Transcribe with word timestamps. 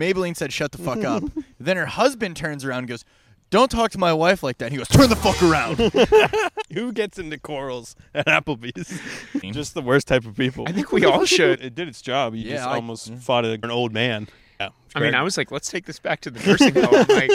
Maybelline 0.00 0.36
said, 0.36 0.52
"Shut 0.52 0.72
the 0.72 0.78
fuck 0.78 1.04
up." 1.04 1.22
then 1.60 1.76
her 1.76 1.86
husband 1.86 2.36
turns 2.36 2.64
around 2.64 2.78
and 2.80 2.88
goes, 2.88 3.04
"Don't 3.50 3.70
talk 3.70 3.90
to 3.92 3.98
my 3.98 4.12
wife 4.12 4.42
like 4.42 4.58
that." 4.58 4.66
And 4.66 4.72
he 4.72 4.78
goes, 4.78 4.88
"Turn 4.88 5.08
the 5.10 5.16
fuck 5.16 5.42
around." 5.42 5.76
Who 6.72 6.92
gets 6.92 7.18
into 7.18 7.38
corals 7.38 7.96
at 8.14 8.26
Applebee's? 8.26 9.00
Just 9.54 9.74
the 9.74 9.82
worst 9.82 10.08
type 10.08 10.24
of 10.24 10.36
people. 10.36 10.64
I 10.68 10.72
think 10.72 10.90
we 10.92 11.04
all 11.04 11.24
should. 11.26 11.60
It 11.60 11.74
did 11.74 11.88
its 11.88 12.00
job. 12.00 12.34
You 12.34 12.48
Yeah, 12.48 12.56
just 12.56 12.68
I- 12.68 12.74
almost 12.76 13.12
fought 13.14 13.44
an 13.44 13.70
old 13.70 13.92
man. 13.92 14.28
Yeah. 14.60 14.68
I 14.94 15.00
mean, 15.00 15.14
I 15.14 15.22
was 15.22 15.38
like, 15.38 15.50
let's 15.50 15.70
take 15.70 15.86
this 15.86 15.98
back 15.98 16.20
to 16.22 16.30
the 16.30 16.38
nursing 16.46 16.74
home. 16.74 17.06
Like, 17.08 17.30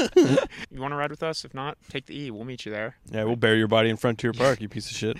you 0.69 0.79
want 0.79 0.91
to 0.91 0.95
ride 0.95 1.09
with 1.09 1.23
us? 1.23 1.43
If 1.43 1.53
not, 1.55 1.77
take 1.89 2.05
the 2.05 2.15
E. 2.17 2.29
We'll 2.29 2.43
meet 2.45 2.65
you 2.67 2.71
there. 2.71 2.97
Yeah, 3.11 3.23
we'll 3.23 3.35
bury 3.35 3.57
your 3.57 3.67
body 3.67 3.89
in 3.89 3.97
Frontier 3.97 4.31
Park, 4.31 4.61
you 4.61 4.69
piece 4.69 4.91
of 4.91 4.95
shit. 4.95 5.17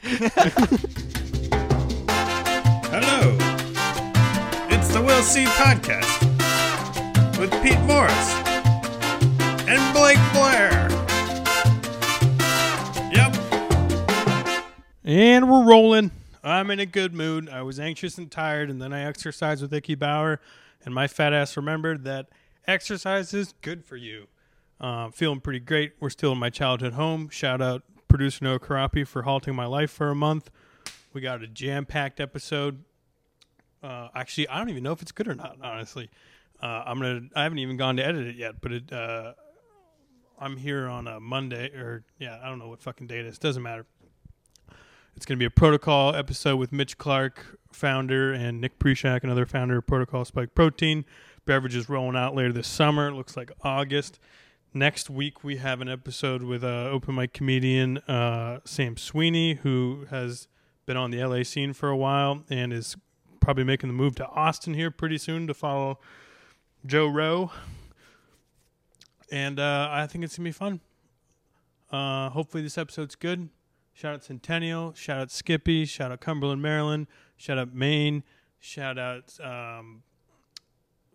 Hello. 2.91 3.35
It's 4.69 4.93
the 4.93 5.01
We'll 5.01 5.23
See 5.23 5.45
Podcast 5.45 6.24
with 7.39 7.51
Pete 7.61 7.79
Morris 7.81 8.33
and 9.67 9.93
Blake 9.93 10.17
Blair. 10.33 10.87
Yep. 13.11 13.35
And 15.03 15.49
we're 15.49 15.65
rolling. 15.65 16.11
I'm 16.43 16.71
in 16.71 16.79
a 16.79 16.85
good 16.85 17.13
mood. 17.13 17.49
I 17.49 17.61
was 17.63 17.79
anxious 17.79 18.17
and 18.17 18.31
tired, 18.31 18.69
and 18.69 18.81
then 18.81 18.93
I 18.93 19.03
exercised 19.03 19.61
with 19.61 19.73
Icky 19.73 19.95
Bauer, 19.95 20.39
and 20.85 20.93
my 20.93 21.07
fat 21.07 21.33
ass 21.33 21.57
remembered 21.57 22.03
that 22.05 22.29
exercise 22.67 23.33
is 23.33 23.53
good 23.61 23.83
for 23.83 23.97
you. 23.97 24.27
Uh, 24.79 25.09
feeling 25.09 25.41
pretty 25.41 25.59
great. 25.59 25.93
We're 25.99 26.09
still 26.09 26.33
in 26.33 26.37
my 26.37 26.49
childhood 26.49 26.93
home. 26.93 27.29
Shout 27.29 27.61
out 27.61 27.83
producer 28.07 28.45
Noah 28.45 28.59
Karapi 28.59 29.05
for 29.05 29.23
halting 29.23 29.55
my 29.55 29.65
life 29.65 29.91
for 29.91 30.09
a 30.09 30.15
month. 30.15 30.49
We 31.13 31.21
got 31.21 31.41
a 31.41 31.47
jam 31.47 31.85
packed 31.85 32.19
episode. 32.19 32.83
Uh, 33.81 34.09
actually, 34.15 34.47
I 34.47 34.57
don't 34.57 34.69
even 34.69 34.83
know 34.83 34.91
if 34.91 35.01
it's 35.01 35.11
good 35.11 35.27
or 35.27 35.35
not. 35.35 35.57
Honestly, 35.61 36.09
uh, 36.61 36.83
I'm 36.85 36.99
gonna. 36.99 37.21
I 37.35 37.43
haven't 37.43 37.59
even 37.59 37.77
gone 37.77 37.97
to 37.97 38.05
edit 38.05 38.27
it 38.27 38.35
yet, 38.35 38.61
but 38.61 38.71
it. 38.71 38.91
Uh, 38.91 39.33
I'm 40.39 40.57
here 40.57 40.87
on 40.87 41.07
a 41.07 41.19
Monday, 41.19 41.69
or 41.69 42.03
yeah, 42.19 42.39
I 42.43 42.49
don't 42.49 42.59
know 42.59 42.67
what 42.67 42.81
fucking 42.81 43.07
day 43.07 43.19
it 43.19 43.25
is. 43.25 43.37
Doesn't 43.37 43.63
matter. 43.63 43.85
It's 45.15 45.25
gonna 45.25 45.37
be 45.37 45.45
a 45.45 45.49
Protochol 45.49 46.17
episode 46.17 46.57
with 46.57 46.71
Mitch 46.71 46.97
Clark, 46.97 47.59
founder, 47.71 48.33
and 48.33 48.59
Nick 48.59 48.79
Prischak, 48.79 49.23
another 49.23 49.45
founder 49.45 49.77
of 49.77 49.85
Protochol 49.85 50.25
Spike 50.25 50.53
Protein. 50.55 51.05
Beverages 51.45 51.87
rolling 51.87 52.17
out 52.17 52.35
later 52.35 52.51
this 52.51 52.67
summer. 52.67 53.09
It 53.09 53.13
looks 53.13 53.37
like 53.37 53.51
August. 53.61 54.19
Next 54.73 55.09
week 55.09 55.41
we 55.43 55.55
have 55.57 55.79
an 55.79 55.87
episode 55.87 56.43
with 56.43 56.63
uh, 56.63 56.89
open 56.91 57.15
mic 57.15 57.31
comedian 57.31 57.99
uh, 57.99 58.59
Sam 58.65 58.97
Sweeney, 58.97 59.53
who 59.53 60.05
has 60.09 60.49
been 60.85 60.97
on 60.97 61.11
the 61.11 61.23
LA 61.23 61.43
scene 61.43 61.71
for 61.71 61.87
a 61.87 61.95
while 61.95 62.43
and 62.49 62.73
is 62.73 62.97
probably 63.39 63.63
making 63.63 63.87
the 63.87 63.93
move 63.93 64.15
to 64.15 64.27
Austin 64.27 64.73
here 64.73 64.91
pretty 64.91 65.17
soon 65.17 65.47
to 65.47 65.53
follow 65.53 65.99
Joe 66.85 67.07
Rowe. 67.07 67.51
And 69.31 69.59
uh, 69.59 69.89
I 69.91 70.07
think 70.07 70.23
it's 70.23 70.37
gonna 70.37 70.47
be 70.47 70.51
fun. 70.51 70.79
Uh, 71.91 72.29
hopefully 72.29 72.63
this 72.63 72.77
episode's 72.77 73.15
good. 73.15 73.49
Shout 73.93 74.15
out 74.15 74.23
Centennial. 74.23 74.93
Shout 74.93 75.17
out 75.17 75.31
Skippy. 75.31 75.85
Shout 75.85 76.11
out 76.11 76.21
Cumberland, 76.21 76.61
Maryland. 76.61 77.07
Shout 77.37 77.57
out 77.57 77.73
Maine. 77.73 78.23
Shout 78.59 78.97
out 78.97 79.39
um, 79.39 80.03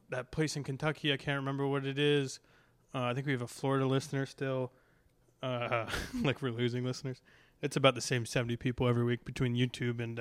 that 0.09 0.31
place 0.31 0.57
in 0.57 0.65
Kentucky. 0.65 1.13
I 1.13 1.17
can't 1.17 1.37
remember 1.37 1.67
what 1.67 1.85
it 1.85 1.99
is. 1.99 2.41
Uh, 2.95 3.03
I 3.03 3.15
think 3.15 3.27
we 3.27 3.33
have 3.33 3.43
a 3.43 3.47
Florida 3.47 3.87
listener 3.87 4.27
still. 4.27 4.73
Uh, 5.43 5.87
like 6.23 6.43
we're 6.43 6.53
losing 6.53 6.85
listeners. 6.85 7.21
It's 7.63 7.77
about 7.77 7.95
the 7.95 8.01
same 8.01 8.25
70 8.25 8.57
people 8.57 8.89
every 8.89 9.05
week 9.05 9.25
between 9.25 9.55
YouTube 9.55 10.01
and 10.01 10.19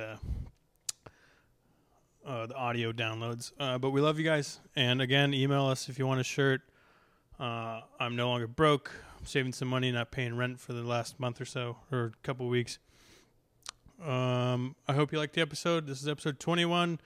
uh, 2.30 2.46
the 2.46 2.56
audio 2.56 2.92
downloads. 2.92 3.52
Uh, 3.60 3.80
but 3.80 3.90
we 3.90 4.02
love 4.02 4.20
you 4.20 4.26
guys. 4.26 4.60
And 4.76 5.02
again, 5.02 5.34
email 5.34 5.66
us 5.66 5.90
if 5.90 5.98
you 5.98 6.06
want 6.06 6.22
a 6.22 6.24
shirt. 6.24 6.62
Uh, 7.40 7.82
I'm 8.00 8.16
no 8.16 8.30
longer 8.30 8.48
broke. 8.48 8.92
I'm 9.18 9.26
saving 9.26 9.54
some 9.54 9.68
money, 9.68 9.92
not 9.92 10.12
paying 10.12 10.38
rent 10.38 10.60
for 10.60 10.74
the 10.74 10.84
last 10.84 11.20
month 11.20 11.42
or 11.42 11.46
so, 11.46 11.78
or 11.92 12.06
a 12.06 12.12
couple 12.22 12.48
weeks. 12.48 12.78
Um, 14.06 14.76
I 14.88 14.94
hope 14.94 15.12
you 15.12 15.18
liked 15.18 15.34
the 15.34 15.42
episode. 15.42 15.88
This 15.88 16.02
is 16.02 16.08
episode 16.08 16.40
21. 16.40 17.02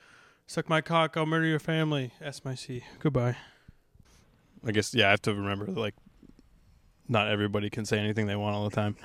Suck 0.45 0.67
my 0.67 0.81
cock, 0.81 1.15
I'll 1.15 1.25
murder 1.25 1.45
your 1.45 1.59
family. 1.59 2.11
S 2.21 2.43
my 2.43 2.53
C. 2.53 2.83
Goodbye. 2.99 3.37
I 4.65 4.71
guess 4.71 4.93
yeah, 4.93 5.07
I 5.07 5.11
have 5.11 5.21
to 5.23 5.33
remember 5.33 5.67
like 5.67 5.95
not 7.07 7.29
everybody 7.29 7.69
can 7.69 7.85
say 7.85 7.97
anything 7.97 8.27
they 8.27 8.35
want 8.35 8.55
all 8.55 8.69
the 8.69 8.75
time. 8.75 8.97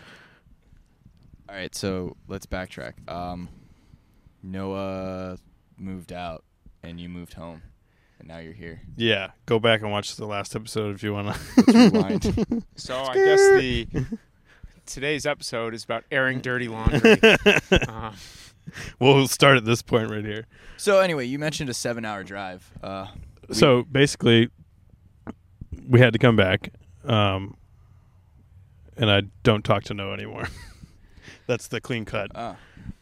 All 1.48 1.54
right, 1.54 1.74
so 1.74 2.16
let's 2.26 2.44
backtrack. 2.44 3.08
Um, 3.10 3.48
Noah 4.42 5.38
moved 5.80 6.12
out, 6.12 6.44
and 6.82 7.00
you 7.00 7.08
moved 7.08 7.34
home, 7.34 7.62
and 8.18 8.28
now 8.28 8.38
you're 8.38 8.52
here. 8.52 8.82
Yeah, 8.96 9.30
go 9.46 9.58
back 9.58 9.80
and 9.82 9.90
watch 9.90 10.16
the 10.16 10.26
last 10.26 10.54
episode 10.56 10.94
if 10.94 11.02
you 11.02 11.12
want 11.12 11.34
to. 11.34 11.62
Rewind. 11.72 12.64
So 12.76 12.96
I 12.96 13.14
guess 13.14 13.40
the 13.40 13.86
today's 14.86 15.26
episode 15.26 15.74
is 15.74 15.84
about 15.84 16.04
airing 16.10 16.40
dirty 16.40 16.68
laundry. 16.68 17.16
Uh, 17.70 18.12
we'll 19.00 19.26
start 19.28 19.56
at 19.56 19.64
this 19.64 19.80
point 19.82 20.10
right 20.10 20.24
here. 20.24 20.46
so 20.76 21.00
anyway, 21.00 21.24
you 21.24 21.38
mentioned 21.38 21.70
a 21.70 21.74
seven-hour 21.74 22.22
drive. 22.24 22.70
Uh, 22.82 23.06
we- 23.48 23.54
So 23.54 23.82
basically, 23.84 24.50
we 25.86 26.00
had 26.00 26.12
to 26.12 26.18
come 26.18 26.36
back, 26.36 26.70
um, 27.04 27.56
and 28.96 29.10
I 29.10 29.22
don't 29.42 29.64
talk 29.64 29.84
to 29.84 29.94
no 29.94 30.12
anymore. 30.12 30.48
That's 31.46 31.68
the 31.68 31.80
clean 31.80 32.04
cut. 32.04 32.30
ah, 32.34 32.56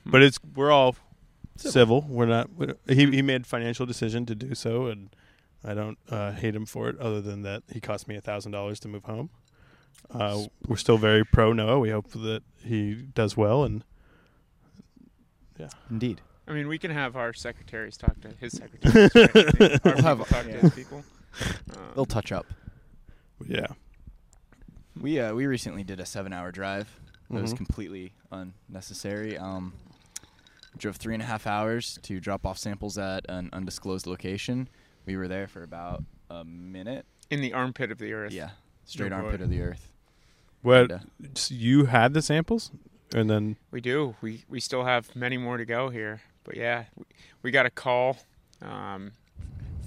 But 0.05 0.23
it's 0.23 0.39
we're 0.55 0.71
all 0.71 0.95
Civil. 1.61 2.03
civil. 2.03 2.07
We're 2.09 2.27
not. 2.27 2.51
we 2.55 2.69
he 2.89 3.07
he 3.11 3.23
made 3.23 3.47
financial 3.47 3.87
decision 3.87 4.27
to 4.27 4.35
do 4.35 4.55
so, 4.55 4.87
and 4.87 5.11
I 5.65 5.75
don't 5.75 5.99
uh, 6.11 6.33
hate 6.33 6.55
him 6.55 6.67
for 6.67 6.89
it. 6.89 6.99
Other 6.99 7.21
than 7.21 7.43
that, 7.43 7.63
he 7.73 7.81
cost 7.81 8.07
me 8.09 8.17
a 8.17 8.21
thousand 8.21 8.53
dollars 8.53 8.79
to 8.81 8.89
move 8.89 9.05
home. 9.05 9.31
Uh, 10.11 10.45
we're 10.69 10.77
still 10.77 10.99
very 10.99 11.25
pro 11.25 11.53
Noah. 11.53 11.79
We 11.81 11.91
hope 11.91 12.11
that 12.13 12.43
he 12.63 12.95
does 12.95 13.37
well, 13.37 13.65
and 13.65 13.83
yeah, 15.59 15.69
indeed. 15.91 16.21
I 16.49 16.53
mean, 16.53 16.69
we 16.69 16.79
can 16.79 16.91
have 16.93 17.17
our 17.17 17.33
secretaries 17.33 17.97
talk 17.97 18.21
to 18.21 18.29
his 18.39 18.53
secretaries. 18.53 19.11
Right? 19.15 19.27
I 19.45 19.59
mean, 19.59 19.71
our 19.85 19.95
people 19.95 20.03
have- 20.03 20.29
talk 20.29 20.47
yeah. 20.47 20.53
to 20.53 20.59
his 20.61 20.75
people. 20.75 21.05
Um, 21.73 21.79
They'll 21.95 22.05
touch 22.07 22.31
up. 22.33 22.47
yeah, 23.49 23.67
We 25.01 25.19
uh, 25.21 25.35
we 25.35 25.47
recently 25.47 25.83
did 25.85 25.99
a 26.01 26.07
seven-hour 26.07 26.53
drive. 26.53 26.89
That 27.31 27.43
was 27.43 27.53
Mhm. 27.53 27.57
completely 27.57 28.13
unnecessary. 28.31 29.37
Um, 29.37 29.73
drove 30.79 30.97
three 30.97 31.15
and 31.15 31.23
a 31.23 31.27
half 31.27 31.47
hours 31.47 31.99
to 32.03 32.21
drop 32.21 32.45
off 32.47 32.59
samples 32.59 32.97
at 32.99 33.25
an 33.29 33.51
undisclosed 33.53 34.07
location. 34.07 34.69
We 35.07 35.17
were 35.17 35.29
there 35.29 35.47
for 35.49 35.63
about 35.63 36.05
a 36.31 36.45
minute. 36.45 37.07
in 37.31 37.41
the 37.41 37.53
armpit 37.53 37.91
of 37.91 37.99
the 37.99 38.13
earth. 38.13 38.33
Yeah, 38.33 38.51
straight 38.85 39.13
Oh, 39.13 39.19
boy. 39.19 39.25
armpit 39.27 39.41
of 39.41 39.51
the 39.51 39.61
earth. 39.61 39.93
what 40.63 40.91
And, 40.91 40.93
uh, 40.93 40.99
so 41.35 41.55
you 41.55 41.87
had 41.87 42.13
the 42.15 42.23
samples, 42.23 42.71
and 43.15 43.29
then 43.31 43.57
We 43.71 43.81
do. 43.81 44.15
We 44.21 44.45
we 44.49 44.61
still 44.61 44.85
have 44.85 45.15
many 45.17 45.37
more 45.37 45.57
to 45.57 45.65
go 45.65 45.89
here. 45.91 46.23
But 46.45 46.57
yeah, 46.57 46.85
we, 46.97 47.05
we 47.43 47.51
got 47.51 47.67
a 47.67 47.71
call 47.71 48.19
um, 48.63 49.13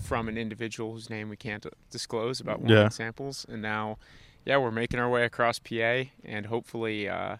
from 0.02 0.28
an 0.28 0.38
individual 0.38 0.94
whose 0.94 1.10
name 1.10 1.30
we 1.30 1.38
can't 1.38 1.66
disclose 1.92 2.40
about 2.42 2.60
wanting 2.62 2.78
Yeah. 2.78 2.90
samples, 2.90 3.46
and 3.50 3.62
now, 3.62 3.98
yeah, 4.46 4.58
we're 4.58 4.72
making 4.72 5.00
our 5.00 5.10
way 5.10 5.24
across 5.26 5.60
PA, 5.60 6.04
and 6.26 6.46
hopefully, 6.48 7.08
uh, 7.10 7.38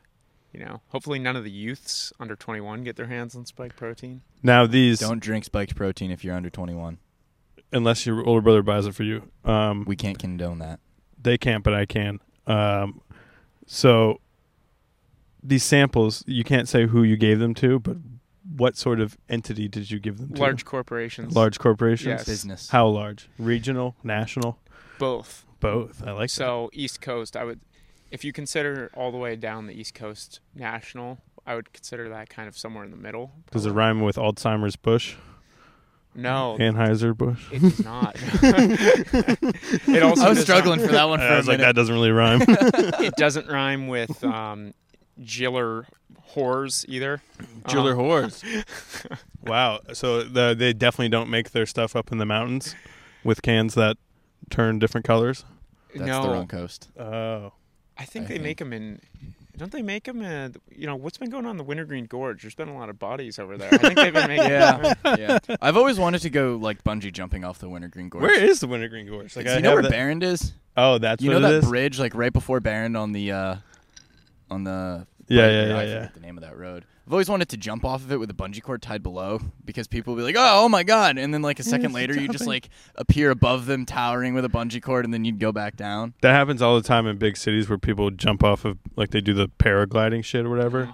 you 0.54 0.60
know, 0.60 0.82
hopefully 0.90 1.20
none 1.20 1.36
of 1.36 1.44
the 1.44 1.52
youths 1.52 2.12
under 2.20 2.36
21 2.36 2.84
get 2.84 2.96
their 2.96 3.06
hands 3.08 3.36
on 3.36 3.46
spike 3.46 3.76
protein. 3.76 4.22
now 4.44 4.66
these 4.66 5.00
Don't 5.00 5.20
drink 5.22 5.46
spiked 5.46 5.76
protein 5.76 6.12
if 6.12 6.24
you're 6.24 6.36
under 6.36 6.50
21. 6.50 6.98
unless 7.72 8.06
your 8.06 8.26
older 8.26 8.42
brother 8.42 8.64
buys 8.64 8.86
it 8.88 8.96
for 8.96 9.04
you. 9.04 9.30
Um, 9.46 9.86
We 9.86 9.96
can't 9.96 10.18
condone 10.18 10.60
that. 10.60 10.80
they 11.22 11.38
can't, 11.38 11.64
but 11.64 11.74
I 11.74 11.86
can. 11.86 12.20
Um, 12.48 13.02
so 13.68 14.20
these 15.44 15.64
samples, 15.64 16.24
you 16.28 16.44
can't 16.44 16.68
say 16.68 16.88
who 16.88 17.04
you 17.04 17.16
gave 17.16 17.40
them 17.40 17.54
to, 17.56 17.80
but 17.80 17.98
what 18.58 18.76
sort 18.76 19.00
of 19.00 19.18
entity 19.30 19.68
did 19.68 19.92
you 19.92 20.00
give 20.00 20.18
them 20.18 20.34
to? 20.34 20.42
Large 20.42 20.66
corporations, 20.66 21.36
large 21.36 21.60
corporations. 21.60 22.08
Yes. 22.08 22.26
Business. 22.26 22.70
How 22.70 22.88
large? 22.88 23.30
Regional, 23.38 23.96
national, 24.04 24.58
both. 24.98 25.46
both. 25.60 26.04
I 26.06 26.12
like 26.12 26.30
so 26.32 26.70
East 26.74 27.00
Coast, 27.02 27.38
I 27.38 27.44
would, 27.44 27.60
if 28.12 28.24
you 28.24 28.32
consider 28.34 28.90
all 28.96 29.12
the 29.12 29.18
way 29.18 29.36
down 29.36 29.68
the 29.68 29.74
East 29.74 29.94
Coast 29.94 30.40
national, 30.56 31.20
I 31.46 31.56
would 31.56 31.72
consider 31.74 32.10
that 32.10 32.30
kind 32.30 32.48
of 32.48 32.58
somewhere 32.58 32.84
in 32.84 32.92
the 32.92 32.98
middle. 32.98 33.32
that. 33.46 33.52
Does 33.54 33.66
it 33.66 33.72
rhyme 33.72 34.02
with 34.02 34.16
Alzheimer's 34.18 34.76
Bush? 34.76 35.16
No, 36.16 36.58
Anheuser 36.60 37.16
Busch. 37.16 37.46
It 37.52 37.60
does 37.62 37.84
not. 37.84 38.16
it 38.18 40.04
also 40.04 40.24
I 40.24 40.30
was 40.30 40.42
struggling 40.42 40.80
not- 40.80 40.88
for 40.88 40.92
that 40.94 41.08
one 41.08 41.20
for 41.20 41.26
I 41.26 41.34
a 41.34 41.38
was 41.38 41.48
like, 41.48 41.60
minute. 41.60 41.68
that 41.70 41.76
doesn't 41.80 41.94
really 41.94 42.12
rhyme. 42.12 42.42
It 43.00 43.14
doesn't 43.16 43.48
rhyme 43.48 43.88
with 43.88 44.22
um, 44.24 44.74
Giller 45.22 45.86
whores 46.34 46.84
either. 46.90 47.22
Jiller 47.68 47.94
Um, 47.94 48.00
whores. 48.00 49.18
wow. 49.46 49.80
So 49.94 50.24
the, 50.24 50.56
they 50.58 50.74
definitely 50.74 51.10
don't 51.10 51.30
make 51.30 51.52
their 51.52 51.66
stuff 51.68 51.96
up 51.96 52.12
in 52.12 52.18
the 52.18 52.26
mountains 52.26 52.76
with 53.24 53.42
cans 53.42 53.76
that 53.76 53.98
turn 54.50 54.80
different 54.80 55.06
colors. 55.06 55.46
That's 55.96 56.08
no, 56.08 56.24
the 56.24 56.30
wrong 56.30 56.48
coast. 56.48 56.90
Oh. 57.00 57.54
I 58.00 58.06
think 58.06 58.26
I 58.26 58.28
they 58.30 58.34
think. 58.36 58.44
make 58.44 58.58
them 58.60 58.74
in 58.74 59.00
Don't 59.58 59.72
they 59.72 59.82
make 59.82 60.06
them? 60.06 60.22
Uh, 60.22 60.50
you 60.74 60.88
know, 60.88 60.96
what's 60.96 61.18
been 61.18 61.30
going 61.30 61.46
on 61.46 61.52
in 61.52 61.58
the 61.58 61.64
Wintergreen 61.66 62.06
Gorge? 62.06 62.42
There's 62.44 62.56
been 62.56 62.70
a 62.70 62.76
lot 62.78 62.90
of 62.90 62.98
bodies 62.98 63.38
over 63.40 63.58
there. 63.58 63.70
I 63.74 63.78
think 63.78 63.96
they've 63.98 64.14
been 64.14 64.28
making. 64.28 64.50
Yeah, 64.50 64.94
yeah. 65.18 65.38
I've 65.62 65.76
always 65.76 66.00
wanted 66.00 66.22
to 66.22 66.30
go 66.30 66.56
like 66.62 66.84
bungee 66.84 67.12
jumping 67.12 67.44
off 67.44 67.60
the 67.60 67.68
Wintergreen 67.70 68.08
Gorge. 68.10 68.22
Where 68.24 68.42
is 68.42 68.62
the 68.62 68.68
Wintergreen 68.68 69.08
Gorge? 69.08 69.36
Like, 69.36 69.46
Do 69.46 69.52
I 69.52 69.56
you 69.58 69.62
know 69.62 69.74
where 69.74 69.82
that- 69.84 69.92
Barron 69.92 70.22
is? 70.24 70.54
Oh, 70.78 70.98
that's 70.98 71.22
you 71.22 71.32
what 71.32 71.42
know 71.42 71.48
it 71.50 71.52
that 71.52 71.58
is? 71.64 71.66
bridge 71.70 72.00
like 72.00 72.16
right 72.16 72.32
before 72.32 72.62
Barron 72.62 72.96
on 72.96 73.12
the 73.12 73.32
uh 73.34 73.56
on 74.50 74.64
the 74.64 75.06
Yeah, 75.28 75.44
right- 75.44 75.52
yeah, 75.52 75.60
I 75.60 75.64
yeah, 75.66 75.74
forget 75.74 75.88
yeah. 75.90 76.10
the 76.14 76.20
name 76.22 76.38
of 76.38 76.44
that 76.44 76.58
road. 76.58 76.86
I've 77.10 77.14
always 77.14 77.28
wanted 77.28 77.50
to 77.50 77.58
jump 77.58 77.84
off 77.86 78.04
of 78.04 78.12
it 78.12 78.18
with 78.20 78.30
a 78.30 78.36
bungee 78.36 78.62
cord 78.62 78.84
tied 78.84 79.02
below 79.02 79.42
because 79.66 79.88
people 79.88 80.14
will 80.14 80.20
be 80.20 80.24
like, 80.24 80.36
"Oh, 80.38 80.66
oh 80.66 80.70
my 80.70 80.84
god!" 80.84 81.18
And 81.18 81.34
then 81.34 81.42
like 81.42 81.60
a 81.60 81.64
second 81.64 81.88
it's 81.88 81.96
later, 81.96 82.14
you 82.14 82.28
just 82.28 82.46
like 82.46 82.70
appear 82.94 83.32
above 83.32 83.66
them, 83.66 83.84
towering 83.88 84.36
with 84.36 84.46
a 84.46 84.48
bungee 84.50 84.80
cord, 84.80 85.06
and 85.06 85.12
then 85.14 85.26
you'd 85.26 85.40
go 85.40 85.52
back 85.52 85.76
down. 85.76 86.14
That 86.22 86.34
happens 86.34 86.62
all 86.62 86.76
the 86.76 86.88
time 86.88 87.08
in 87.08 87.18
big 87.18 87.36
cities 87.36 87.68
where 87.68 87.80
people 87.80 88.12
jump 88.12 88.44
off 88.44 88.64
of 88.64 88.78
like 88.96 89.10
they 89.10 89.22
do 89.22 89.34
the 89.34 89.48
paragliding 89.50 90.24
shit 90.24 90.46
or 90.46 90.52
whatever, 90.52 90.94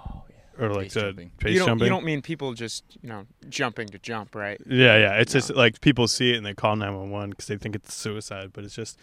or 0.58 0.70
like 0.70 0.84
Base 0.84 0.94
the 0.94 1.00
jumping. 1.02 1.30
base 1.38 1.52
you 1.52 1.58
don't, 1.58 1.66
jumping. 1.68 1.84
you 1.84 1.90
don't 1.90 2.04
mean 2.06 2.22
people 2.22 2.54
just 2.54 2.84
you 3.02 3.10
know 3.10 3.26
jumping 3.50 3.88
to 3.88 3.98
jump, 3.98 4.34
right? 4.34 4.58
yeah, 4.66 4.96
yeah. 4.96 5.18
It's 5.18 5.34
No. 5.34 5.40
just 5.40 5.54
like 5.54 5.82
people 5.82 6.08
see 6.08 6.32
it 6.32 6.38
and 6.38 6.46
they 6.46 6.54
call 6.54 6.76
nine 6.76 6.96
one 6.96 7.10
one 7.10 7.28
because 7.28 7.44
they 7.46 7.58
think 7.58 7.74
it's 7.76 7.92
suicide, 7.92 8.52
but 8.54 8.64
it's 8.64 8.74
just 8.74 8.98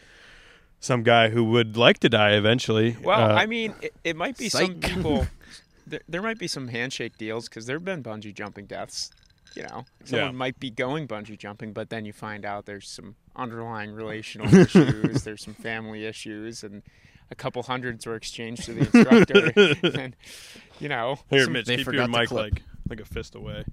some 0.80 1.04
guy 1.04 1.30
who 1.30 1.44
would 1.44 1.77
like 1.77 2.00
to 2.00 2.09
die 2.09 2.31
eventually. 2.31 2.98
Well, 3.04 3.19
Uh, 3.31 3.36
I 3.36 3.45
mean, 3.45 3.75
it, 3.83 3.94
it 4.04 4.16
might 4.16 4.36
be 4.36 4.50
some 4.50 4.66
Psych. 4.66 4.81
people. 4.81 5.27
There, 5.85 6.01
there 6.07 6.21
might 6.21 6.39
be 6.39 6.47
some 6.47 6.68
handshake 6.69 7.18
deals 7.18 7.50
because 7.50 7.65
there 7.65 7.75
have 7.75 7.85
been 7.85 8.03
bungee 8.03 8.33
jumping 8.33 8.65
deaths. 8.65 9.12
You 9.56 9.63
know, 9.63 9.85
someone 10.06 10.27
Yeah. 10.30 10.31
might 10.31 10.59
be 10.59 10.71
going 10.71 11.07
bungee 11.07 11.38
jumping, 11.38 11.74
but 11.74 11.89
then 11.89 12.06
you 12.06 12.13
find 12.13 12.44
out 12.45 12.65
there's 12.65 12.89
some 12.89 13.15
underlying 13.35 13.91
relational 13.91 14.53
issues. 14.53 15.24
There's 15.24 15.44
some 15.44 15.53
family 15.53 16.06
issues, 16.06 16.63
and 16.63 16.81
a 17.30 17.35
couple 17.35 17.62
hundreds 17.63 18.06
were 18.07 18.15
exchanged 18.15 18.63
to 18.63 18.74
the 18.74 18.80
instructor. 18.81 19.53
and 20.00 20.15
you 20.80 20.89
know, 20.89 21.19
here, 21.30 21.44
some- 21.44 21.53
Mitch, 21.53 21.65
they 21.68 21.77
keep 21.77 21.85
your 21.85 21.94
forgot 21.94 22.12
the 22.12 22.18
mic 22.19 22.31
like 22.31 22.63
like 22.89 23.00
a 23.00 23.06
fist 23.06 23.35
away. 23.35 23.63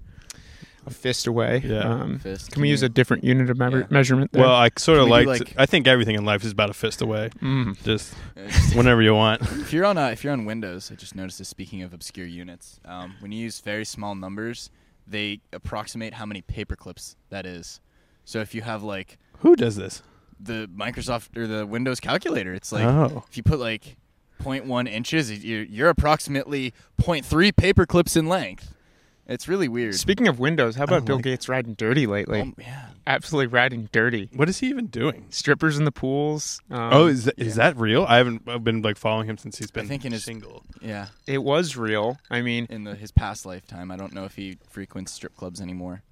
A 0.85 0.89
fist 0.91 1.27
away. 1.27 1.61
Yeah. 1.63 1.79
Um, 1.81 2.19
Fist. 2.19 2.51
can 2.51 2.61
we 2.61 2.69
use 2.69 2.81
a 2.81 2.89
different 2.89 3.23
unit 3.23 3.49
of 3.49 3.57
measure- 3.57 3.79
Yeah. 3.81 3.87
measurement? 3.89 4.31
There? 4.31 4.41
Well, 4.43 4.53
I 4.55 4.69
sort 4.77 4.97
of 4.99 5.07
Can 5.07 5.19
we 5.19 5.25
like. 5.25 5.39
like- 5.41 5.53
I 5.57 5.65
think 5.65 5.87
everything 5.87 6.15
in 6.15 6.25
life 6.25 6.43
is 6.43 6.51
about 6.51 6.69
a 6.69 6.73
fist 6.73 7.01
away. 7.01 7.29
Mm. 7.41 7.81
Just 7.83 8.13
whenever 8.75 9.01
you 9.01 9.13
want. 9.13 9.41
If 9.41 9.71
you're 9.73 9.85
on 9.85 9.97
uh, 9.97 10.07
if 10.07 10.23
you're 10.23 10.33
on 10.33 10.45
Windows, 10.45 10.91
I 10.91 10.95
just 10.95 11.15
noticed 11.15 11.37
this. 11.39 11.47
Speaking 11.49 11.83
of 11.83 11.93
obscure 11.93 12.25
units, 12.27 12.79
um, 12.85 13.15
when 13.19 13.31
you 13.31 13.39
use 13.43 13.59
very 13.59 13.85
small 13.85 14.15
numbers, 14.15 14.69
they 15.07 15.41
approximate 15.53 16.15
how 16.15 16.25
many 16.25 16.41
paper 16.41 16.75
clips 16.75 17.15
that 17.29 17.45
is. 17.45 17.79
So 18.25 18.39
if 18.39 18.55
you 18.55 18.61
have 18.61 18.81
like 18.83 19.17
Who 19.39 19.55
does 19.55 19.75
this? 19.75 20.01
the 20.39 20.67
Microsoft 20.75 21.37
or 21.37 21.45
the 21.45 21.65
Windows 21.67 21.99
calculator, 21.99 22.53
it's 22.53 22.71
like 22.71 22.85
oh, 22.85 23.23
if 23.29 23.37
you 23.37 23.43
put 23.43 23.59
like 23.59 23.97
0.1 24.41 24.89
inches, 24.89 25.43
you're, 25.43 25.61
you're 25.61 25.89
approximately 25.89 26.73
0.3 26.99 27.55
paper 27.55 27.85
clips 27.85 28.15
in 28.15 28.27
length. 28.27 28.73
It's 29.31 29.47
really 29.47 29.67
weird. 29.67 29.95
Speaking 29.95 30.27
of 30.27 30.39
Windows, 30.39 30.75
how 30.75 30.83
about 30.83 31.05
Bill 31.05 31.15
like- 31.17 31.23
Gates 31.23 31.47
riding 31.49 31.73
dirty 31.73 32.05
lately? 32.07 32.41
Um, 32.41 32.55
yeah. 32.57 32.87
Absolutely 33.07 33.47
riding 33.47 33.89
dirty. 33.91 34.29
what 34.35 34.47
is 34.47 34.59
he 34.59 34.67
even 34.67 34.85
doing? 34.87 35.25
Strippers 35.31 35.77
in 35.79 35.85
the 35.85 35.91
pools. 35.91 36.61
Um, 36.69 36.89
oh, 36.93 37.07
is 37.07 37.25
that, 37.25 37.33
is 37.39 37.55
that 37.55 37.75
real? 37.77 38.05
I 38.07 38.17
haven't. 38.17 38.43
I've 38.47 38.63
been 38.63 38.81
like 38.83 38.95
following 38.97 39.27
him 39.27 39.37
since 39.39 39.57
he's 39.57 39.71
been 39.71 39.85
I 39.85 39.87
think 39.87 40.05
in 40.05 40.11
his- 40.11 40.23
single. 40.23 40.63
Yeah. 40.81 41.07
it 41.25 41.39
was 41.43 41.75
real. 41.75 42.19
I 42.29 42.41
mean, 42.41 42.67
In 42.69 42.83
the, 42.83 42.93
his 42.95 43.11
past 43.11 43.45
lifetime, 43.45 43.89
I 43.91 43.97
don't 43.97 44.13
know 44.13 44.25
if 44.25 44.35
he 44.35 44.57
frequents 44.69 45.11
strip 45.11 45.35
clubs 45.35 45.59
anymore. 45.61 46.03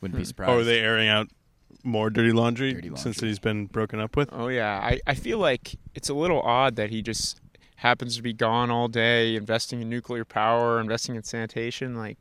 Wouldn't 0.00 0.16
be 0.16 0.22
Hmm. 0.22 0.26
surprised. 0.26 0.50
Oh, 0.50 0.58
are 0.60 0.64
they 0.64 0.80
airing 0.80 1.08
out 1.08 1.28
more 1.84 2.10
dirty 2.10 2.32
laundry, 2.32 2.74
Dirty 2.74 2.90
since 2.96 3.18
he's 3.20 3.38
been 3.38 3.66
broken 3.66 3.98
up 3.98 4.14
with? 4.16 4.28
oh 4.32 4.48
yeah, 4.48 4.78
I, 4.82 5.00
I 5.06 5.14
feel 5.14 5.38
like 5.38 5.76
it's 5.94 6.08
a 6.10 6.14
little 6.14 6.40
odd 6.42 6.76
that 6.76 6.90
he 6.90 7.02
just 7.02 7.40
happens 7.82 8.16
to 8.16 8.22
be 8.22 8.32
gone 8.32 8.70
all 8.70 8.86
day, 8.86 9.34
investing 9.34 9.82
in 9.82 9.90
nuclear 9.90 10.24
power, 10.24 10.80
investing 10.80 11.16
in 11.16 11.22
sanitation. 11.24 11.96
Like, 11.96 12.16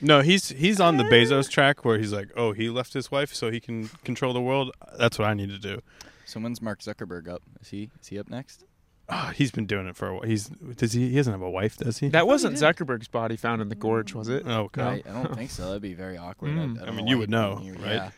No, 0.00 0.20
he's 0.22 0.48
he's 0.48 0.80
on 0.80 0.96
the 0.96 1.04
Bezos 1.04 1.50
track 1.50 1.84
where 1.84 1.98
he's 1.98 2.12
like, 2.12 2.30
oh, 2.34 2.52
he 2.52 2.70
left 2.70 2.94
his 2.94 3.10
wife 3.10 3.34
so 3.34 3.50
he 3.50 3.60
can 3.60 3.88
control 4.04 4.32
the 4.32 4.40
world. 4.40 4.74
That's 4.98 5.18
what 5.18 5.28
I 5.28 5.34
need 5.34 5.50
to 5.50 5.58
do. 5.58 5.80
So 6.24 6.40
when's 6.40 6.62
Mark 6.62 6.80
Zuckerberg 6.80 7.28
up? 7.28 7.42
Is 7.60 7.68
he 7.68 7.90
is 8.00 8.08
he 8.08 8.18
up 8.18 8.28
next? 8.30 8.64
Ah, 9.08 9.32
he's 9.36 9.50
been 9.50 9.66
doing 9.66 9.86
it 9.86 9.96
for 9.96 10.08
a 10.08 10.14
while. 10.14 10.22
He's 10.22 10.46
does 10.48 10.92
he? 10.94 11.10
He 11.10 11.16
doesn't 11.16 11.32
have 11.32 11.42
a 11.42 11.50
wife, 11.50 11.76
does 11.76 11.98
he? 11.98 12.08
that 12.08 12.26
wasn't 12.26 12.56
did. 12.56 12.64
Zuckerberg's 12.64 13.08
body 13.08 13.36
found 13.36 13.60
in 13.60 13.68
the 13.68 13.74
gorge, 13.74 14.14
was 14.14 14.28
it? 14.30 14.44
oh, 14.46 14.70
God. 14.72 15.02
I, 15.06 15.10
I 15.10 15.22
don't 15.22 15.34
think 15.34 15.50
so. 15.50 15.66
That'd 15.66 15.82
be 15.82 15.92
very 15.92 16.16
awkward. 16.16 16.52
Mm. 16.52 16.78
I, 16.78 16.82
I 16.82 16.86
don't 16.86 16.96
mean, 16.96 17.06
you 17.08 17.18
would 17.18 17.28
know, 17.28 17.56
here. 17.56 17.74
right? 17.74 17.94
Yeah. 17.94 18.10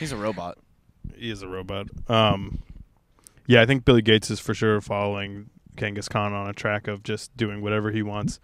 He's 0.00 0.10
a 0.10 0.16
robot. 0.16 0.58
he 1.16 1.30
is 1.30 1.42
a 1.42 1.48
robot. 1.48 1.86
Um, 2.08 2.60
yeah, 3.46 3.62
I 3.62 3.66
think 3.66 3.84
Billy 3.84 4.02
Gates 4.02 4.30
is 4.30 4.40
for 4.40 4.54
sure 4.54 4.80
following 4.80 5.50
Genghis 5.76 6.08
Khan 6.08 6.32
on 6.32 6.48
a 6.48 6.52
track 6.52 6.88
of 6.88 7.02
just 7.02 7.36
doing 7.36 7.60
whatever 7.60 7.90
he 7.90 8.02
wants, 8.02 8.40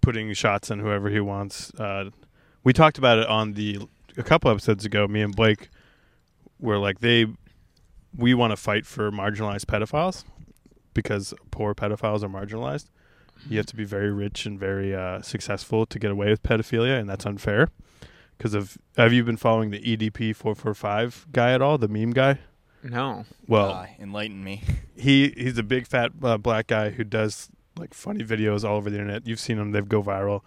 putting 0.00 0.32
shots 0.34 0.70
in 0.70 0.78
whoever 0.80 1.10
he 1.10 1.20
wants. 1.20 1.72
Uh, 1.74 2.10
we 2.64 2.72
talked 2.72 2.98
about 2.98 3.18
it 3.18 3.26
on 3.26 3.54
the 3.54 3.80
a 4.16 4.22
couple 4.22 4.50
episodes 4.50 4.84
ago. 4.84 5.06
Me 5.08 5.22
and 5.22 5.34
Blake 5.34 5.68
were 6.58 6.78
like 6.78 7.00
they 7.00 7.26
we 8.16 8.34
want 8.34 8.50
to 8.50 8.56
fight 8.56 8.86
for 8.86 9.10
marginalized 9.10 9.66
pedophiles 9.66 10.24
because 10.94 11.32
poor 11.50 11.74
pedophiles 11.74 12.22
are 12.22 12.28
marginalized. 12.28 12.86
You 13.48 13.56
have 13.56 13.66
to 13.66 13.76
be 13.76 13.84
very 13.84 14.12
rich 14.12 14.44
and 14.44 14.58
very 14.58 14.94
uh, 14.94 15.22
successful 15.22 15.86
to 15.86 15.98
get 15.98 16.10
away 16.10 16.28
with 16.28 16.42
pedophilia, 16.42 16.98
and 16.98 17.08
that's 17.08 17.24
unfair. 17.24 17.68
Because 18.36 18.54
of 18.54 18.76
have 18.96 19.12
you 19.12 19.24
been 19.24 19.36
following 19.36 19.70
the 19.70 19.80
EDP 19.80 20.34
four 20.34 20.54
four 20.54 20.74
five 20.74 21.26
guy 21.32 21.52
at 21.52 21.62
all? 21.62 21.78
The 21.78 21.88
meme 21.88 22.10
guy. 22.10 22.38
No. 22.82 23.24
Well, 23.46 23.70
Ah, 23.72 23.86
enlighten 23.98 24.42
me. 24.42 24.62
he 24.96 25.30
he's 25.36 25.58
a 25.58 25.62
big 25.62 25.86
fat 25.86 26.12
uh, 26.22 26.38
black 26.38 26.66
guy 26.68 26.90
who 26.90 27.04
does 27.04 27.48
like 27.78 27.94
funny 27.94 28.24
videos 28.24 28.64
all 28.68 28.76
over 28.76 28.90
the 28.90 28.96
internet. 28.98 29.26
You've 29.26 29.40
seen 29.40 29.56
them; 29.58 29.72
they 29.72 29.80
go 29.82 30.02
viral. 30.02 30.40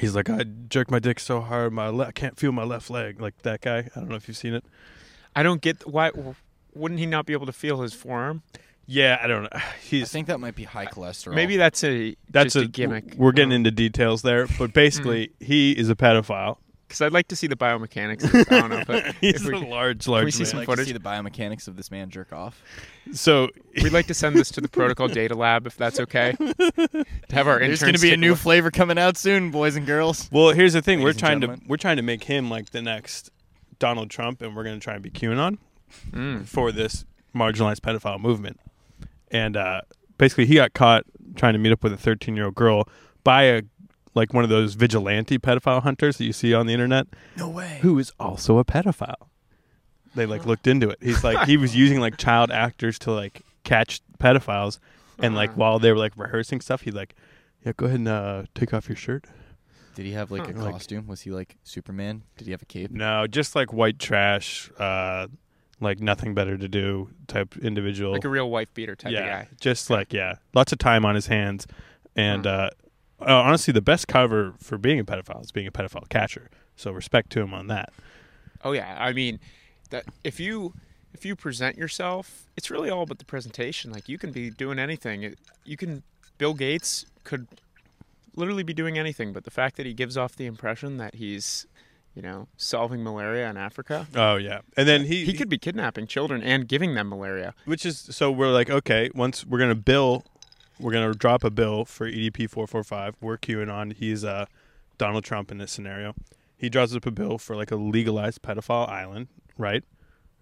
He's 0.00 0.14
like, 0.16 0.28
I 0.28 0.44
jerk 0.68 0.90
my 0.90 0.98
dick 0.98 1.20
so 1.20 1.40
hard, 1.40 1.72
my 1.72 1.86
le- 1.88 2.06
I 2.06 2.12
can't 2.12 2.36
feel 2.36 2.50
my 2.50 2.64
left 2.64 2.90
leg. 2.90 3.20
Like 3.20 3.42
that 3.42 3.60
guy. 3.60 3.88
I 3.94 4.00
don't 4.00 4.08
know 4.08 4.16
if 4.16 4.26
you've 4.26 4.36
seen 4.36 4.54
it. 4.54 4.64
I 5.36 5.42
don't 5.42 5.60
get 5.60 5.86
why. 5.86 6.10
Wouldn't 6.74 6.98
he 6.98 7.06
not 7.06 7.26
be 7.26 7.32
able 7.32 7.46
to 7.46 7.52
feel 7.52 7.80
his 7.82 7.94
forearm? 7.94 8.42
Yeah, 8.86 9.18
I 9.22 9.26
don't 9.28 9.44
know. 9.44 9.48
I 9.54 10.02
think 10.04 10.26
that 10.26 10.40
might 10.40 10.56
be 10.56 10.64
high 10.64 10.86
cholesterol. 10.86 11.34
Maybe 11.34 11.56
that's 11.56 11.82
a 11.84 12.16
that's 12.28 12.54
just 12.54 12.64
a, 12.66 12.68
gimmick. 12.68 13.14
We're 13.16 13.32
getting 13.32 13.50
Um, 13.52 13.56
into 13.56 13.70
details 13.70 14.22
there, 14.22 14.46
but 14.58 14.72
basically, 14.72 15.30
he 15.40 15.72
is 15.72 15.88
a 15.88 15.94
pedophile. 15.94 16.58
Because 16.86 17.00
I'd 17.00 17.12
like 17.12 17.28
to 17.28 17.36
see 17.36 17.46
the 17.46 17.56
biomechanics. 17.56 18.24
Of, 18.24 18.52
I 18.52 18.60
don't 18.60 18.70
know, 18.70 18.82
but 18.86 19.14
he's 19.20 19.36
if 19.36 19.44
we 19.46 19.56
a 19.56 19.58
could- 19.58 19.68
large, 19.68 20.06
we 20.06 20.30
see 20.30 20.40
man. 20.42 20.46
some 20.46 20.58
I'd 20.58 20.60
like 20.60 20.66
footage? 20.66 20.84
to 20.86 20.92
see 20.92 20.92
the 20.92 21.00
biomechanics 21.00 21.66
of 21.66 21.76
this 21.76 21.90
man 21.90 22.10
jerk 22.10 22.32
off. 22.32 22.62
So 23.12 23.48
we'd 23.82 23.92
like 23.92 24.06
to 24.08 24.14
send 24.14 24.36
this 24.36 24.50
to 24.52 24.60
the 24.60 24.68
Protochol 24.68 25.12
Data 25.12 25.34
Lab 25.34 25.66
if 25.66 25.76
that's 25.76 25.98
okay. 26.00 26.32
to 26.38 27.04
have 27.30 27.48
our 27.48 27.58
There's 27.58 27.80
interns 27.82 27.82
going 27.82 27.94
to 27.94 28.00
be 28.00 28.12
a 28.12 28.16
new 28.16 28.30
look. 28.30 28.38
flavor 28.38 28.70
coming 28.70 28.98
out 28.98 29.16
soon, 29.16 29.50
boys 29.50 29.76
and 29.76 29.86
girls. 29.86 30.28
Well, 30.30 30.50
here's 30.50 30.72
the 30.74 30.82
thing: 30.82 31.00
we're 31.02 31.12
trying 31.14 31.40
to 31.40 31.58
we're 31.66 31.76
trying 31.78 31.96
to 31.96 32.02
make 32.02 32.24
him 32.24 32.50
like 32.50 32.70
the 32.70 32.82
next 32.82 33.30
Donald 33.78 34.10
Trump, 34.10 34.42
and 34.42 34.54
we're 34.54 34.64
going 34.64 34.78
to 34.78 34.82
try 34.84 34.94
and 34.94 35.02
be 35.02 35.10
QAnon 35.10 35.58
Mm. 36.12 36.44
for 36.46 36.72
this 36.72 37.04
marginalized 37.34 37.80
pedophile 37.80 38.18
movement. 38.20 38.58
And 39.30 39.56
uh, 39.56 39.82
basically, 40.18 40.46
he 40.46 40.56
got 40.56 40.72
caught 40.74 41.04
trying 41.36 41.52
to 41.52 41.58
meet 41.58 41.70
up 41.72 41.82
with 41.84 41.92
a 41.92 41.96
13 41.96 42.34
year 42.36 42.46
old 42.46 42.54
girl 42.56 42.88
by 43.22 43.44
a 43.44 43.62
like 44.14 44.32
one 44.32 44.44
of 44.44 44.50
those 44.50 44.74
vigilante 44.74 45.38
pedophile 45.38 45.82
hunters 45.82 46.18
that 46.18 46.24
you 46.24 46.32
see 46.32 46.54
on 46.54 46.66
the 46.66 46.72
internet, 46.72 47.06
No 47.36 47.48
way. 47.48 47.78
who 47.82 47.98
is 47.98 48.12
also 48.20 48.58
a 48.58 48.64
pedophile. 48.64 49.28
They 50.14 50.26
like 50.26 50.46
looked 50.46 50.66
into 50.66 50.88
it. 50.90 50.98
He's 51.02 51.24
like 51.24 51.46
he 51.48 51.56
was 51.56 51.74
using 51.84 51.98
like 52.00 52.16
child 52.16 52.50
actors 52.50 52.98
to 53.00 53.12
like 53.12 53.42
catch 53.64 54.00
pedophiles, 54.18 54.78
and 55.18 55.34
like 55.34 55.50
Uh-huh. 55.50 55.58
while 55.58 55.78
they 55.78 55.90
were 55.92 55.98
like 55.98 56.12
rehearsing 56.16 56.60
stuff, 56.60 56.82
he'd 56.82 56.94
like, 56.94 57.14
yeah, 57.64 57.72
go 57.76 57.86
ahead 57.86 57.98
and 57.98 58.08
uh, 58.08 58.42
take 58.54 58.72
off 58.72 58.88
your 58.88 58.96
shirt. 58.96 59.24
Did 59.96 60.06
he 60.06 60.12
have 60.12 60.30
like 60.30 60.48
a 60.48 60.52
Huh. 60.52 60.64
Like- 60.64 60.72
costume? 60.74 61.06
Was 61.08 61.22
he 61.22 61.30
like 61.30 61.56
Superman? 61.64 62.22
Did 62.36 62.46
he 62.46 62.50
have 62.52 62.62
a 62.62 62.66
cape? 62.66 62.90
No, 62.92 63.26
just 63.26 63.56
like 63.56 63.72
white 63.72 63.98
trash, 63.98 64.70
uh, 64.78 65.26
like 65.80 65.98
nothing 66.00 66.34
better 66.34 66.56
to 66.56 66.68
do 66.68 67.10
type 67.26 67.56
individual. 67.56 68.12
like 68.12 68.24
a 68.24 68.28
real 68.28 68.48
wife 68.50 68.72
beater 68.74 68.94
type 68.94 69.12
yeah, 69.12 69.20
of 69.20 69.26
guy. 69.26 69.48
just 69.60 69.90
like 69.90 70.12
yeah, 70.12 70.36
lots 70.54 70.72
of 70.72 70.78
time 70.78 71.04
on 71.04 71.14
his 71.16 71.26
hands, 71.26 71.66
and 72.14 72.44
Huh. 72.44 72.50
uh, 72.50 72.70
uh, 73.26 73.42
honestly, 73.42 73.72
the 73.72 73.82
best 73.82 74.08
cover 74.08 74.54
for 74.58 74.78
being 74.78 74.98
a 74.98 75.04
pedophile 75.04 75.42
is 75.42 75.52
being 75.52 75.66
a 75.66 75.72
pedophile 75.72 76.08
catcher. 76.08 76.50
So 76.76 76.90
respect 76.92 77.30
to 77.30 77.40
him 77.40 77.54
on 77.54 77.66
that. 77.68 77.92
Oh 78.64 78.72
yeah, 78.72 78.96
I 78.98 79.12
mean, 79.12 79.38
that 79.90 80.04
if 80.24 80.40
you 80.40 80.74
if 81.12 81.24
you 81.24 81.36
present 81.36 81.76
yourself, 81.76 82.46
it's 82.56 82.70
really 82.70 82.90
all 82.90 83.02
about 83.02 83.18
the 83.18 83.24
presentation. 83.24 83.92
Like 83.92 84.08
you 84.08 84.18
can 84.18 84.32
be 84.32 84.50
doing 84.50 84.78
anything. 84.78 85.34
You 85.64 85.76
can. 85.76 86.02
Bill 86.38 86.54
Gates 86.54 87.06
could 87.22 87.46
literally 88.34 88.64
be 88.64 88.74
doing 88.74 88.98
anything, 88.98 89.32
but 89.32 89.44
the 89.44 89.50
fact 89.50 89.76
that 89.76 89.86
he 89.86 89.94
gives 89.94 90.16
off 90.16 90.34
the 90.34 90.46
impression 90.46 90.96
that 90.96 91.14
he's, 91.14 91.66
you 92.16 92.22
know, 92.22 92.48
solving 92.56 93.04
malaria 93.04 93.48
in 93.48 93.56
Africa, 93.56 94.08
Oh 94.16 94.34
yeah, 94.34 94.62
and 94.76 94.88
then 94.88 95.04
he 95.04 95.24
he 95.24 95.32
could 95.32 95.48
be 95.48 95.58
kidnapping 95.58 96.08
children 96.08 96.42
and 96.42 96.66
giving 96.66 96.94
them 96.96 97.08
malaria. 97.10 97.54
which 97.66 97.86
is 97.86 97.98
so 98.10 98.32
we're 98.32 98.50
like 98.50 98.68
okay, 98.68 99.10
once 99.14 99.46
we're 99.46 99.60
gonna 99.60 99.76
bill, 99.76 100.24
we're 100.78 100.92
gonna 100.92 101.14
drop 101.14 101.44
a 101.44 101.50
bill 101.50 101.84
for 101.84 102.08
EDP 102.08 102.48
four 102.50 102.66
four 102.66 102.84
five. 102.84 103.16
We're 103.20 103.38
queuing 103.38 103.72
on. 103.72 103.90
He's 103.90 104.24
uh 104.24 104.46
Donald 104.98 105.24
Trump 105.24 105.50
in 105.50 105.58
this 105.58 105.72
scenario. 105.72 106.14
He 106.56 106.68
draws 106.68 106.94
up 106.94 107.06
a 107.06 107.10
bill 107.10 107.38
for 107.38 107.56
like 107.56 107.70
a 107.70 107.76
legalized 107.76 108.42
pedophile 108.42 108.88
island, 108.88 109.28
right? 109.58 109.84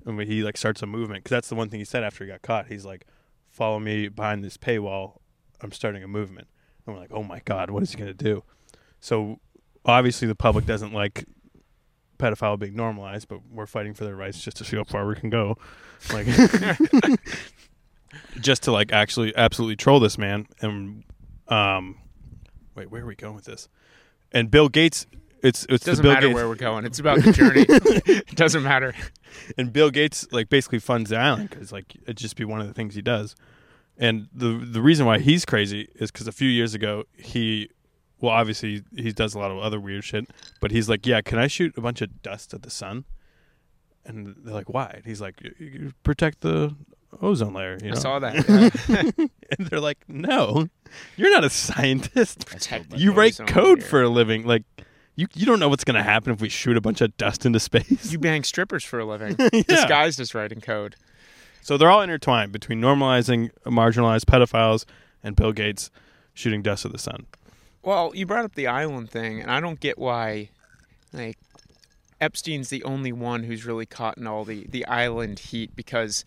And 0.04 0.20
he 0.20 0.42
like 0.42 0.56
starts 0.56 0.82
a 0.82 0.86
movement 0.86 1.24
because 1.24 1.36
that's 1.36 1.48
the 1.48 1.54
one 1.54 1.68
thing 1.68 1.80
he 1.80 1.84
said 1.84 2.02
after 2.04 2.24
he 2.24 2.30
got 2.30 2.42
caught. 2.42 2.66
He's 2.66 2.84
like, 2.84 3.06
"Follow 3.48 3.78
me 3.78 4.08
behind 4.08 4.44
this 4.44 4.56
paywall. 4.56 5.18
I'm 5.62 5.72
starting 5.72 6.02
a 6.02 6.08
movement. 6.08 6.48
And 6.86 6.94
we're 6.94 7.00
like, 7.00 7.12
oh 7.12 7.22
my 7.22 7.40
god, 7.44 7.70
what 7.70 7.82
is 7.82 7.92
he 7.92 7.98
gonna 7.98 8.14
do? 8.14 8.42
So 9.00 9.38
obviously 9.84 10.28
the 10.28 10.34
public 10.34 10.66
doesn't 10.66 10.92
like 10.92 11.24
pedophile 12.18 12.58
being 12.58 12.76
normalized, 12.76 13.28
but 13.28 13.40
we're 13.50 13.66
fighting 13.66 13.94
for 13.94 14.04
their 14.04 14.16
rights 14.16 14.42
just 14.42 14.56
to 14.58 14.64
see 14.64 14.76
how 14.76 14.84
far 14.84 15.06
we 15.06 15.14
can 15.14 15.30
go. 15.30 15.56
Like 16.12 16.26
just 18.40 18.62
to 18.64 18.72
like 18.72 18.92
actually 18.92 19.34
absolutely 19.36 19.76
troll 19.76 20.00
this 20.00 20.18
man 20.18 20.46
and 20.60 21.04
um 21.48 21.98
wait, 22.74 22.90
where 22.90 23.02
are 23.02 23.06
we 23.06 23.14
going 23.14 23.34
with 23.34 23.44
this? 23.44 23.68
And 24.32 24.50
Bill 24.50 24.68
Gates 24.68 25.06
it's 25.42 25.66
it's 25.68 25.86
It 25.86 25.90
doesn't 25.90 26.06
matter 26.06 26.28
Gates 26.28 26.34
where 26.34 26.48
we're 26.48 26.54
going. 26.54 26.84
It's 26.84 27.00
about 27.00 27.20
the 27.22 27.32
journey. 27.32 27.64
it 27.68 28.26
doesn't 28.36 28.62
matter. 28.62 28.94
and 29.58 29.72
Bill 29.72 29.90
Gates 29.90 30.26
like 30.30 30.48
basically 30.48 30.78
funds 30.78 31.10
the 31.10 31.16
island 31.16 31.50
because 31.50 31.72
like 31.72 31.94
it'd 32.04 32.16
just 32.16 32.36
be 32.36 32.44
one 32.44 32.60
of 32.60 32.68
the 32.68 32.74
things 32.74 32.94
he 32.94 33.02
does. 33.02 33.34
And 33.98 34.28
the 34.32 34.52
the 34.64 34.80
reason 34.80 35.04
why 35.04 35.18
he's 35.18 35.44
crazy 35.44 35.88
is 35.96 36.10
because 36.10 36.28
a 36.28 36.32
few 36.32 36.48
years 36.48 36.74
ago 36.74 37.04
he, 37.16 37.68
well 38.20 38.32
obviously 38.32 38.82
he 38.96 39.12
does 39.12 39.34
a 39.34 39.38
lot 39.38 39.50
of 39.50 39.58
other 39.58 39.80
weird 39.80 40.04
shit, 40.04 40.30
but 40.60 40.70
he's 40.70 40.88
like, 40.88 41.06
yeah, 41.06 41.20
can 41.20 41.38
I 41.38 41.46
shoot 41.48 41.76
a 41.76 41.80
bunch 41.80 42.00
of 42.00 42.22
dust 42.22 42.54
at 42.54 42.62
the 42.62 42.70
sun? 42.70 43.04
And 44.04 44.34
they're 44.44 44.54
like, 44.54 44.68
why? 44.72 44.92
And 44.94 45.04
he's 45.04 45.20
like, 45.20 45.40
"You- 45.42 45.54
you 45.58 45.92
protect 46.02 46.40
the 46.40 46.74
ozone 47.20 47.52
layer. 47.54 47.78
You 47.82 47.90
know? 47.90 47.96
I 47.96 47.98
saw 47.98 48.18
that. 48.18 48.34
yeah. 48.88 49.26
and 49.58 49.66
they're 49.68 49.80
like, 49.80 49.98
no, 50.08 50.68
you're 51.16 51.30
not 51.30 51.44
a 51.44 51.50
scientist. 51.50 52.46
I 52.54 52.58
spilled 52.58 52.90
my 52.90 52.96
You 52.96 53.12
write 53.12 53.38
code 53.46 53.78
layer. 53.80 53.86
for 53.88 54.02
a 54.02 54.08
living. 54.08 54.46
Like, 54.46 54.64
you 55.14 55.26
you 55.34 55.44
don't 55.44 55.60
know 55.60 55.68
what's 55.68 55.84
gonna 55.84 56.02
happen 56.02 56.32
if 56.32 56.40
we 56.40 56.48
shoot 56.48 56.76
a 56.76 56.80
bunch 56.80 57.00
of 57.02 57.14
dust 57.18 57.44
into 57.44 57.60
space. 57.60 58.10
You 58.10 58.18
bang 58.18 58.44
strippers 58.44 58.82
for 58.84 58.98
a 58.98 59.04
living, 59.04 59.36
Yeah. 59.52 59.62
disguised 59.68 60.18
as 60.20 60.34
writing 60.34 60.60
code. 60.62 60.96
So 61.60 61.76
they're 61.76 61.90
all 61.90 62.00
intertwined 62.00 62.50
between 62.50 62.80
normalizing 62.80 63.50
marginalized 63.66 64.24
pedophiles 64.24 64.84
and 65.22 65.36
Bill 65.36 65.52
Gates 65.52 65.90
shooting 66.34 66.62
dust 66.62 66.84
at 66.86 66.92
the 66.92 66.98
sun. 66.98 67.26
Well, 67.82 68.12
you 68.14 68.26
brought 68.26 68.44
up 68.44 68.54
the 68.54 68.66
island 68.68 69.10
thing, 69.10 69.40
and 69.40 69.50
I 69.50 69.60
don't 69.60 69.78
get 69.80 69.98
why, 69.98 70.48
like, 71.12 71.36
Epstein's 72.20 72.68
the 72.68 72.82
only 72.84 73.12
one 73.12 73.42
who's 73.44 73.66
really 73.66 73.86
caught 73.86 74.16
in 74.16 74.26
all 74.26 74.44
the 74.44 74.66
the 74.68 74.84
island 74.86 75.38
heat 75.40 75.74
because 75.76 76.24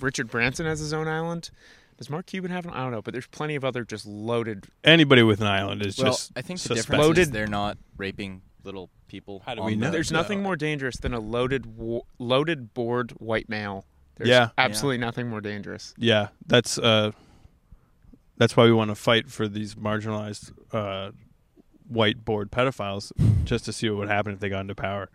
Richard 0.00 0.28
Branson 0.30 0.66
has 0.66 0.80
his 0.80 0.92
own 0.92 1.08
island. 1.08 1.50
Does 1.96 2.08
Mark 2.10 2.26
Cuban 2.26 2.50
have 2.52 2.64
one? 2.64 2.74
I 2.74 2.78
don't 2.82 2.92
know, 2.92 3.02
but 3.02 3.12
there's 3.12 3.26
plenty 3.26 3.56
of 3.56 3.64
other 3.64 3.84
just 3.84 4.06
loaded. 4.06 4.66
Anybody 4.84 5.22
with 5.22 5.40
an 5.40 5.48
island 5.48 5.84
is 5.84 5.98
Well, 5.98 6.06
just 6.12 6.30
I 6.36 6.42
think 6.42 6.60
the 6.60 6.68
suspect. 6.68 6.86
difference 6.86 7.02
is 7.02 7.08
Loaded- 7.08 7.32
they're 7.32 7.46
not 7.48 7.76
raping 7.96 8.42
little 8.62 8.88
people. 9.08 9.42
How 9.46 9.54
do 9.56 9.62
we 9.62 9.74
know? 9.74 9.90
There's 9.90 10.12
nothing 10.12 10.42
more 10.42 10.54
dangerous 10.54 10.96
than 10.98 11.12
a 11.14 11.18
loaded 11.20 11.66
wo- 11.76 12.06
loaded 12.18 12.72
bored 12.74 13.10
white 13.12 13.48
male. 13.48 13.84
There's 14.16 14.28
Yeah. 14.28 14.50
absolutely 14.58 14.98
nothing 14.98 15.28
more 15.28 15.40
dangerous. 15.40 15.94
Yeah, 15.96 16.28
that's 16.46 16.78
uh, 16.78 17.12
that's 18.36 18.56
why 18.56 18.64
we 18.64 18.72
want 18.72 18.90
to 18.90 18.94
fight 18.94 19.30
for 19.30 19.48
these 19.48 19.74
marginalized 19.74 20.52
uh, 20.72 21.10
white 21.88 22.24
board 22.24 22.50
pedophiles, 22.52 23.10
just 23.44 23.64
to 23.64 23.72
see 23.72 23.88
what 23.90 23.98
would 23.98 24.08
happen 24.08 24.32
if 24.32 24.40
they 24.40 24.48
got 24.48 24.60
into 24.60 24.74
power. 24.74 25.08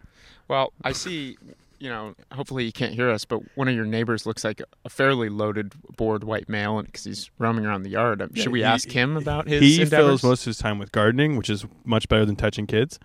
Well, 0.48 0.74
I 0.84 0.92
see. 0.92 1.38
You 1.84 1.90
know, 1.90 2.16
hopefully 2.32 2.64
you 2.64 2.72
can't 2.72 2.94
hear 2.94 3.10
us, 3.10 3.26
but 3.26 3.42
one 3.58 3.68
of 3.68 3.76
your 3.76 3.84
neighbors 3.84 4.26
looks 4.26 4.46
like 4.46 4.62
a 4.86 4.90
fairly 4.90 5.28
loaded, 5.28 5.74
bored 5.98 6.24
white 6.24 6.48
male, 6.48 6.78
and 6.80 6.88
because 6.88 7.04
he's 7.04 7.30
roaming 7.40 7.66
around 7.66 7.84
the 7.84 7.90
yard. 7.90 8.22
Um, 8.22 8.30
Yeah, 8.34 8.44
Should 8.44 8.54
we 8.54 8.60
he- 8.60 8.64
ask 8.66 8.90
him 8.90 9.18
about 9.18 9.50
his 9.50 9.62
he 9.62 9.82
endeavors? 9.82 10.22
fills 10.22 10.24
most 10.24 10.42
of 10.44 10.46
his 10.52 10.60
time 10.60 10.80
with 10.80 10.94
gardening, 10.94 11.36
which 11.36 11.50
is 11.50 11.66
much 11.84 12.08
better 12.08 12.26
than 12.26 12.38
touching 12.38 12.68
kids. 12.68 13.00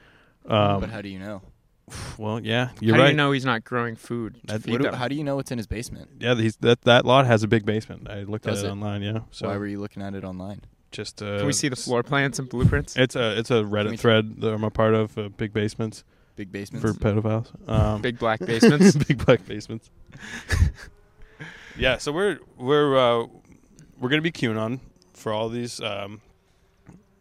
Um, 0.46 0.78
but 0.80 0.90
how 0.90 1.02
do 1.02 1.08
you 1.08 1.18
know? 1.18 1.42
well, 2.18 2.38
yeah, 2.38 2.68
you're 2.80 2.94
How 2.94 3.00
right. 3.00 3.06
do 3.08 3.10
you 3.12 3.16
know 3.16 3.32
he's 3.32 3.44
not 3.44 3.64
growing 3.64 3.96
food? 3.96 4.36
That- 4.44 4.62
do, 4.62 4.92
how 4.92 5.08
do 5.08 5.16
you 5.16 5.24
know 5.24 5.34
what's 5.34 5.50
in 5.50 5.58
his 5.58 5.66
basement? 5.66 6.10
Yeah, 6.20 6.36
he's, 6.36 6.54
that 6.58 6.82
that 6.82 7.04
lot 7.04 7.26
has 7.26 7.42
a 7.42 7.48
big 7.48 7.66
basement. 7.66 8.08
I 8.08 8.22
looked 8.22 8.44
Does 8.44 8.60
at 8.60 8.66
it, 8.66 8.68
it? 8.68 8.70
online. 8.70 9.02
Yeah, 9.02 9.20
so 9.32 9.48
Why 9.48 9.56
were 9.56 9.66
you 9.66 9.80
looking 9.80 10.04
at 10.04 10.14
it 10.14 10.22
online? 10.22 10.60
just 10.92 11.20
uh, 11.20 11.38
Can 11.38 11.46
we 11.48 11.52
see 11.52 11.68
the 11.68 11.74
floor 11.74 12.04
plans 12.04 12.38
and 12.38 12.48
blueprints? 12.48 12.96
It's 12.96 13.16
a 13.16 13.36
it's 13.40 13.50
a 13.50 13.54
Reddit 13.64 13.98
thread 13.98 14.40
that 14.40 14.54
I'm 14.54 14.62
a 14.62 14.70
part 14.70 14.94
of. 14.94 15.18
Uh, 15.18 15.30
big 15.30 15.52
basements 15.52 16.04
Big 16.38 16.50
basements. 16.52 16.86
for 16.88 16.94
pedophiles. 16.96 17.68
Um, 17.68 18.00
Big 18.00 18.18
black 18.18 18.38
basements. 18.46 18.94
big 18.96 19.26
black 19.26 19.44
basements. 19.44 19.90
yeah, 21.76 21.98
so 21.98 22.12
we're 22.12 22.38
we're 22.56 22.96
uh, 22.96 23.26
we're 23.98 24.08
gonna 24.08 24.22
be 24.22 24.32
QAnon 24.32 24.78
for 25.14 25.32
all 25.32 25.48
these 25.48 25.80
um, 25.80 26.20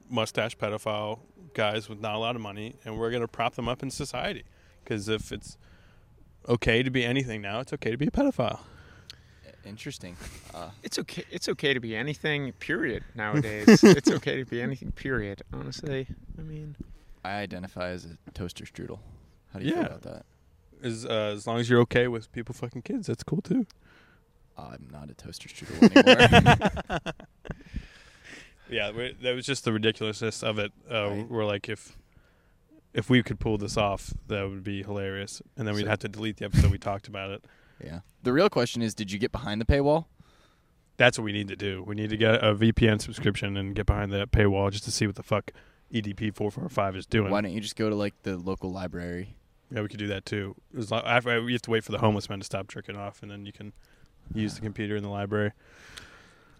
mustache 0.10 0.56
pedophile 0.58 1.20
guys 1.56 1.90
with 1.90 2.00
not 2.00 2.14
a 2.16 2.20
lot 2.20 2.36
of 2.36 2.42
money, 2.42 2.76
and 2.86 2.98
we're 2.98 3.12
gonna 3.12 3.28
prop 3.28 3.56
them 3.56 3.68
up 3.68 3.82
in 3.84 3.90
society. 3.90 4.44
Because 4.84 5.10
if 5.10 5.32
it's 5.32 5.58
okay 6.48 6.84
to 6.84 6.90
be 6.92 7.04
anything 7.04 7.42
now, 7.42 7.60
it's 7.60 7.74
okay 7.74 7.92
to 7.92 7.98
be 7.98 8.08
a 8.08 8.12
pedophile. 8.12 8.60
Interesting. 9.66 10.16
Uh, 10.54 10.70
It's 10.82 10.98
okay. 11.00 11.26
It's 11.30 11.50
okay 11.50 11.74
to 11.74 11.80
be 11.82 11.94
anything. 11.96 12.54
Period. 12.54 13.04
Nowadays, 13.16 13.84
it's 13.84 14.10
okay 14.10 14.38
to 14.38 14.46
be 14.46 14.62
anything. 14.62 14.92
Period. 14.94 15.42
Honestly, 15.52 16.08
I 16.38 16.42
mean, 16.44 16.76
I 17.28 17.42
identify 17.42 17.90
as 17.90 18.06
a 18.06 18.32
toaster 18.34 18.66
strudel. 18.66 19.00
How 19.54 19.60
do 19.60 19.66
you 19.66 19.72
Yeah. 19.72 19.78
feel 19.84 19.86
about 19.88 20.02
that? 20.04 20.26
As 20.84 21.06
uh, 21.06 21.34
as 21.36 21.48
long 21.48 21.60
as 21.60 21.70
you're 21.70 21.82
okay 21.82 22.08
with 22.08 22.32
people 22.32 22.54
fucking 22.54 22.84
kids, 22.84 23.08
that's 23.08 23.24
cool 23.24 23.42
too. 23.42 23.66
I'm 24.58 24.88
not 24.92 25.10
a 25.10 25.14
toaster 25.14 25.50
strudel 25.50 26.88
anymore. 26.88 27.14
Yeah, 28.70 28.92
we 28.92 29.16
that 29.22 29.34
was 29.34 29.46
just 29.46 29.64
the 29.64 29.72
ridiculousness 29.72 30.44
of 30.44 30.60
it. 30.60 30.72
Uh, 30.92 31.10
Right. 31.10 31.30
We're 31.30 31.46
like, 31.46 31.70
if 31.70 31.98
if 32.94 33.10
we 33.10 33.24
could 33.24 33.40
pull 33.40 33.58
this 33.58 33.78
off, 33.78 34.14
that 34.28 34.50
would 34.50 34.64
be 34.64 34.84
hilarious, 34.84 35.42
and 35.56 35.68
then 35.68 35.76
we'd 35.76 35.84
So- 35.84 35.90
have 35.90 36.00
to 36.00 36.10
delete 36.10 36.38
the 36.38 36.46
episode 36.46 36.72
we 36.72 36.78
talked 36.78 37.08
about 37.08 37.32
it. 37.32 37.46
yeah. 37.84 38.00
The 38.24 38.34
real 38.34 38.50
question 38.50 38.82
is, 38.82 38.94
did 38.94 39.12
you 39.12 39.20
get 39.20 39.32
behind 39.32 39.62
the 39.62 39.66
paywall? 39.66 40.06
That's 40.98 41.18
what 41.18 41.24
we 41.26 41.32
need 41.32 41.48
to 41.50 41.56
do. 41.56 41.84
We 41.84 41.96
need 41.96 42.10
to 42.10 42.18
get 42.18 42.44
a 42.44 42.56
VPN 42.56 43.00
subscription 43.00 43.56
and 43.56 43.76
get 43.76 43.86
behind 43.86 44.12
that 44.14 44.32
paywall 44.32 44.70
just 44.72 44.84
to 44.86 44.92
see 44.92 45.06
what 45.06 45.16
the 45.16 45.24
fuck 45.24 45.52
EDP 45.94 46.36
four 46.36 46.51
four 46.51 46.67
five 46.70 46.96
is 46.96 47.06
doing. 47.06 47.32
Why 47.32 47.41
don't 47.41 47.51
you 47.51 47.62
just 47.62 47.75
go 47.75 47.89
to 47.89 47.96
like 47.96 48.13
the 48.24 48.38
local 48.38 48.72
library? 48.72 49.36
Yeah, 49.72 49.82
we 49.82 49.88
could 49.89 50.00
do 50.00 50.08
that 50.08 50.25
too. 50.25 50.56
As 50.77 50.91
long, 50.91 51.03
after, 51.06 51.41
we 51.44 51.53
have 51.53 51.62
to 51.63 51.72
wait 51.72 51.84
for 51.84 51.91
the 51.91 51.98
homeless 51.98 52.29
men 52.29 52.39
to 52.39 52.46
stop 52.46 52.67
tricking 52.67 52.96
off, 52.96 53.22
and 53.22 53.29
then 53.32 53.46
you 53.46 53.51
can 53.51 53.74
use 54.34 54.56
the 54.56 54.62
computer 54.62 54.96
in 54.96 55.03
the 55.03 55.10
library. 55.10 55.51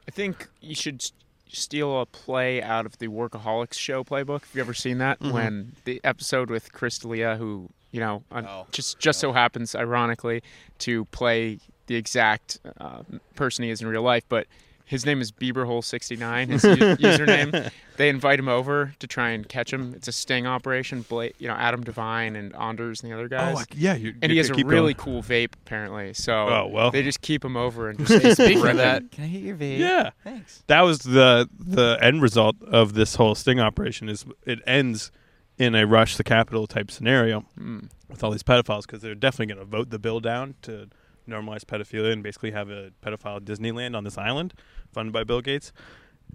I 0.08 0.12
think 0.12 0.48
you 0.62 0.76
should 0.76 0.96
s- 1.02 1.12
steal 1.50 2.02
a 2.02 2.06
play 2.06 2.62
out 2.62 2.86
of 2.86 2.98
the 2.98 3.08
Workaholics 3.08 3.74
show 3.76 4.04
playbook. 4.04 4.42
Have 4.42 4.52
you 4.56 4.62
ever 4.62 4.74
seen 4.74 4.98
that? 5.00 5.20
Mhm. 5.20 5.32
When 5.32 5.72
the 5.86 6.02
episode 6.04 6.50
with 6.50 6.72
Chris 6.74 6.98
D'Elia, 7.00 7.38
who 7.38 7.70
you 7.92 8.02
know, 8.02 8.24
un- 8.32 8.46
Oh. 8.46 8.68
just 8.72 9.00
just 9.00 9.20
so 9.20 9.32
happens, 9.32 9.74
ironically, 9.74 10.44
to 10.80 11.06
play 11.06 11.60
the 11.88 11.96
exact 11.96 12.60
uh, 12.80 13.04
person 13.36 13.64
he 13.64 13.70
is 13.70 13.82
in 13.82 13.88
real 13.88 14.02
life, 14.02 14.26
but 14.28 14.46
his 14.88 15.06
name 15.06 15.20
is 15.22 15.32
Bieberhole69, 15.32 16.48
his 16.48 16.64
username. 16.64 17.70
They 17.98 18.10
invite 18.10 18.40
him 18.40 18.48
over 18.48 18.94
to 19.00 19.08
try 19.08 19.30
and 19.32 19.48
catch 19.48 19.72
him. 19.74 19.94
It's 19.96 20.08
a 20.08 20.12
sting 20.12 20.48
operation. 20.48 21.02
Blake, 21.02 21.36
you 21.40 21.48
know, 21.48 21.56
Adam 21.56 21.84
Devine 21.84 22.36
and 22.36 22.56
Anders 22.56 23.02
and 23.04 23.12
the 23.12 23.16
other 23.16 23.28
guys. 23.28 23.58
Oh, 23.60 23.64
yeah, 23.76 23.96
you, 23.96 24.14
and 24.22 24.32
he 24.32 24.38
has 24.38 24.50
a 24.50 24.54
really 24.54 24.94
cool 24.94 25.22
vape, 25.22 25.54
apparently. 25.66 26.14
So 26.14 26.34
Oh, 26.34 26.70
well. 26.72 26.92
they 26.92 27.04
just 27.04 27.22
keep 27.22 27.44
him 27.44 27.58
over 27.58 27.90
and 27.90 28.00
Hey, 28.08 28.20
just 28.20 28.36
speaking 28.42 28.62
rip 28.62 28.72
him. 28.72 28.78
that, 28.78 29.12
can 29.12 29.24
I 29.26 29.28
hit 29.28 29.42
your 29.44 29.56
vape? 29.56 29.78
Yeah, 29.80 30.12
Thanks. 30.24 30.64
that 30.68 30.82
was 30.82 31.00
the 31.00 31.50
the 31.60 31.98
end 32.02 32.22
result 32.22 32.56
of 32.64 32.94
this 32.94 33.16
whole 33.16 33.36
sting 33.36 33.60
operation. 33.60 34.10
Is 34.10 34.26
it 34.46 34.60
ends 34.66 35.12
in 35.58 35.74
a 35.76 35.86
rush 35.88 36.18
the 36.18 36.24
capital 36.24 36.68
type 36.68 36.92
scenario 36.92 37.44
Mm. 37.60 37.90
with 38.10 38.24
all 38.24 38.30
these 38.32 38.44
pedophiles 38.44 38.84
because 38.84 39.02
they're 39.02 39.16
definitely 39.16 39.54
going 39.54 39.66
to 39.66 39.70
vote 39.70 39.90
the 39.90 39.98
bill 40.00 40.20
down 40.20 40.54
to 40.62 40.88
normalize 41.28 41.64
pedophilia 41.66 42.12
and 42.14 42.24
basically 42.24 42.52
have 42.52 42.70
a 42.70 42.92
pedophile 43.04 43.40
Disneyland 43.40 43.96
on 43.96 44.04
this 44.04 44.18
island 44.18 44.54
funded 44.92 45.14
by 45.14 45.24
Bill 45.24 45.42
Gates. 45.42 45.72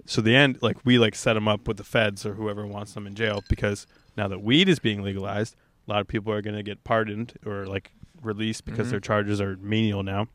So 0.07 0.21
the 0.21 0.35
end, 0.35 0.59
like 0.63 0.79
we 0.85 0.99
like 0.99 1.15
set 1.15 1.35
them 1.35 1.49
up 1.49 1.69
with 1.69 1.77
the 1.77 1.85
feds 1.85 2.25
or 2.25 2.35
whoever 2.35 2.67
wants 2.67 2.93
them 2.95 3.07
in 3.07 3.15
jail 3.15 3.43
because 3.49 3.87
now 4.17 4.29
that 4.29 4.43
weed 4.43 4.69
is 4.69 4.79
being 4.79 5.03
legalized, 5.03 5.55
a 5.87 5.91
lot 5.91 6.01
of 6.01 6.09
people 6.09 6.33
are 6.33 6.41
going 6.43 6.57
to 6.57 6.63
get 6.63 6.83
pardoned 6.85 7.35
or 7.45 7.67
like 7.67 7.93
released 8.23 8.65
because 8.65 8.87
Mhm. 8.87 8.91
their 8.93 9.01
charges 9.01 9.41
are 9.41 9.57
menial 9.57 10.03
now, 10.03 10.29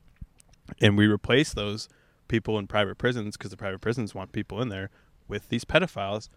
and 0.81 0.97
we 0.97 1.07
replace 1.07 1.53
those 1.53 1.87
people 2.27 2.59
in 2.59 2.67
private 2.67 2.97
prisons 2.97 3.37
because 3.37 3.51
the 3.51 3.57
private 3.57 3.79
prisons 3.79 4.13
want 4.13 4.31
people 4.31 4.61
in 4.61 4.69
there 4.69 4.89
with 5.27 5.47
these 5.49 5.63
pedophiles 5.65 6.27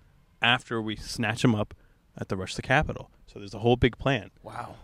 after 0.41 0.81
we 0.81 0.95
snatch 0.97 1.43
them 1.43 1.55
up 1.55 1.75
at 2.17 2.29
the 2.29 2.37
rush 2.37 2.53
to 2.53 2.57
the 2.57 2.63
Capitol. 2.63 3.11
So 3.27 3.39
there's 3.39 3.55
a 3.55 3.59
whole 3.59 3.77
big 3.77 3.99
plan. 3.99 4.31
Wow. 4.43 4.77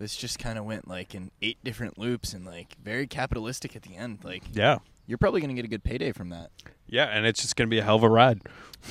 This 0.00 0.16
just 0.16 0.38
kind 0.38 0.58
of 0.58 0.64
went 0.64 0.88
like 0.88 1.14
in 1.14 1.30
eight 1.42 1.58
different 1.62 1.98
loops 1.98 2.32
and 2.32 2.44
like 2.44 2.74
very 2.82 3.06
capitalistic 3.06 3.76
at 3.76 3.82
the 3.82 3.94
end. 3.96 4.18
Like 4.24 4.42
Yeah. 4.52 4.78
you're 5.06 5.18
probably 5.18 5.40
gonna 5.40 5.54
get 5.54 5.64
a 5.64 5.68
good 5.68 5.84
payday 5.84 6.10
from 6.12 6.30
that. 6.30 6.50
Yeah, 6.88 7.04
and 7.04 7.24
it's 7.26 7.40
just 7.42 7.54
going 7.54 7.68
to 7.68 7.70
be 7.70 7.78
a 7.78 7.84
hell 7.84 7.94
of 7.94 8.02
a 8.02 8.08
ride. 8.08 8.40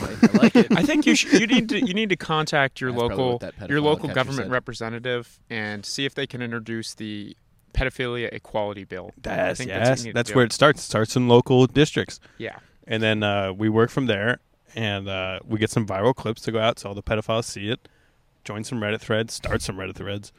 I, 0.02 0.06
I 0.06 0.38
like 0.38 0.56
it. 0.56 0.68
I 0.72 0.84
think 0.84 1.06
you 1.06 1.16
should, 1.16 1.38
you 1.42 1.48
need 1.48 1.68
to 1.68 1.86
you 1.86 1.94
need 1.94 2.08
to 2.12 2.16
contact 2.16 2.80
your 2.80 2.92
That's 2.94 3.02
local 3.02 3.42
your 3.68 3.82
local 3.82 4.08
government 4.08 4.46
said. 4.46 4.52
representative 4.52 5.38
and 5.50 5.86
see 5.86 6.06
if 6.06 6.16
they 6.16 6.26
can 6.26 6.42
introduce 6.42 6.94
the 6.94 7.36
pedophilia 7.74 8.32
equality 8.32 8.84
bill. 8.86 9.12
I 9.18 9.22
That's 9.22 9.58
think 9.58 9.70
yes, 9.70 9.80
what 9.80 9.86
that's, 9.86 10.06
you 10.06 10.14
need 10.14 10.26
to 10.26 10.34
where 10.36 10.46
it 10.46 10.54
starts. 10.54 10.80
It 10.82 10.86
starts 10.86 11.16
in 11.18 11.28
local 11.28 11.66
districts, 11.68 12.20
Yeah. 12.38 12.60
and 12.88 13.04
then 13.04 13.22
uh, 13.24 13.52
we 13.52 13.68
work 13.68 13.90
from 13.90 14.06
there, 14.06 14.40
and 14.76 15.10
uh, 15.10 15.40
we 15.46 15.60
get 15.60 15.70
some 15.70 15.86
viral 15.86 16.16
clips 16.16 16.42
to 16.44 16.52
go 16.54 16.60
out 16.60 16.80
so 16.80 16.90
all 16.90 16.96
the 16.96 17.04
pedophiles 17.04 17.46
see 17.46 17.70
it. 17.70 17.88
Join 18.46 18.64
some 18.64 18.80
Reddit 18.80 19.02
threads. 19.02 19.34
Start 19.34 19.62
some 19.62 19.76
Reddit 19.78 19.96
threads. 19.96 20.32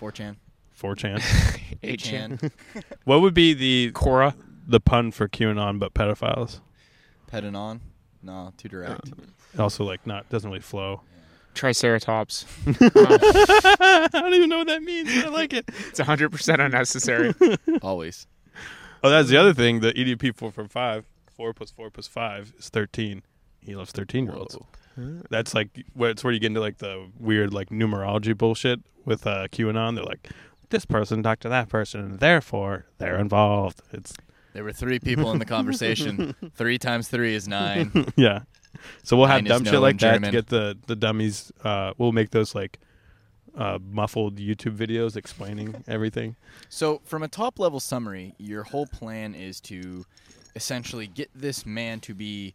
4chan. 0.00 0.36
4chan. 0.80 1.18
8chan. 1.82 2.50
what 3.04 3.20
would 3.20 3.34
be 3.34 3.54
the 3.54 3.92
Quora. 3.92 4.34
the 4.66 4.80
pun 4.80 5.10
for 5.12 5.28
QAnon 5.28 5.78
but 5.78 5.94
pedophiles? 5.94 6.60
Pedanon? 7.30 7.80
No, 8.22 8.52
too 8.56 8.68
direct. 8.68 9.12
Um, 9.12 9.18
also, 9.58 9.84
like, 9.84 10.06
not 10.06 10.28
doesn't 10.30 10.48
really 10.50 10.60
flow. 10.60 11.02
Triceratops. 11.54 12.46
Um, 12.66 12.76
I 13.00 14.08
don't 14.12 14.34
even 14.34 14.48
know 14.48 14.58
what 14.58 14.66
that 14.68 14.82
means. 14.82 15.14
but 15.14 15.26
I 15.26 15.28
like 15.28 15.52
it. 15.52 15.68
It's 15.88 16.00
100% 16.00 16.64
unnecessary. 16.64 17.34
Always. 17.82 18.26
Oh, 19.02 19.10
that's 19.10 19.28
the 19.28 19.36
other 19.36 19.52
thing. 19.54 19.80
The 19.80 19.92
EDP 19.92 20.34
four 20.34 20.50
from 20.50 20.68
five, 20.68 21.04
four 21.30 21.52
plus 21.52 21.70
four 21.70 21.90
five, 21.90 21.90
four 21.90 21.90
plus 21.90 21.90
four 21.90 21.90
plus 21.90 22.06
five 22.06 22.52
is 22.58 22.68
thirteen. 22.70 23.22
He 23.60 23.76
loves 23.76 23.92
thirteen 23.92 24.24
year 24.24 24.34
olds. 24.34 24.56
That's 25.30 25.54
like 25.54 25.84
where 25.94 26.10
it's 26.10 26.22
where 26.22 26.32
you 26.32 26.40
get 26.40 26.48
into 26.48 26.60
like 26.60 26.78
the 26.78 27.08
weird 27.18 27.52
like 27.52 27.70
numerology 27.70 28.36
bullshit 28.36 28.80
with 29.04 29.26
uh, 29.26 29.48
QAnon. 29.48 29.94
They're 29.94 30.04
like, 30.04 30.30
this 30.70 30.84
person 30.84 31.22
talked 31.22 31.42
to 31.42 31.48
that 31.48 31.68
person, 31.68 32.00
and 32.00 32.20
therefore 32.20 32.86
they're 32.98 33.18
involved. 33.18 33.82
It's 33.92 34.14
There 34.52 34.64
were 34.64 34.72
three 34.72 34.98
people 34.98 35.30
in 35.32 35.38
the 35.38 35.44
conversation. 35.44 36.34
three 36.54 36.78
times 36.78 37.08
three 37.08 37.34
is 37.34 37.48
nine. 37.48 38.06
yeah. 38.16 38.40
So 39.02 39.16
we'll 39.16 39.26
have 39.26 39.38
Mine 39.38 39.46
is 39.46 39.50
dumb 39.50 39.62
no 39.64 39.70
shit 39.70 39.80
like 39.80 40.02
in 40.02 40.22
that 40.22 40.24
to 40.24 40.30
get 40.30 40.46
the 40.48 40.76
the 40.86 40.96
dummies. 40.96 41.52
Uh, 41.62 41.92
we'll 41.98 42.12
make 42.12 42.30
those 42.30 42.54
like 42.54 42.78
uh, 43.56 43.78
muffled 43.90 44.36
YouTube 44.36 44.76
videos 44.76 45.16
explaining 45.16 45.84
everything. 45.88 46.36
So, 46.68 47.00
from 47.04 47.22
a 47.22 47.28
top 47.28 47.58
level 47.58 47.80
summary, 47.80 48.34
your 48.38 48.64
whole 48.64 48.86
plan 48.86 49.34
is 49.34 49.60
to 49.62 50.04
essentially 50.56 51.06
get 51.06 51.30
this 51.34 51.66
man 51.66 52.00
to 52.00 52.14
be 52.14 52.54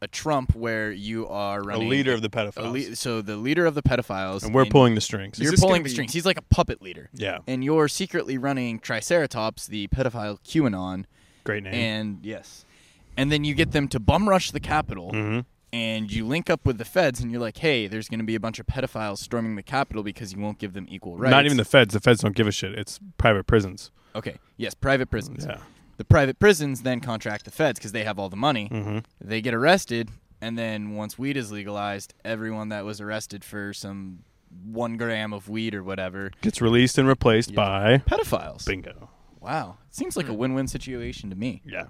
a 0.00 0.06
Trump 0.06 0.54
where 0.54 0.92
you 0.92 1.26
are 1.28 1.62
running 1.62 1.86
A 1.86 1.90
leader 1.90 2.12
of 2.12 2.22
the 2.22 2.28
a 2.28 2.30
pedophiles, 2.30 2.90
le- 2.90 2.96
so 2.96 3.20
the 3.20 3.36
leader 3.36 3.66
of 3.66 3.74
the 3.74 3.82
pedophiles 3.82 4.44
and 4.44 4.54
we're 4.54 4.64
pulling 4.66 4.94
the 4.94 5.00
strings. 5.00 5.38
You're 5.38 5.52
pulling 5.56 5.82
the 5.82 5.88
be- 5.88 5.90
strings. 5.90 6.12
He's 6.12 6.24
like 6.26 6.38
a 6.38 6.42
puppet 6.42 6.80
leader. 6.80 7.10
Yeah, 7.14 7.38
And 7.48 7.64
you're 7.64 7.88
secretly 7.88 8.38
running 8.38 8.78
Triceratops, 8.78 9.66
the 9.66 9.88
pedophile 9.88 10.38
QAnon, 10.44 11.04
great 11.44 11.64
name. 11.64 11.74
and 11.74 12.18
yes. 12.22 12.64
And 13.16 13.32
then 13.32 13.42
you 13.44 13.54
get 13.54 13.72
them 13.72 13.88
to 13.88 13.98
bum 13.98 14.28
rush 14.28 14.52
the 14.52 14.60
Capitol, 14.60 15.10
Mhm. 15.12 15.44
and 15.72 16.12
you 16.12 16.24
link 16.24 16.48
up 16.48 16.64
with 16.64 16.78
the 16.78 16.84
feds, 16.84 17.18
and 17.20 17.32
you're 17.32 17.40
like, 17.40 17.56
hey, 17.58 17.88
there's 17.88 18.08
going 18.08 18.20
to 18.20 18.24
be 18.24 18.36
a 18.36 18.40
bunch 18.40 18.60
of 18.60 18.66
pedophiles 18.66 19.18
storming 19.18 19.56
the 19.56 19.62
Capitol 19.64 20.04
because 20.04 20.32
you 20.32 20.38
won't 20.38 20.58
give 20.60 20.72
them 20.74 20.86
equal 20.88 21.16
rights. 21.16 21.32
Not 21.32 21.44
even 21.44 21.56
the 21.56 21.64
feds. 21.64 21.92
The 21.94 22.00
feds 22.00 22.20
don't 22.20 22.36
give 22.36 22.46
a 22.46 22.52
shit. 22.52 22.78
It's 22.78 23.00
private 23.18 23.48
prisons. 23.48 23.90
Okay, 24.14 24.36
yes, 24.56 24.74
private 24.74 25.10
prisons. 25.10 25.44
Yeah. 25.48 25.58
The 25.98 26.04
private 26.04 26.38
prisons 26.38 26.82
then 26.82 27.00
contract 27.00 27.44
the 27.44 27.50
feds 27.50 27.78
because 27.78 27.92
they 27.92 28.04
have 28.04 28.18
all 28.18 28.28
the 28.30 28.36
money. 28.36 28.68
Mm-hmm. 28.70 28.98
They 29.20 29.40
get 29.40 29.52
arrested, 29.52 30.10
and 30.40 30.56
then 30.56 30.94
once 30.94 31.18
weed 31.18 31.36
is 31.36 31.52
legalized, 31.52 32.14
everyone 32.24 32.70
that 32.70 32.84
was 32.84 33.00
arrested 33.00 33.44
for 33.44 33.72
some 33.74 34.20
one 34.64 34.96
gram 34.96 35.32
of 35.34 35.48
weed 35.48 35.74
or 35.74 35.82
whatever, 35.84 36.30
Gets 36.40 36.62
released 36.62 36.96
and 36.98 37.06
replaced 37.06 37.50
Yeah. 37.50 37.56
by 37.56 37.98
pedophiles. 38.06 38.64
bingo. 38.64 39.10
Wow, 39.40 39.76
it 39.88 39.94
seems 39.94 40.16
like 40.16 40.28
a 40.28 40.32
win-win 40.32 40.66
situation 40.68 41.28
to 41.30 41.36
me. 41.36 41.62
Yeah. 41.66 41.86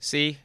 See, 0.00 0.38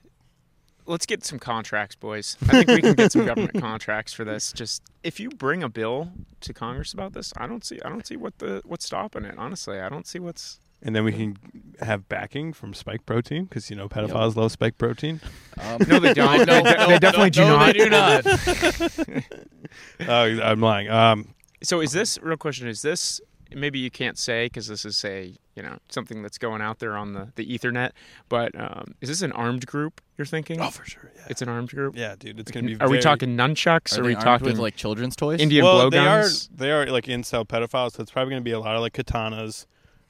let's 0.86 1.06
get 1.06 1.24
some 1.24 1.40
contracts, 1.40 1.96
boys. 1.96 2.38
I 2.44 2.64
think 2.64 2.68
we 2.68 2.82
can 2.82 2.94
get 2.94 3.12
some 3.12 3.26
government 3.26 3.54
contracts 3.62 4.14
for 4.14 4.24
this. 4.24 4.52
Just 4.54 4.82
if 5.04 5.20
you 5.20 5.30
bring 5.30 5.64
a 5.64 5.70
bill 5.70 6.12
to 6.42 6.54
Congress 6.54 6.94
about 6.94 7.14
this, 7.14 7.34
I 7.38 7.48
don't 7.48 7.64
see 7.64 7.80
I 7.86 7.90
don't 7.90 8.06
see 8.06 8.18
what 8.18 8.38
the 8.40 8.62
what's 8.66 8.86
stopping 8.86 9.26
it. 9.26 9.36
Honestly, 9.38 9.80
I 9.80 9.90
don't 9.90 10.08
see 10.08 10.20
what's 10.20 10.60
And 10.86 10.94
then 10.96 11.06
we 11.06 11.14
can 11.14 11.38
have 11.80 12.08
backing 12.10 12.52
from 12.54 12.74
spike 12.74 13.06
protein 13.06 13.46
because 13.46 13.70
you 13.70 13.76
know 13.76 13.88
pedophiles 13.88 14.36
love 14.36 14.52
spike 14.52 14.78
protein. 14.78 15.22
Um, 15.60 15.80
No, 15.88 16.00
they 16.00 16.14
don't. 16.14 16.38
No, 16.48 16.62
They 16.62 16.74
no, 16.74 16.88
they 16.90 17.00
definitely 17.00 17.30
do 17.30 17.42
no, 17.46 17.58
not. 17.58 17.74
They 17.74 17.80
do 17.80 17.90
not. 17.90 19.24
Oh, 20.08 20.40
I'm 20.42 20.60
lying. 20.62 20.90
Um, 20.90 21.34
So 21.64 21.82
is 21.82 21.92
this 21.94 22.20
real 22.22 22.38
question? 22.38 22.68
Is 22.68 22.82
this 22.82 23.22
maybe 23.56 23.80
you 23.80 23.90
can't 23.92 24.18
say 24.18 24.48
because 24.48 24.68
this 24.68 24.84
is 24.86 25.04
a 25.06 25.36
you 25.56 25.62
know 25.64 25.78
something 25.90 26.22
that's 26.24 26.38
going 26.38 26.62
out 26.62 26.80
there 26.80 26.98
on 26.98 27.14
the 27.14 27.32
the 27.36 27.46
Ethernet? 27.46 27.92
But 28.30 28.52
um, 28.60 28.96
is 29.02 29.10
this 29.10 29.22
an 29.22 29.32
armed 29.32 29.66
group? 29.66 30.02
You're 30.18 30.26
thinking? 30.26 30.60
oh, 30.62 30.70
for 30.70 30.86
sure. 30.86 31.12
Yeah. 31.16 31.28
It's 31.30 31.42
an 31.42 31.50
armed 31.50 31.70
group. 31.70 31.96
yeah, 31.98 32.16
dude. 32.20 32.40
It's 32.40 32.52
gonna 32.52 32.68
be. 32.68 32.76
Are 32.82 32.88
we 32.90 32.94
very- 32.98 33.02
talking 33.04 33.38
nunchucks? 33.38 33.98
Are, 33.98 34.02
Are, 34.02 34.04
they 34.04 34.08
we 34.10 34.16
armed 34.16 34.24
talking 34.26 34.48
with 34.48 34.60
like 34.60 34.76
children's 34.76 35.16
toys? 35.16 35.40
Indian 35.40 35.64
well, 35.64 35.90
they 35.90 35.98
are. 36.00 36.24
blowguns? 36.24 36.50
They 36.56 36.72
are 36.72 36.86
like 36.88 37.06
incel 37.06 37.48
pedophiles. 37.48 37.94
So 37.94 38.04
it's 38.04 38.12
probably 38.12 38.32
gonna 38.34 38.42
be 38.42 38.52
a 38.52 38.60
lot 38.60 38.76
of 38.76 38.82
like 38.82 38.94
katanas, 38.94 39.66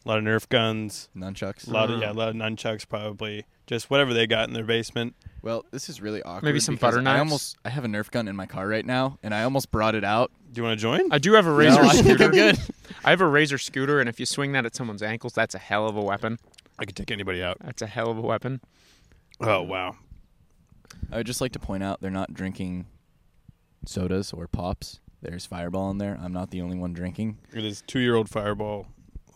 a 0.06 0.10
lot 0.10 0.18
of 0.18 0.24
Nerf 0.24 0.50
guns, 0.50 1.10
nunchucks. 1.16 1.68
a 1.68 1.72
lot 1.72 1.90
of 1.90 1.98
Mhm. 1.98 2.02
yeah, 2.02 2.12
a 2.12 2.14
lot 2.14 2.30
of 2.30 2.36
nunchucks. 2.36 2.88
Probably 2.88 3.46
just 3.68 3.90
whatever 3.90 4.14
they 4.14 4.28
got 4.28 4.48
in 4.48 4.54
their 4.54 4.64
basement. 4.66 5.16
Well, 5.42 5.66
this 5.72 5.90
is 5.90 6.02
really 6.02 6.22
awkward. 6.24 6.44
Maybe 6.44 6.60
some 6.60 6.76
because 6.76 6.96
butter 6.96 7.08
I 7.10 7.20
almost 7.20 7.58
I 7.66 7.70
have 7.70 7.86
a 7.86 7.88
Nerf 7.88 8.12
gun 8.12 8.28
in 8.28 8.36
my 8.36 8.46
car 8.46 8.68
right 8.68 8.86
now, 8.86 9.18
and 9.24 9.34
I 9.34 9.44
almost 9.44 9.72
brought 9.72 9.96
it 9.96 10.04
out. 10.04 10.32
Do 10.52 10.60
you 10.62 10.64
want 10.68 10.78
to 10.78 10.82
join? 10.82 11.12
I 11.12 11.18
do 11.18 11.34
have 11.34 11.46
a 11.48 11.52
razor 11.54 11.82
no, 11.82 11.88
I 11.90 11.92
think 11.94 12.06
scooter. 12.06 12.24
I'm 12.26 12.32
good. 12.32 12.60
I 13.04 13.10
have 13.10 13.22
a 13.22 13.28
razor 13.28 13.58
scooter, 13.58 14.00
and 14.00 14.08
if 14.10 14.20
you 14.20 14.26
swing 14.26 14.52
that 14.52 14.66
at 14.66 14.76
someone's 14.76 15.02
ankles, 15.04 15.34
that's 15.34 15.56
a 15.56 15.60
hell 15.60 15.88
of 15.88 15.96
a 15.96 16.02
weapon. 16.02 16.38
I 16.80 16.86
could 16.86 16.96
take 16.96 17.10
anybody 17.12 17.42
out. 17.44 17.58
That's 17.64 17.82
a 17.82 17.88
hell 17.88 18.10
of 18.12 18.18
a 18.18 18.22
weapon. 18.22 18.62
Oh 19.40 19.62
wow. 19.62 19.96
I 21.12 21.18
would 21.18 21.26
just 21.28 21.42
like 21.42 21.52
to 21.54 21.60
point 21.60 21.84
out 21.84 22.02
they're 22.02 22.10
not 22.12 22.34
drinking 22.34 22.86
sodas 23.86 24.32
or 24.34 24.48
pops. 24.48 25.00
There's 25.22 25.46
Fireball 25.46 25.90
in 25.92 25.98
there. 26.00 26.18
I'm 26.22 26.34
not 26.34 26.52
the 26.52 26.62
only 26.62 26.78
one 26.78 26.94
drinking. 26.94 27.38
It 27.54 27.64
is 27.64 27.82
two 27.88 28.00
year 28.00 28.16
old 28.16 28.30
fireball 28.30 28.88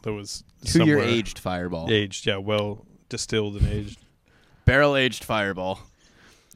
that 0.03 0.13
was 0.13 0.43
Two 0.65 0.85
year 0.85 0.99
aged 0.99 1.39
Fireball. 1.39 1.87
aged. 1.89 2.25
Yeah, 2.25 2.37
well 2.37 2.85
distilled 3.09 3.55
and 3.57 3.67
aged. 3.67 3.99
Barrel 4.65 4.95
aged 4.95 5.23
Fireball. 5.23 5.79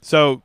So 0.01 0.41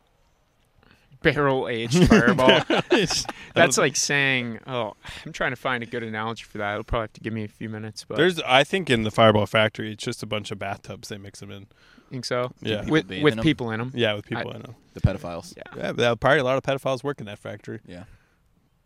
Barrel 1.22 1.66
aged 1.68 2.06
fireball. 2.08 2.60
That's 3.54 3.78
like 3.78 3.96
saying, 3.96 4.60
oh, 4.66 4.94
I'm 5.24 5.32
trying 5.32 5.50
to 5.50 5.56
find 5.56 5.82
a 5.82 5.86
good 5.86 6.02
analogy 6.02 6.44
for 6.44 6.58
that. 6.58 6.72
It'll 6.72 6.84
probably 6.84 7.04
have 7.04 7.12
to 7.14 7.20
give 7.20 7.32
me 7.32 7.42
a 7.44 7.48
few 7.48 7.68
minutes, 7.68 8.04
but 8.06 8.16
There's, 8.16 8.40
I 8.42 8.62
think, 8.64 8.90
in 8.90 9.02
the 9.02 9.10
Fireball 9.10 9.46
factory, 9.46 9.92
it's 9.92 10.04
just 10.04 10.22
a 10.22 10.26
bunch 10.26 10.50
of 10.52 10.58
bathtubs 10.58 11.08
they 11.08 11.18
mix 11.18 11.40
them 11.40 11.50
in. 11.50 11.62
I 12.06 12.10
think 12.10 12.24
so. 12.26 12.52
Yeah, 12.60 12.80
People 12.82 12.92
With 12.92 13.08
with 13.08 13.32
in 13.32 13.38
'em? 13.40 13.42
people 13.42 13.70
in 13.72 13.78
them. 13.80 13.90
yeah, 13.94 14.12
with 14.14 14.26
people 14.26 14.52
I- 14.52 14.56
in 14.56 14.62
them. 14.62 14.74
The 14.94 15.00
pedophiles. 15.00 15.54
Yeah. 15.56 15.92
Yeah, 15.96 16.14
probably 16.14 16.38
a 16.38 16.44
lot 16.44 16.56
of 16.58 16.62
pedophiles 16.62 17.02
work 17.02 17.18
in 17.20 17.26
that 17.26 17.38
factory. 17.38 17.80
Yeah. 17.86 18.04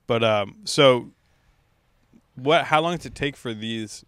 But 0.06 0.24
um, 0.24 0.56
so 0.64 1.10
what? 2.42 2.64
How 2.66 2.80
long 2.80 2.96
does 2.96 3.06
it 3.06 3.14
take 3.14 3.36
for 3.36 3.52
these 3.54 4.04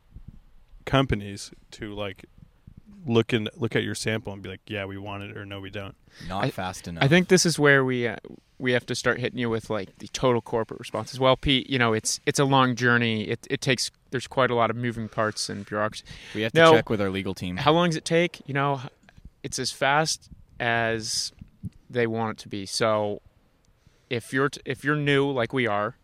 companies 0.84 1.50
to 1.72 1.94
like 1.94 2.24
look 3.06 3.32
and 3.32 3.48
look 3.56 3.74
at 3.74 3.82
your 3.82 3.94
sample 3.94 4.32
and 4.32 4.42
be 4.42 4.48
like, 4.48 4.60
yeah, 4.68 4.84
we 4.84 4.96
want 4.98 5.22
it, 5.24 5.36
or 5.36 5.44
no, 5.44 5.60
we 5.60 5.70
don't? 5.70 5.94
Not 6.28 6.44
I- 6.44 6.50
fast 6.50 6.88
enough. 6.88 7.02
I 7.02 7.08
think 7.08 7.28
this 7.28 7.46
is 7.46 7.58
where 7.58 7.84
we 7.84 8.06
uh, 8.06 8.16
we 8.58 8.72
have 8.72 8.86
to 8.86 8.94
start 8.94 9.18
hitting 9.18 9.38
you 9.38 9.50
with 9.50 9.70
like 9.70 9.98
the 9.98 10.08
total 10.08 10.40
corporate 10.40 10.78
response 10.80 11.12
as 11.12 11.20
well. 11.20 11.36
Pete, 11.36 11.68
you 11.70 11.78
know, 11.78 11.92
it's 11.92 12.20
it's 12.26 12.38
a 12.38 12.44
long 12.44 12.74
journey. 12.76 13.24
It 13.28 13.46
it 13.50 13.60
takes 13.60 13.90
there's 14.10 14.26
quite 14.26 14.50
a 14.50 14.54
lot 14.54 14.70
of 14.70 14.76
moving 14.76 15.08
parts 15.08 15.48
and 15.48 15.64
bureaucracy. 15.66 16.04
we 16.34 16.42
have 16.42 16.52
to 16.52 16.60
No. 16.60 16.72
check 16.72 16.90
with 16.90 17.00
our 17.00 17.10
legal 17.10 17.34
team. 17.34 17.56
How 17.56 17.72
long 17.72 17.88
does 17.88 17.96
it 17.96 18.04
take? 18.04 18.40
You 18.46 18.54
know, 18.54 18.80
it's 19.42 19.58
as 19.58 19.70
fast 19.72 20.28
as 20.60 21.32
they 21.88 22.06
want 22.06 22.38
it 22.38 22.42
to 22.42 22.48
be. 22.48 22.66
So 22.66 23.20
if 24.10 24.32
you're 24.32 24.50
t- 24.50 24.60
if 24.64 24.84
you're 24.84 24.96
new 24.96 25.30
like 25.30 25.52
we 25.52 25.66
are, 25.66 25.96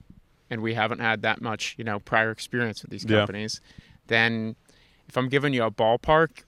and 0.51 0.61
we 0.63 0.75
haven't 0.75 1.01
had 1.01 1.23
that 1.23 1.41
much 1.41 1.75
you 1.79 1.85
know 1.85 1.99
prior 2.01 2.31
experience 2.31 2.83
with 2.83 2.91
these 2.91 3.05
Yeah. 3.05 3.19
companies, 3.19 3.61
then 4.07 4.57
if 5.09 5.17
I'm 5.17 5.29
giving 5.29 5.53
you 5.55 5.65
a 5.65 5.71
ballpark 5.71 6.43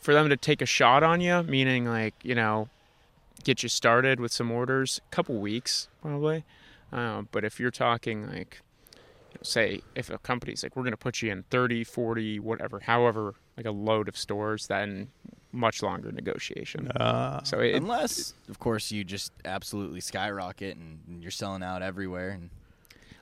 for 0.00 0.12
them 0.14 0.28
to 0.28 0.36
take 0.36 0.60
a 0.62 0.66
shot 0.66 1.02
on 1.02 1.20
you, 1.20 1.42
meaning 1.42 1.84
like 1.86 2.14
you 2.22 2.34
know 2.34 2.68
get 3.44 3.62
you 3.62 3.68
started 3.68 4.20
with 4.20 4.32
some 4.32 4.50
orders, 4.50 5.00
a 5.10 5.14
couple 5.14 5.36
weeks 5.38 5.88
probably. 6.00 6.44
Uh, 6.92 7.22
but 7.32 7.44
if 7.44 7.58
you're 7.58 7.70
talking 7.70 8.26
like 8.28 8.60
say 9.42 9.80
if 9.94 10.10
a 10.10 10.18
company's 10.18 10.62
like 10.62 10.76
we're 10.76 10.82
going 10.82 10.92
to 10.92 10.96
put 10.96 11.22
you 11.22 11.32
in 11.32 11.42
30 11.50 11.82
40 11.84 12.38
whatever 12.38 12.80
however 12.80 13.34
like 13.56 13.64
a 13.66 13.70
load 13.72 14.06
of 14.06 14.16
stores 14.16 14.66
then 14.68 15.08
much 15.52 15.82
longer 15.82 16.10
negotiation 16.10 16.88
Uh, 16.92 17.42
so 17.44 17.60
it, 17.60 17.74
Unless, 17.74 18.34
of 18.48 18.58
course, 18.58 18.90
you 18.90 19.04
just 19.04 19.32
absolutely 19.44 20.00
skyrocket 20.00 20.76
and 20.76 21.00
and 21.06 21.22
you're 21.22 21.30
selling 21.30 21.62
out 21.62 21.82
everywhere. 21.82 22.30
And 22.30 22.50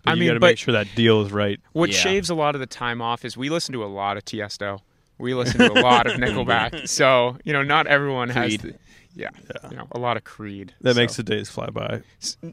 but 0.04 0.10
I 0.12 0.14
you 0.14 0.20
mean, 0.20 0.28
got 0.28 0.34
to 0.34 0.40
but- 0.40 0.46
make 0.46 0.58
sure 0.58 0.72
that 0.72 0.86
deal 0.94 1.22
is 1.22 1.32
right. 1.32 1.60
what 1.72 1.90
Yeah. 1.90 1.96
shaves 1.98 2.30
a 2.30 2.34
lot 2.34 2.54
of 2.54 2.60
the 2.60 2.66
time 2.66 3.02
off 3.02 3.24
is 3.24 3.36
we 3.36 3.50
listen 3.50 3.72
to 3.72 3.84
a 3.84 3.86
lot 3.86 4.16
of 4.16 4.24
tiesto 4.24 4.80
we 5.18 5.34
listen 5.34 5.58
to 5.58 5.70
a 5.72 5.82
lot 5.82 6.06
of 6.06 6.12
nickelback 6.22 6.88
so 6.88 7.36
you 7.44 7.52
know 7.52 7.62
not 7.62 7.86
everyone 7.86 8.30
has 8.30 8.56
the, 8.58 8.74
yeah, 9.14 9.28
Yeah. 9.62 9.70
you 9.70 9.76
know 9.76 9.86
a 9.92 9.98
lot 9.98 10.16
of 10.16 10.24
creed 10.24 10.72
That 10.80 10.94
so, 10.94 11.00
makes 11.00 11.16
the 11.16 11.22
days 11.22 11.50
fly 11.50 11.66
by. 11.66 12.00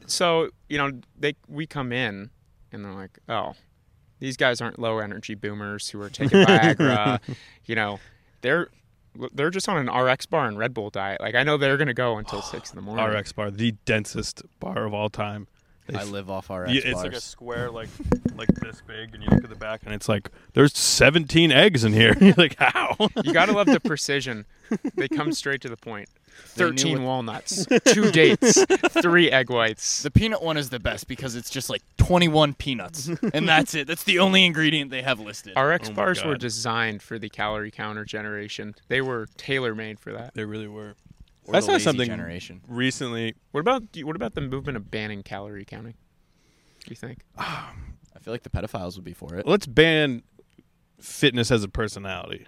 so 0.06 0.50
you 0.68 0.76
know 0.76 0.90
they 1.18 1.34
we 1.48 1.66
come 1.66 1.92
in 1.92 2.28
and 2.72 2.84
they're 2.84 2.92
like 2.92 3.18
oh 3.28 3.54
these 4.18 4.36
guys 4.36 4.60
aren't 4.60 4.78
low 4.78 4.98
energy 4.98 5.34
boomers 5.34 5.88
who 5.88 6.02
are 6.02 6.10
taking 6.10 6.40
viagra 6.44 7.20
you 7.64 7.74
know 7.74 8.00
they're 8.42 8.68
they're 9.32 9.50
just 9.50 9.68
on 9.68 9.76
an 9.88 9.94
RX 9.94 10.26
bar 10.26 10.46
and 10.46 10.58
Red 10.58 10.74
Bull 10.74 10.90
diet. 10.90 11.20
Like 11.20 11.34
I 11.34 11.42
know 11.42 11.56
they're 11.56 11.76
gonna 11.76 11.94
go 11.94 12.18
until 12.18 12.42
six 12.52 12.70
in 12.70 12.76
the 12.76 12.82
morning. 12.82 13.04
RX 13.06 13.32
bar, 13.32 13.50
the 13.50 13.72
densest 13.84 14.42
bar 14.60 14.84
of 14.84 14.94
all 14.94 15.08
time. 15.08 15.46
They 15.86 15.96
I 15.98 16.02
f- 16.02 16.10
live 16.10 16.28
off 16.28 16.50
RX 16.50 16.70
you- 16.70 16.82
it's 16.84 16.92
bars. 16.92 17.04
like 17.04 17.12
a 17.14 17.20
square, 17.20 17.70
like 17.70 17.88
like 18.36 18.48
this 18.56 18.82
big, 18.86 19.14
and 19.14 19.22
you 19.22 19.30
look 19.30 19.42
at 19.44 19.48
the 19.50 19.56
back, 19.56 19.80
and 19.84 19.94
it's 19.94 20.06
like 20.08 20.30
there's 20.52 20.76
17 20.76 21.50
eggs 21.50 21.82
in 21.82 21.92
here. 21.94 22.14
You're 22.20 22.34
like, 22.36 22.56
how? 22.58 22.94
You 23.24 23.32
gotta 23.32 23.52
love 23.52 23.66
the 23.68 23.80
precision. 23.84 24.44
They 24.96 25.08
come 25.08 25.32
straight 25.32 25.62
to 25.62 25.68
the 25.70 25.78
point. 25.78 26.08
They 26.56 26.64
knew 26.64 26.70
Thirteen 26.70 27.02
walnuts, 27.04 27.66
two 27.86 28.10
dates, 28.10 28.64
three 29.00 29.30
egg 29.30 29.48
whites. 29.50 30.02
The 30.02 30.10
peanut 30.10 30.42
one 30.42 30.56
is 30.56 30.70
the 30.70 30.80
best 30.80 31.06
because 31.06 31.36
it's 31.36 31.50
just 31.50 31.70
like 31.70 31.82
21 31.98 32.54
peanuts, 32.54 33.08
and 33.32 33.48
that's 33.48 33.74
it. 33.74 33.86
That's 33.86 34.02
the 34.04 34.18
only 34.18 34.44
ingredient 34.44 34.90
they 34.90 35.02
have 35.02 35.20
listed. 35.20 35.52
RX 35.56 35.88
Oh 35.88 35.92
my 35.92 35.96
bars 35.96 36.24
were 36.24 36.32
God. 36.32 36.40
designed 36.40 37.02
for 37.02 37.18
the 37.18 37.28
calorie 37.28 37.70
counter 37.70 38.04
generation. 38.04 38.74
They 38.88 39.00
were 39.00 39.28
tailor 39.36 39.74
made 39.74 40.00
for 40.00 40.12
that. 40.12 40.34
They 40.34 40.44
really 40.44 40.66
were. 40.68 40.96
or 41.44 41.52
That's 41.52 41.66
the 41.66 41.72
not 41.72 41.74
lazy 41.76 41.84
something- 41.84 42.06
generation. 42.08 42.60
Recently, 42.66 43.34
What 43.52 43.60
about 43.60 43.84
what 44.02 44.16
about 44.16 44.34
the 44.34 44.40
movement 44.40 44.76
of 44.76 44.90
banning 44.90 45.22
calorie 45.22 45.64
counting? 45.64 45.94
Do 46.84 46.90
you 46.90 46.96
think? 46.96 47.20
I 47.38 48.20
feel 48.20 48.34
like 48.34 48.42
the 48.42 48.50
pedophiles 48.50 48.96
would 48.96 49.04
be 49.04 49.12
for 49.12 49.36
it. 49.36 49.46
let's 49.46 49.66
ban 49.66 50.22
fitness 51.00 51.50
as 51.52 51.62
a 51.62 51.68
personality. 51.68 52.46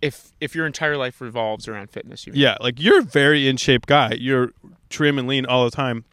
If 0.00 0.32
if 0.40 0.54
your 0.54 0.66
entire 0.66 0.96
life 0.96 1.20
revolves 1.20 1.68
around 1.68 1.90
fitness, 1.90 2.26
you 2.26 2.32
mean? 2.32 2.42
Yeah, 2.42 2.56
like 2.60 2.80
you're 2.80 3.00
a 3.00 3.02
very 3.02 3.48
in 3.48 3.56
shape 3.56 3.86
guy. 3.86 4.14
You're 4.18 4.52
trim 4.90 5.18
and 5.18 5.28
lean 5.28 5.46
all 5.46 5.64
the 5.64 5.70
time. 5.70 6.04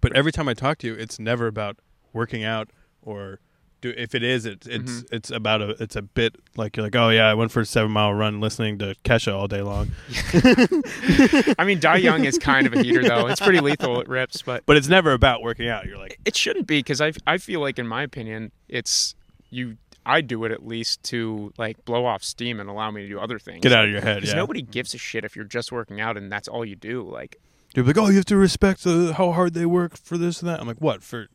But 0.00 0.14
every 0.14 0.32
time 0.32 0.48
I 0.48 0.54
talk 0.54 0.78
to 0.78 0.86
you, 0.86 0.94
it's 0.94 1.18
never 1.18 1.46
about 1.46 1.76
working 2.12 2.42
out 2.42 2.70
or 3.02 3.40
do 3.80 3.94
if 3.96 4.14
it 4.14 4.22
is 4.22 4.46
it's 4.46 4.66
it's 4.66 4.92
mm-hmm. 4.92 5.14
it's 5.14 5.30
about 5.30 5.62
a 5.62 5.70
it's 5.82 5.96
a 5.96 6.02
bit 6.02 6.36
like 6.56 6.76
you're 6.76 6.84
like, 6.84 6.96
Oh 6.96 7.08
yeah, 7.08 7.26
I 7.26 7.34
went 7.34 7.50
for 7.50 7.60
a 7.60 7.66
seven 7.66 7.90
mile 7.90 8.12
run 8.12 8.40
listening 8.40 8.78
to 8.78 8.94
Kesha 9.04 9.32
all 9.32 9.48
day 9.48 9.62
long. 9.62 9.90
I 11.58 11.64
mean, 11.64 11.80
Die 11.80 11.96
Young 11.96 12.24
is 12.24 12.38
kind 12.38 12.66
of 12.66 12.74
a 12.74 12.82
heater 12.82 13.02
though. 13.02 13.26
It's 13.26 13.40
pretty 13.40 13.60
lethal. 13.60 14.00
It 14.00 14.08
rips, 14.08 14.42
but 14.42 14.64
But 14.66 14.76
it's 14.76 14.88
never 14.88 15.12
about 15.12 15.42
working 15.42 15.68
out. 15.68 15.86
You're 15.86 15.98
like 15.98 16.18
it 16.24 16.36
shouldn't 16.36 16.66
be 16.66 16.78
because 16.78 17.00
I 17.00 17.12
I 17.26 17.38
feel 17.38 17.60
like 17.60 17.78
in 17.78 17.86
my 17.86 18.02
opinion, 18.02 18.52
it's 18.68 19.14
you. 19.50 19.76
I 20.04 20.20
do 20.22 20.44
it 20.44 20.52
at 20.52 20.66
least 20.66 21.02
to 21.04 21.52
like 21.58 21.84
blow 21.84 22.06
off 22.06 22.22
steam 22.22 22.60
and 22.60 22.68
allow 22.70 22.90
me 22.90 23.02
to 23.02 23.08
do 23.08 23.20
other 23.20 23.38
things. 23.38 23.60
get 23.62 23.72
out 23.72 23.84
of 23.84 23.90
your 23.90 24.00
head, 24.00 24.16
Because 24.16 24.30
yeah. 24.30 24.36
nobody 24.36 24.62
gives 24.62 24.94
a 24.94 24.98
shit 24.98 25.24
if 25.24 25.36
you're 25.36 25.44
just 25.44 25.70
working 25.72 26.00
out 26.00 26.16
and 26.16 26.30
that's 26.32 26.48
all 26.48 26.64
you 26.64 26.76
do. 26.76 27.02
Like, 27.08 27.38
You're 27.74 27.84
like, 27.84 27.98
Oh, 27.98 28.08
you 28.08 28.16
have 28.16 28.24
to 28.26 28.36
respect 28.36 28.84
the, 28.84 29.14
how 29.14 29.32
hard 29.32 29.54
they 29.54 29.66
work 29.66 29.96
for 29.96 30.16
this 30.18 30.40
and 30.40 30.48
that. 30.48 30.60
I'm 30.60 30.66
like, 30.66 30.80
What? 30.80 31.02
For 31.02 31.28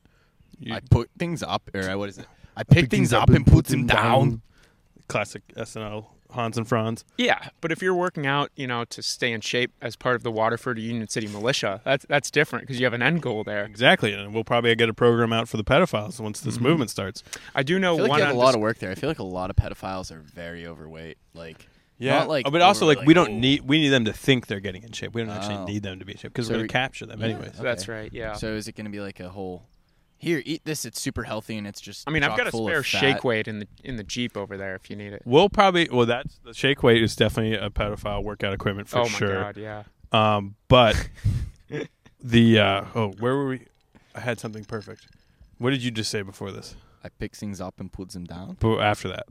you, 0.59 0.73
I 0.73 0.79
put 0.89 1.09
things 1.17 1.43
up, 1.43 1.69
or 1.73 1.81
uh, 1.89 1.97
what 1.97 2.09
is 2.09 2.17
it? 2.17 2.27
I 2.57 2.63
pick 2.63 2.89
things 2.89 3.11
up 3.13 3.29
and 3.29 3.45
put 3.45 3.65
them 3.65 3.85
down. 3.85 4.41
Classic 5.07 5.43
SNL 5.55 6.05
Hans 6.35 6.57
and 6.57 6.67
Franz. 6.67 7.03
yeah, 7.17 7.49
but 7.61 7.71
if 7.71 7.81
you're 7.81 7.95
working 7.95 8.27
out, 8.27 8.51
you 8.55 8.67
know, 8.67 8.85
to 8.85 9.01
stay 9.01 9.31
in 9.31 9.41
shape 9.41 9.71
as 9.81 9.95
part 9.95 10.15
of 10.15 10.23
the 10.23 10.31
Waterford 10.31 10.77
Union 10.77 11.07
City 11.07 11.27
Militia, 11.27 11.81
that's 11.83 12.05
that's 12.07 12.29
different 12.29 12.63
because 12.63 12.79
you 12.79 12.85
have 12.85 12.93
an 12.93 13.01
end 13.01 13.21
goal 13.21 13.43
there. 13.43 13.65
Exactly, 13.65 14.13
and 14.13 14.33
we'll 14.33 14.43
probably 14.43 14.75
get 14.75 14.89
a 14.89 14.93
program 14.93 15.33
out 15.33 15.49
for 15.49 15.57
the 15.57 15.63
pedophiles 15.63 16.19
once 16.19 16.41
this 16.41 16.55
mm-hmm. 16.55 16.63
movement 16.63 16.91
starts. 16.91 17.23
I 17.53 17.63
do 17.63 17.79
know 17.79 17.93
I 17.93 17.97
feel 17.97 18.03
like 18.03 18.09
one 18.09 18.19
you 18.19 18.25
have 18.25 18.35
a 18.35 18.39
lot 18.39 18.55
of 18.55 18.61
work 18.61 18.79
there. 18.79 18.91
I 18.91 18.95
feel 18.95 19.09
like 19.09 19.19
a 19.19 19.23
lot 19.23 19.49
of 19.49 19.55
pedophiles 19.55 20.11
are 20.11 20.19
very 20.19 20.67
overweight. 20.67 21.17
Like, 21.33 21.67
not 21.99 22.27
like, 22.27 22.45
but 22.51 22.61
also 22.61 22.85
overly, 22.85 22.97
like 22.97 23.07
we 23.07 23.13
don't 23.13 23.31
oh. 23.31 23.39
need 23.39 23.61
we 23.61 23.79
need 23.79 23.89
them 23.89 24.05
to 24.05 24.13
think 24.13 24.47
they're 24.47 24.59
getting 24.59 24.83
in 24.83 24.91
shape. 24.91 25.13
We 25.13 25.21
don't 25.21 25.31
actually 25.31 25.55
Oh. 25.55 25.65
need 25.65 25.83
them 25.83 25.99
to 25.99 26.05
be 26.05 26.13
in 26.13 26.17
shape 26.17 26.33
because 26.33 26.47
So 26.47 26.53
we're 26.53 26.59
gonna 26.59 26.67
capture 26.67 27.05
them 27.05 27.19
Yeah. 27.19 27.27
anyways. 27.27 27.53
Okay. 27.55 27.63
That's 27.63 27.87
right. 27.87 28.11
Yeah. 28.11 28.33
So 28.33 28.53
is 28.53 28.67
it 28.67 28.75
going 28.75 28.85
to 28.85 28.91
be 28.91 28.99
like 28.99 29.19
a 29.19 29.29
whole? 29.29 29.63
Here, 30.25 30.41
eat 30.43 30.65
this. 30.65 30.85
It's 30.85 30.99
super 30.99 31.21
healthy 31.21 31.55
and 31.55 31.67
it's 31.67 31.79
just. 31.79 32.09
I 32.09 32.11
mean, 32.11 32.23
I've 32.23 32.35
got 32.35 32.47
a 32.47 32.51
spare 32.51 32.81
shake 32.81 33.23
weight 33.23 33.47
in 33.47 33.59
the 33.59 33.67
in 33.83 33.97
the 33.97 34.03
Jeep 34.03 34.35
over 34.35 34.57
there 34.57 34.73
if 34.73 34.89
you 34.89 34.95
need 34.95 35.13
it. 35.13 35.21
We'll 35.23 35.49
probably 35.49 35.87
well 35.91 36.07
that's 36.07 36.39
the 36.43 36.51
shake 36.51 36.81
weight 36.81 37.03
is 37.03 37.15
definitely 37.15 37.53
a 37.55 37.69
pedophile 37.69 38.23
workout 38.23 38.51
equipment 38.51 38.89
for 38.89 39.05
sure. 39.05 39.05
oh 39.05 39.09
my 39.09 39.17
sure. 39.19 39.41
god, 39.43 39.57
yeah. 39.57 39.83
Um, 40.11 40.55
but 40.67 41.09
the 42.23 42.59
uh, 42.59 42.85
oh 42.95 43.09
where 43.19 43.35
were 43.35 43.49
we? 43.49 43.67
I 44.15 44.19
had 44.19 44.39
something 44.39 44.65
perfect. 44.65 45.05
What 45.59 45.69
did 45.69 45.83
you 45.83 45.91
just 45.91 46.09
say 46.09 46.23
before 46.23 46.51
this? 46.51 46.75
I 47.03 47.09
pick 47.09 47.35
things 47.35 47.61
up 47.61 47.79
and 47.79 47.93
puts 47.93 48.15
them 48.15 48.23
down. 48.23 48.57
But 48.59 48.79
after 48.79 49.09
that, 49.09 49.27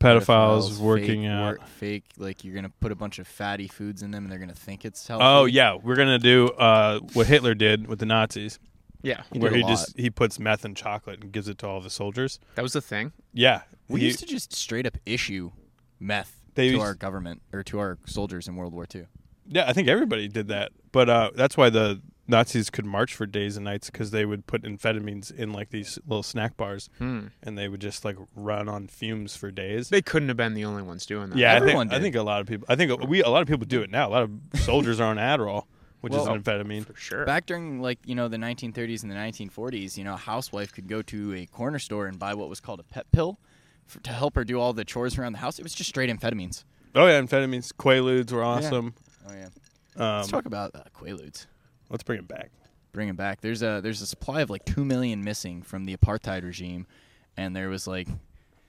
pedophiles, 0.00 0.70
fake 0.70 0.80
working 0.80 1.26
out. 1.26 1.58
work- 1.58 1.66
fake. 1.66 2.04
Like 2.16 2.44
you're 2.44 2.54
gonna 2.54 2.72
put 2.80 2.92
a 2.92 2.96
bunch 2.96 3.18
of 3.18 3.26
fatty 3.26 3.68
foods 3.68 4.02
in 4.02 4.10
them, 4.10 4.24
and 4.24 4.32
they're 4.32 4.38
gonna 4.38 4.54
think 4.54 4.86
it's 4.86 5.06
healthy. 5.06 5.22
Oh 5.22 5.44
yeah, 5.44 5.74
we're 5.74 5.96
gonna 5.96 6.18
do 6.18 6.48
uh, 6.48 7.00
what 7.12 7.26
Hitler 7.26 7.54
did 7.54 7.88
with 7.88 7.98
the 7.98 8.06
Nazis, 8.06 8.58
Yeah. 9.02 9.22
He 9.32 9.38
where 9.38 9.52
he 9.52 9.62
a 9.62 9.66
just 9.66 9.98
he 9.98 10.10
puts 10.10 10.38
meth 10.38 10.64
in 10.64 10.74
chocolate 10.74 11.20
and 11.22 11.32
gives 11.32 11.48
it 11.48 11.58
to 11.58 11.66
all 11.68 11.80
the 11.80 11.90
soldiers. 11.90 12.38
That 12.54 12.62
was 12.62 12.72
the 12.74 12.80
thing. 12.80 13.12
Yeah, 13.32 13.62
we 13.88 14.00
he- 14.00 14.06
used 14.06 14.18
to 14.20 14.26
just 14.26 14.52
straight 14.54 14.86
up 14.86 14.98
issue 15.06 15.52
meth 15.98 16.40
They 16.54 16.66
to 16.68 16.72
used- 16.74 16.82
our 16.84 16.94
government 16.94 17.42
or 17.52 17.62
to 17.64 17.78
our 17.78 17.98
soldiers 18.06 18.48
in 18.48 18.56
World 18.56 18.72
War 18.72 18.86
II. 18.94 19.06
Yeah, 19.46 19.64
I 19.68 19.72
think 19.72 19.88
everybody 19.88 20.28
did 20.28 20.48
that. 20.48 20.72
But 20.92 21.08
uh, 21.10 21.30
that's 21.34 21.56
why 21.56 21.70
the 21.70 22.00
Nazis 22.28 22.70
could 22.70 22.84
march 22.86 23.12
for 23.14 23.26
days 23.26 23.56
and 23.56 23.64
nights 23.64 23.90
because 23.90 24.12
they 24.12 24.24
would 24.24 24.46
put 24.46 24.62
amphetamines 24.62 25.34
in 25.34 25.52
like 25.52 25.70
these 25.70 25.98
little 26.06 26.22
snack 26.22 26.56
bars, 26.56 26.88
Hmm. 26.98 27.28
and 27.42 27.58
they 27.58 27.68
would 27.68 27.80
just 27.80 28.04
like 28.04 28.16
run 28.36 28.68
on 28.68 28.86
fumes 28.86 29.34
for 29.34 29.50
days. 29.50 29.88
They 29.88 30.02
couldn't 30.02 30.28
have 30.28 30.36
been 30.36 30.54
the 30.54 30.64
only 30.64 30.82
ones 30.82 31.04
doing 31.06 31.30
that. 31.30 31.38
yeah, 31.38 31.52
I 31.52 31.56
Everyone 31.56 31.88
think 31.88 31.98
I 32.00 32.02
think 32.02 32.14
a 32.14 32.22
lot 32.22 32.40
of 32.40 32.46
people. 32.46 32.66
I 32.68 32.76
think 32.76 33.08
we 33.08 33.22
a 33.22 33.28
lot 33.28 33.42
of 33.42 33.48
people 33.48 33.66
do 33.66 33.82
it 33.82 33.90
now. 33.90 34.08
A 34.08 34.10
lot 34.10 34.22
of 34.22 34.30
soldiers 34.60 35.00
are 35.00 35.08
on 35.10 35.16
Adderall, 35.16 35.64
which 36.00 36.12
is 36.14 36.18
Well, 36.20 36.34
an 36.34 36.42
amphetamine. 36.42 36.86
for 36.86 36.94
sure. 36.96 37.24
Back 37.24 37.46
during 37.46 37.80
like 37.80 37.98
you 38.04 38.14
know 38.14 38.28
the 38.28 38.36
1930s 38.36 39.02
and 39.02 39.10
the 39.10 39.16
1940s, 39.16 39.96
you 39.96 40.04
know, 40.04 40.14
a 40.14 40.18
housewife 40.18 40.72
could 40.72 40.88
go 40.88 41.02
to 41.02 41.34
a 41.34 41.46
corner 41.46 41.78
store 41.78 42.06
and 42.06 42.18
buy 42.18 42.34
what 42.34 42.48
was 42.48 42.60
called 42.60 42.80
a 42.80 42.84
pep 42.84 43.06
pill 43.12 43.38
for, 43.86 44.00
to 44.00 44.10
help 44.10 44.34
her 44.36 44.44
do 44.44 44.58
all 44.60 44.72
the 44.72 44.84
chores 44.84 45.18
around 45.18 45.32
the 45.32 45.38
house. 45.38 45.58
It 45.58 45.62
was 45.62 45.74
just 45.74 45.88
straight 45.90 46.10
amphetamines. 46.10 46.64
Oh 46.94 47.06
yeah, 47.06 47.20
amphetamines. 47.20 47.72
Quaaludes 47.72 48.32
were 48.32 48.42
awesome. 48.44 48.94
Oh 49.28 49.32
yeah. 49.34 49.46
Um, 49.96 50.16
Let's 50.18 50.28
talk 50.28 50.46
about 50.46 50.74
uh, 50.74 50.82
Quaaludes. 50.98 51.46
let's 51.88 52.02
bring 52.02 52.18
it 52.20 52.28
back. 52.28 52.50
Bring 52.92 53.06
them 53.08 53.16
back. 53.16 53.40
There's 53.40 53.62
a 53.62 53.80
there's 53.82 54.00
a 54.00 54.06
supply 54.06 54.40
of 54.40 54.50
like 54.50 54.64
two 54.64 54.84
million 54.84 55.22
missing 55.22 55.62
from 55.62 55.84
the 55.84 55.96
apartheid 55.96 56.42
regime, 56.44 56.86
and 57.36 57.54
there 57.54 57.68
was 57.68 57.86
like 57.86 58.08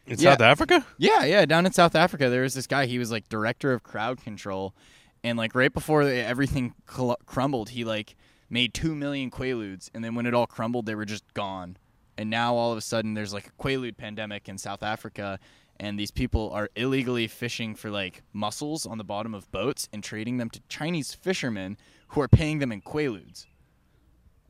In 0.06 0.20
Yeah. 0.20 0.32
South 0.34 0.42
Africa, 0.42 0.86
Yeah, 0.98 1.24
yeah. 1.26 1.46
Down 1.46 1.66
in 1.66 1.72
South 1.72 1.96
Africa, 1.96 2.30
there 2.30 2.42
was 2.44 2.54
this 2.54 2.68
guy. 2.68 2.86
He 2.86 3.00
was 3.00 3.12
like 3.12 3.30
director 3.30 3.72
of 3.74 3.82
crowd 3.84 4.22
control, 4.24 4.76
and 5.24 5.38
like 5.38 5.56
right 5.56 5.74
before 5.74 6.04
everything 6.04 6.74
cl- 6.90 7.18
crumbled, 7.26 7.70
he 7.70 7.84
like 7.84 8.16
made 8.50 8.74
two 8.74 8.96
million 8.96 9.32
quaaludes, 9.32 9.90
and 9.94 10.04
then 10.04 10.16
when 10.16 10.26
it 10.26 10.34
all 10.34 10.48
crumbled, 10.48 10.86
they 10.86 10.96
were 10.96 11.06
just 11.06 11.34
gone. 11.34 11.78
And 12.18 12.30
now 12.30 12.56
all 12.56 12.72
of 12.72 12.78
a 12.78 12.82
sudden, 12.82 13.14
there's 13.14 13.34
like 13.34 13.48
a 13.48 13.64
quaalude 13.64 13.98
pandemic 13.98 14.50
in 14.50 14.58
South 14.58 14.84
Africa, 14.84 15.40
and 15.80 15.98
these 15.98 16.12
people 16.12 16.52
are 16.52 16.70
illegally 16.76 17.28
fishing 17.28 17.74
for 17.76 17.90
like 17.90 18.24
mussels 18.34 18.86
on 18.86 18.98
the 18.98 19.04
bottom 19.04 19.34
of 19.34 19.52
boats 19.52 19.88
and 19.94 20.04
trading 20.04 20.38
them 20.38 20.50
to 20.50 20.62
Chinese 20.70 21.14
fishermen 21.14 21.78
who 22.10 22.22
are 22.22 22.28
paying 22.28 22.60
them 22.60 22.72
in 22.72 22.82
quaaludes. 22.82 23.46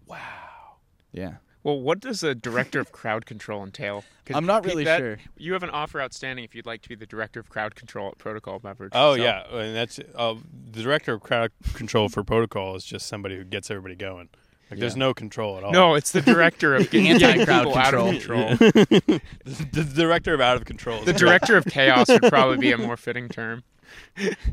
Wow. 0.08 0.78
Yeah. 1.14 1.36
Well, 1.64 1.80
what 1.80 2.00
does 2.00 2.24
a 2.24 2.34
director 2.34 2.80
of 2.80 2.92
crowd 2.92 3.26
control 3.26 3.64
entail? 3.64 4.04
I'm 4.34 4.46
not 4.46 4.64
Pete, 4.64 4.72
really 4.72 4.84
that- 4.86 5.00
sure. 5.00 5.18
You 5.38 5.54
have 5.54 5.64
an 5.64 5.70
offer 5.70 6.02
outstanding 6.02 6.44
if 6.46 6.56
you'd 6.56 6.66
like 6.66 6.82
to 6.84 6.90
be 6.90 6.96
the 6.96 7.06
director 7.06 7.40
of 7.40 7.50
crowd 7.50 7.76
control 7.76 8.08
at 8.08 8.18
Protochol 8.18 8.62
Beverage. 8.62 8.92
Oh 8.96 9.16
So- 9.16 9.22
yeah, 9.24 9.44
and 9.52 9.76
that's 9.76 10.00
uh, 10.16 10.36
the 10.72 10.82
director 10.82 11.14
of 11.14 11.22
crowd 11.22 11.52
control 11.74 12.10
for 12.10 12.24
Protochol 12.24 12.76
is 12.78 12.84
just 12.86 13.08
somebody 13.08 13.38
who 13.38 13.44
gets 13.44 13.70
everybody 13.70 13.96
going. 13.96 14.30
Like 14.72 14.80
there's 14.80 14.96
no 14.96 15.14
control 15.14 15.58
at 15.58 15.66
all. 15.66 15.74
No, 15.74 15.96
it's 15.96 16.14
the 16.14 16.22
director 16.22 16.76
of 16.76 16.90
getting 16.92 17.18
getting 17.18 17.42
Anti-crowd 17.42 17.66
people 17.66 17.78
out 17.78 17.94
of 17.94 18.10
control. 18.12 18.56
control. 18.58 18.80
the, 19.44 19.68
the 19.74 19.84
director 19.84 20.34
of 20.34 20.40
out 20.40 20.56
of 20.56 20.64
control. 20.66 21.04
The 21.04 21.12
director 21.12 21.58
of 21.58 21.66
chaos 21.66 22.08
would 22.08 22.24
probably 22.24 22.58
be 22.58 22.72
a 22.72 22.78
more 22.78 22.96
fitting 23.06 23.28
term. 23.28 23.64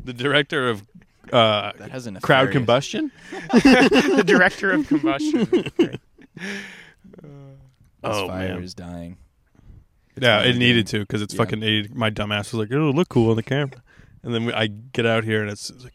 the 0.03 0.11
director 0.13 0.67
of 0.69 0.81
uh, 1.31 1.71
That 1.77 1.91
has 1.91 2.05
an 2.05 2.19
crowd 2.19 2.51
combustion. 2.51 3.11
the 3.53 4.23
director 4.27 4.71
of 4.71 4.87
combustion. 4.89 5.71
Great. 8.01 8.11
This 8.11 8.17
Oh, 8.21 8.27
fire 8.27 8.53
man. 8.55 8.63
is 8.63 8.73
dying. 8.73 9.17
It's 10.15 10.23
yeah, 10.25 10.41
it 10.41 10.55
needed 10.57 10.85
good. 10.85 10.91
to 10.91 10.99
because 11.01 11.21
it's 11.21 11.33
Yeah. 11.33 11.37
fucking 11.37 11.63
80. 11.63 11.89
My 11.93 12.09
dumbass 12.09 12.51
was 12.51 12.55
like, 12.55 12.71
"It'll 12.71 12.91
look 12.93 13.09
cool 13.09 13.29
on 13.29 13.35
the 13.35 13.43
camera," 13.43 13.81
and 14.23 14.33
then 14.33 14.45
we, 14.45 14.53
I 14.53 14.67
get 14.67 15.05
out 15.05 15.23
here 15.23 15.41
and 15.41 15.49
it's, 15.51 15.69
it's 15.69 15.83
like 15.83 15.93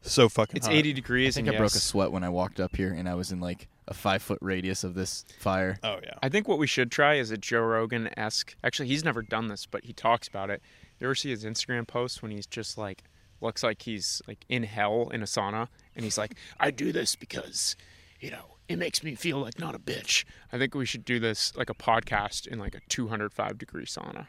so 0.00 0.28
fucking. 0.28 0.56
It's 0.56 0.66
hot. 0.66 0.74
80 0.74 0.90
I 0.90 0.92
degrees. 0.92 1.34
think 1.36 1.46
and 1.48 1.56
I 1.56 1.58
broke 1.58 1.74
a 1.74 1.78
sweat 1.78 2.10
when 2.12 2.24
I 2.24 2.28
walked 2.28 2.58
up 2.60 2.76
here, 2.76 2.92
and 2.92 3.08
I 3.08 3.14
was 3.14 3.30
in 3.30 3.40
like 3.40 3.68
a 3.88 3.94
five 3.94 4.22
foot 4.22 4.38
radius 4.40 4.84
of 4.84 4.94
this 4.94 5.24
fire. 5.38 5.78
Oh 5.82 5.98
yeah. 6.02 6.14
I 6.22 6.28
think 6.28 6.48
what 6.48 6.58
we 6.58 6.66
should 6.66 6.90
try 6.90 7.14
is 7.14 7.30
a 7.30 7.36
Joe 7.36 7.60
Rogan 7.62 8.08
esque. 8.16 8.54
Actually, 8.64 8.88
he's 8.88 9.04
never 9.04 9.22
done 9.22 9.48
this, 9.48 9.66
but 9.66 9.84
he 9.84 9.92
talks 9.92 10.26
about 10.28 10.50
it. 10.50 10.62
You 10.98 11.06
ever 11.06 11.14
see 11.14 11.30
his 11.30 11.44
Instagram 11.44 11.86
post 11.86 12.22
when 12.22 12.30
he's 12.30 12.46
just 12.46 12.78
like 12.78 13.02
looks 13.40 13.62
like 13.64 13.82
he's 13.82 14.22
like 14.28 14.44
in 14.48 14.62
hell 14.62 15.08
in 15.12 15.20
a 15.22 15.26
sauna, 15.26 15.68
and 15.94 16.04
he's 16.04 16.16
like, 16.18 16.36
"I 16.58 16.70
do 16.70 16.90
this 16.92 17.14
because, 17.16 17.76
you 18.20 18.30
know, 18.30 18.51
it 18.68 18.78
makes 18.78 19.02
me 19.02 19.14
feel 19.14 19.38
like 19.38 19.58
not 19.58 19.74
a 19.74 19.78
bitch." 19.78 20.24
I 20.52 20.58
think 20.58 20.74
we 20.74 20.86
should 20.86 21.04
do 21.04 21.18
this 21.18 21.54
like 21.56 21.70
a 21.70 21.74
podcast 21.74 22.46
in 22.46 22.58
like 22.58 22.74
a 22.74 22.80
205 22.88 23.58
degree 23.58 23.86
sauna. 23.86 24.26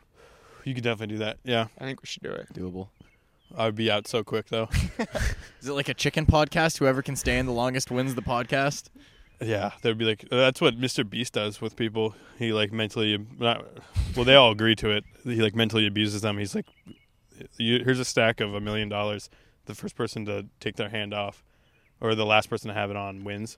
You 0.63 0.73
could 0.73 0.83
definitely 0.83 1.15
do 1.15 1.19
that. 1.19 1.39
Yeah, 1.43 1.67
I 1.79 1.85
think 1.85 2.01
we 2.01 2.07
should 2.07 2.23
do 2.23 2.31
it. 2.31 2.53
Doable. 2.53 2.87
I 3.55 3.65
would 3.65 3.75
be 3.75 3.91
out 3.91 4.07
so 4.07 4.23
quick 4.23 4.47
though. 4.47 4.69
Is 5.61 5.67
it 5.67 5.73
like 5.73 5.89
a 5.89 5.93
chicken 5.93 6.25
podcast? 6.25 6.79
Whoever 6.79 7.01
can 7.01 7.15
stand 7.15 7.47
the 7.47 7.51
longest 7.51 7.91
wins 7.91 8.15
the 8.15 8.21
podcast. 8.21 8.89
Yeah, 9.41 9.71
they'd 9.81 9.97
be 9.97 10.05
like, 10.05 10.25
that's 10.29 10.61
what 10.61 10.79
Mr. 10.79 11.07
Beast 11.07 11.33
does 11.33 11.59
with 11.59 11.75
people. 11.75 12.15
He 12.39 12.53
like 12.53 12.71
mentally, 12.71 13.25
not, 13.39 13.65
well, 14.15 14.25
they 14.25 14.35
all 14.35 14.51
agree 14.51 14.75
to 14.75 14.89
it. 14.91 15.03
He 15.23 15.41
like 15.41 15.55
mentally 15.55 15.85
abuses 15.85 16.21
them. 16.21 16.37
He's 16.37 16.55
like, 16.55 16.67
here's 17.57 17.99
a 17.99 18.05
stack 18.05 18.39
of 18.39 18.53
a 18.53 18.61
million 18.61 18.89
dollars. 18.89 19.29
The 19.65 19.75
first 19.75 19.95
person 19.95 20.25
to 20.25 20.47
take 20.59 20.75
their 20.75 20.89
hand 20.89 21.13
off, 21.13 21.43
or 22.01 22.15
the 22.15 22.25
last 22.25 22.49
person 22.49 22.69
to 22.69 22.73
have 22.73 22.89
it 22.89 22.95
on, 22.95 23.23
wins. 23.23 23.57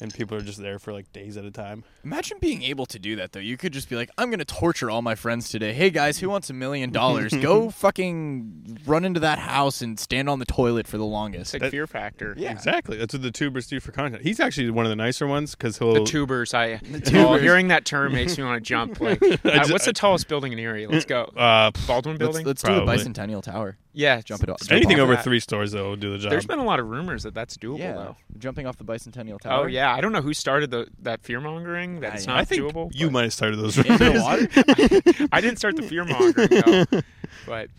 And 0.00 0.12
people 0.12 0.36
are 0.36 0.40
just 0.40 0.58
there 0.60 0.78
for 0.78 0.92
like 0.92 1.12
days 1.12 1.36
at 1.36 1.44
a 1.44 1.50
time. 1.50 1.84
Imagine 2.04 2.38
being 2.40 2.62
able 2.62 2.86
to 2.86 2.98
do 2.98 3.16
that 3.16 3.32
though. 3.32 3.40
You 3.40 3.56
could 3.56 3.72
just 3.72 3.88
be 3.88 3.96
like, 3.96 4.10
I'm 4.18 4.30
gonna 4.30 4.44
torture 4.44 4.90
all 4.90 5.02
my 5.02 5.14
friends 5.14 5.48
today. 5.48 5.72
Hey 5.72 5.90
guys, 5.90 6.18
who 6.18 6.28
wants 6.28 6.50
a 6.50 6.52
million 6.54 6.90
dollars? 6.90 7.32
Go 7.32 7.70
fucking 8.06 8.78
run 8.86 9.04
into 9.04 9.20
that 9.20 9.38
house 9.38 9.80
and 9.82 9.98
stand 9.98 10.28
on 10.28 10.38
the 10.38 10.44
toilet 10.44 10.86
for 10.86 10.98
the 10.98 11.04
longest. 11.04 11.54
It's 11.54 11.62
like 11.62 11.70
Fear 11.70 11.86
Factor. 11.86 12.34
Yeah. 12.36 12.50
Exactly. 12.52 12.96
That's 12.96 13.14
what 13.14 13.22
the 13.22 13.30
tubers 13.30 13.66
do 13.66 13.80
for 13.80 13.92
content. 13.92 14.22
He's 14.22 14.40
actually 14.40 14.70
one 14.70 14.84
of 14.84 14.90
the 14.90 14.96
nicer 14.96 15.26
ones 15.26 15.54
because 15.54 15.78
he'll. 15.78 15.94
The 15.94 16.04
tubers. 16.04 16.52
I. 16.54 16.76
tubers. 16.78 17.12
Oh, 17.14 17.34
hearing 17.36 17.68
that 17.68 17.84
term 17.84 18.12
makes 18.12 18.36
me 18.36 18.44
want 18.44 18.56
to 18.56 18.60
jump. 18.68 19.00
Like, 19.00 19.22
uh, 19.22 19.36
just- 19.44 19.72
what's 19.72 19.84
the 19.84 19.92
tallest 19.92 20.28
building 20.28 20.52
in 20.52 20.58
Erie? 20.58 20.86
Let's 20.86 21.04
go. 21.04 21.22
uh, 21.36 21.70
Baldwin 21.86 22.14
Let's, 22.16 22.18
Building. 22.18 22.46
let's 22.46 22.62
do 22.62 22.72
the 22.74 22.84
Probably. 22.84 22.96
bicentennial 22.96 23.42
tower. 23.42 23.76
yeah, 23.92 24.20
Jump 24.20 24.42
it 24.42 24.48
off. 24.50 24.60
jump 24.60 24.72
anything 24.72 24.96
off 24.98 25.04
over 25.04 25.14
that. 25.16 25.24
three 25.24 25.40
stories 25.40 25.72
though 25.72 25.90
will 25.90 25.96
do 25.96 26.10
the 26.12 26.18
job. 26.18 26.30
There's 26.30 26.46
been 26.46 26.58
a 26.58 26.64
lot 26.64 26.80
of 26.80 26.88
rumors 26.88 27.22
that 27.24 27.34
that's 27.34 27.56
doable 27.56 27.78
Yeah, 27.78 27.92
though. 27.94 28.16
jumping 28.38 28.66
off 28.66 28.76
the 28.76 28.84
bicentennial 28.84 29.40
tower. 29.40 29.64
Oh 29.64 29.66
yeah, 29.66 29.81
I 29.90 30.00
don't 30.00 30.12
know 30.12 30.22
who 30.22 30.34
started 30.34 30.70
the 30.70 30.86
that 31.00 31.22
fear 31.22 31.40
mongering. 31.40 32.00
That 32.00 32.14
it's 32.14 32.26
not 32.26 32.38
I 32.38 32.44
think 32.44 32.62
doable. 32.62 32.90
you 32.94 33.10
might 33.10 33.22
have 33.24 33.32
started 33.32 33.56
those. 33.58 33.76
In 33.78 33.84
the 33.84 33.98
rumors. 33.98 34.22
water. 34.22 35.28
I 35.32 35.40
didn't 35.40 35.56
start 35.58 35.76
the 35.76 35.82
fear 35.82 36.04
mongering 36.04 36.48
though. 36.92 37.00
But 37.46 37.70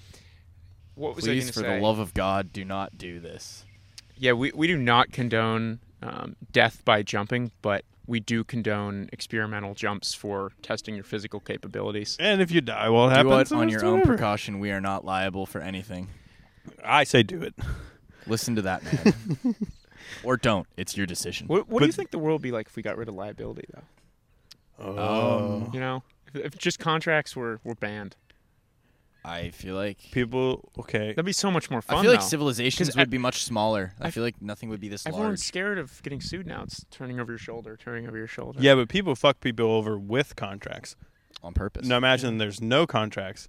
what 0.95 1.15
was 1.15 1.25
I 1.25 1.29
Please, 1.29 1.43
going 1.45 1.47
to 1.47 1.53
for 1.53 1.59
say? 1.61 1.75
the 1.77 1.81
love 1.81 1.99
of 1.99 2.13
God, 2.13 2.51
do 2.51 2.65
not 2.65 2.97
do 2.97 3.19
this. 3.19 3.65
yeah, 4.17 4.33
we 4.33 4.51
we 4.53 4.67
do 4.67 4.77
not 4.77 5.11
condone 5.11 5.79
um, 6.01 6.35
death 6.51 6.81
by 6.85 7.01
jumping, 7.03 7.51
but 7.61 7.85
we 8.05 8.19
do 8.19 8.43
condone 8.43 9.09
experimental 9.13 9.73
jumps 9.73 10.13
for 10.13 10.51
testing 10.61 10.93
your 10.95 11.05
physical 11.05 11.39
capabilities. 11.39 12.17
And 12.19 12.41
if 12.41 12.51
you 12.51 12.59
die, 12.61 12.89
well, 12.89 13.07
it 13.09 13.11
do 13.23 13.29
happens. 13.29 13.51
it 13.51 13.55
on 13.55 13.63
it's 13.69 13.71
your 13.73 13.85
own 13.85 14.01
precaution. 14.01 14.59
We 14.59 14.71
are 14.71 14.81
not 14.81 15.05
liable 15.05 15.45
for 15.45 15.61
anything. 15.61 16.09
I 16.83 17.05
say 17.05 17.23
do 17.23 17.41
it. 17.41 17.53
Listen 18.27 18.55
to 18.55 18.61
that 18.63 18.83
man. 18.83 19.55
or 20.23 20.37
don't. 20.37 20.67
It's 20.77 20.95
your 20.97 21.05
decision. 21.05 21.47
What, 21.47 21.67
what 21.69 21.79
do 21.79 21.85
you 21.85 21.91
think 21.91 22.11
the 22.11 22.19
world 22.19 22.41
would 22.41 22.43
be 22.43 22.51
like 22.51 22.67
if 22.67 22.75
we 22.75 22.83
got 22.83 22.97
rid 22.97 23.07
of 23.09 23.15
liability 23.15 23.65
though? 23.73 23.83
Oh, 24.79 25.69
You 25.73 25.79
know, 25.79 26.03
if, 26.33 26.45
if 26.45 26.57
just 26.57 26.79
contracts 26.79 27.35
were, 27.35 27.59
were 27.63 27.75
banned, 27.75 28.15
I 29.25 29.51
feel 29.51 29.75
like 29.75 29.99
people. 30.11 30.69
Okay, 30.79 31.09
that'd 31.09 31.23
be 31.25 31.31
so 31.31 31.49
much 31.49 31.71
more 31.71 31.81
fun. 31.81 31.99
I 31.99 32.01
feel 32.01 32.11
like 32.11 32.19
though. 32.19 32.25
civilizations 32.25 32.89
'Cause 32.89 32.97
would 32.97 33.07
I- 33.07 33.11
be 33.11 33.17
much 33.17 33.43
smaller. 33.43 33.93
I 34.01 34.07
I- 34.07 34.11
feel 34.11 34.23
like 34.23 34.41
nothing 34.41 34.67
would 34.69 34.81
be 34.81 34.89
this 34.89 35.05
Everyone's 35.05 35.27
large 35.27 35.39
scared 35.39 35.77
of 35.77 36.03
getting 36.03 36.19
sued 36.19 36.45
now. 36.45 36.63
It's 36.63 36.85
turning 36.91 37.19
over 37.21 37.31
your 37.31 37.37
shoulder, 37.39 37.77
turning 37.77 38.05
over 38.07 38.17
your 38.17 38.27
shoulder. 38.27 38.59
yeah, 38.61 38.75
but 38.75 38.89
people 38.89 39.15
fuck 39.15 39.39
people 39.39 39.65
over 39.71 39.97
with 39.97 40.35
contracts. 40.35 40.95
on 41.41 41.53
purpose. 41.53 41.85
Now 41.87 41.97
imagine 41.97 42.37
there's 42.37 42.61
no 42.61 42.85
contracts, 42.87 43.47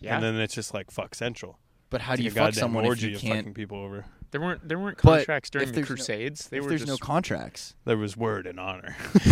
yeah. 0.00 0.14
and 0.14 0.24
then 0.24 0.36
it's 0.36 0.54
just 0.54 0.72
like 0.74 0.90
fuck 0.90 1.14
central. 1.14 1.58
But 1.90 2.00
how 2.02 2.16
do 2.16 2.22
you 2.22 2.30
like 2.30 2.36
a 2.36 2.38
fuck 2.40 2.46
goddamn 2.48 2.60
someone 2.60 2.84
if 2.86 3.02
you 3.02 3.14
of 3.16 3.20
can't? 3.22 3.36
fucking 3.38 3.54
people 3.54 3.78
over? 3.78 4.04
there 4.30 4.40
weren't 4.42 4.68
there 4.68 4.78
weren't 4.78 4.98
But 5.02 5.18
contracts 5.20 5.48
during 5.48 5.68
if 5.68 5.74
the 5.74 5.80
there's 5.80 5.88
no- 5.90 5.94
Crusades. 5.96 6.48
they 6.48 6.58
if 6.58 6.62
were 6.64 6.68
there's 6.68 6.80
just 6.84 6.90
no 6.90 6.96
contracts, 6.98 7.74
There 7.86 7.96
was 7.96 8.16
word 8.16 8.46
and 8.46 8.60
honor. 8.60 8.94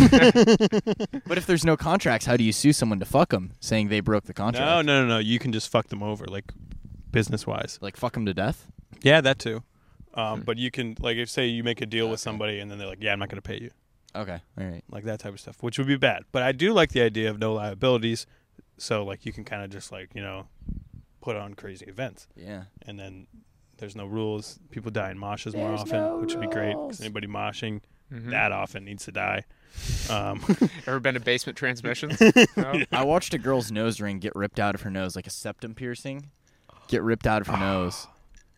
but 1.27 1.37
if 1.39 1.47
there's 1.47 1.65
no 1.65 1.77
contracts, 1.77 2.27
how 2.27 2.37
do 2.37 2.45
you 2.45 2.53
sue 2.53 2.73
someone 2.73 2.99
to 3.01 3.05
fuck 3.07 3.31
them, 3.31 3.53
saying 3.61 3.89
they 3.89 4.01
broke 4.01 4.25
the 4.25 4.35
contract? 4.35 4.67
No, 4.67 4.81
no, 4.83 5.03
no, 5.03 5.09
no. 5.09 5.19
You 5.19 5.39
can 5.39 5.53
just 5.53 5.69
fuck 5.71 5.89
them 5.89 6.03
over, 6.03 6.25
like 6.27 6.53
business 7.11 7.47
wise. 7.47 7.79
Like 7.81 7.97
fuck 7.97 8.13
them 8.15 8.27
to 8.27 8.35
death. 8.35 8.67
Yeah, 9.03 9.21
that 9.21 9.39
too. 9.39 9.63
Um, 10.15 10.39
Hmm. 10.41 10.45
but 10.47 10.57
you 10.57 10.71
can 10.71 10.97
like 10.99 11.19
if 11.19 11.29
say 11.29 11.47
you 11.47 11.63
make 11.63 11.81
a 11.83 11.87
deal 11.87 12.09
with 12.09 12.21
somebody 12.21 12.59
and 12.59 12.71
then 12.71 12.79
they're 12.79 12.89
like, 12.89 13.03
"Yeah, 13.03 13.13
I'm 13.13 13.19
not 13.19 13.29
going 13.29 13.37
to 13.43 13.43
pay 13.47 13.61
you," 13.61 13.71
Okay, 14.15 14.39
all 14.59 14.65
right. 14.65 14.83
like 14.91 15.05
that 15.05 15.21
type 15.21 15.35
of 15.35 15.41
stuff, 15.41 15.63
which 15.63 15.77
would 15.77 15.87
be 15.87 15.97
bad. 15.99 16.23
But 16.33 16.43
I 16.43 16.53
do 16.53 16.73
like 16.73 16.93
the 16.93 17.03
idea 17.03 17.29
of 17.29 17.39
no 17.39 17.53
liabilities, 17.53 18.27
so 18.79 19.05
like 19.05 19.27
you 19.27 19.33
can 19.35 19.45
kind 19.45 19.63
of 19.63 19.69
just 19.69 19.93
like 19.93 20.09
you 20.15 20.23
know 20.23 20.47
put 21.27 21.35
on 21.37 21.55
crazy 21.55 21.85
events, 21.87 22.29
Yeah. 22.37 22.67
and 22.87 23.01
then 23.01 23.27
there's 23.79 23.97
no 23.97 24.07
rules. 24.07 24.61
People 24.71 24.93
die 24.93 25.11
in 25.11 25.19
moshes 25.19 25.55
more 25.57 25.71
There's 25.71 25.81
often, 25.81 26.01
no 26.01 26.19
which 26.19 26.35
would 26.35 26.41
be 26.41 26.47
great 26.47 26.75
rules. 26.77 26.87
because 26.99 27.01
anybody 27.01 27.27
moshing 27.27 27.81
Mhm. 28.13 28.31
that 28.31 28.53
often 28.53 28.85
needs 28.85 29.05
to 29.07 29.13
die. 29.13 29.43
Um, 30.09 30.41
Ever 30.87 31.01
been 31.01 31.15
to 31.15 31.21
basement 31.21 31.59
transmissions? 31.59 32.17
No? 32.57 32.81
I 32.93 33.03
watched 33.05 33.35
a 33.35 33.39
girl's 33.39 33.73
nose 33.73 34.01
ring 34.01 34.21
get 34.21 34.35
ripped 34.37 34.61
out 34.61 34.75
of 34.77 34.83
her 34.83 34.91
nose, 34.91 35.17
like 35.17 35.27
a 35.27 35.31
septum 35.31 35.75
piercing, 35.75 36.31
get 36.87 37.03
ripped 37.03 37.27
out 37.27 37.41
of 37.43 37.49
her 37.49 37.57
nose. 37.71 38.07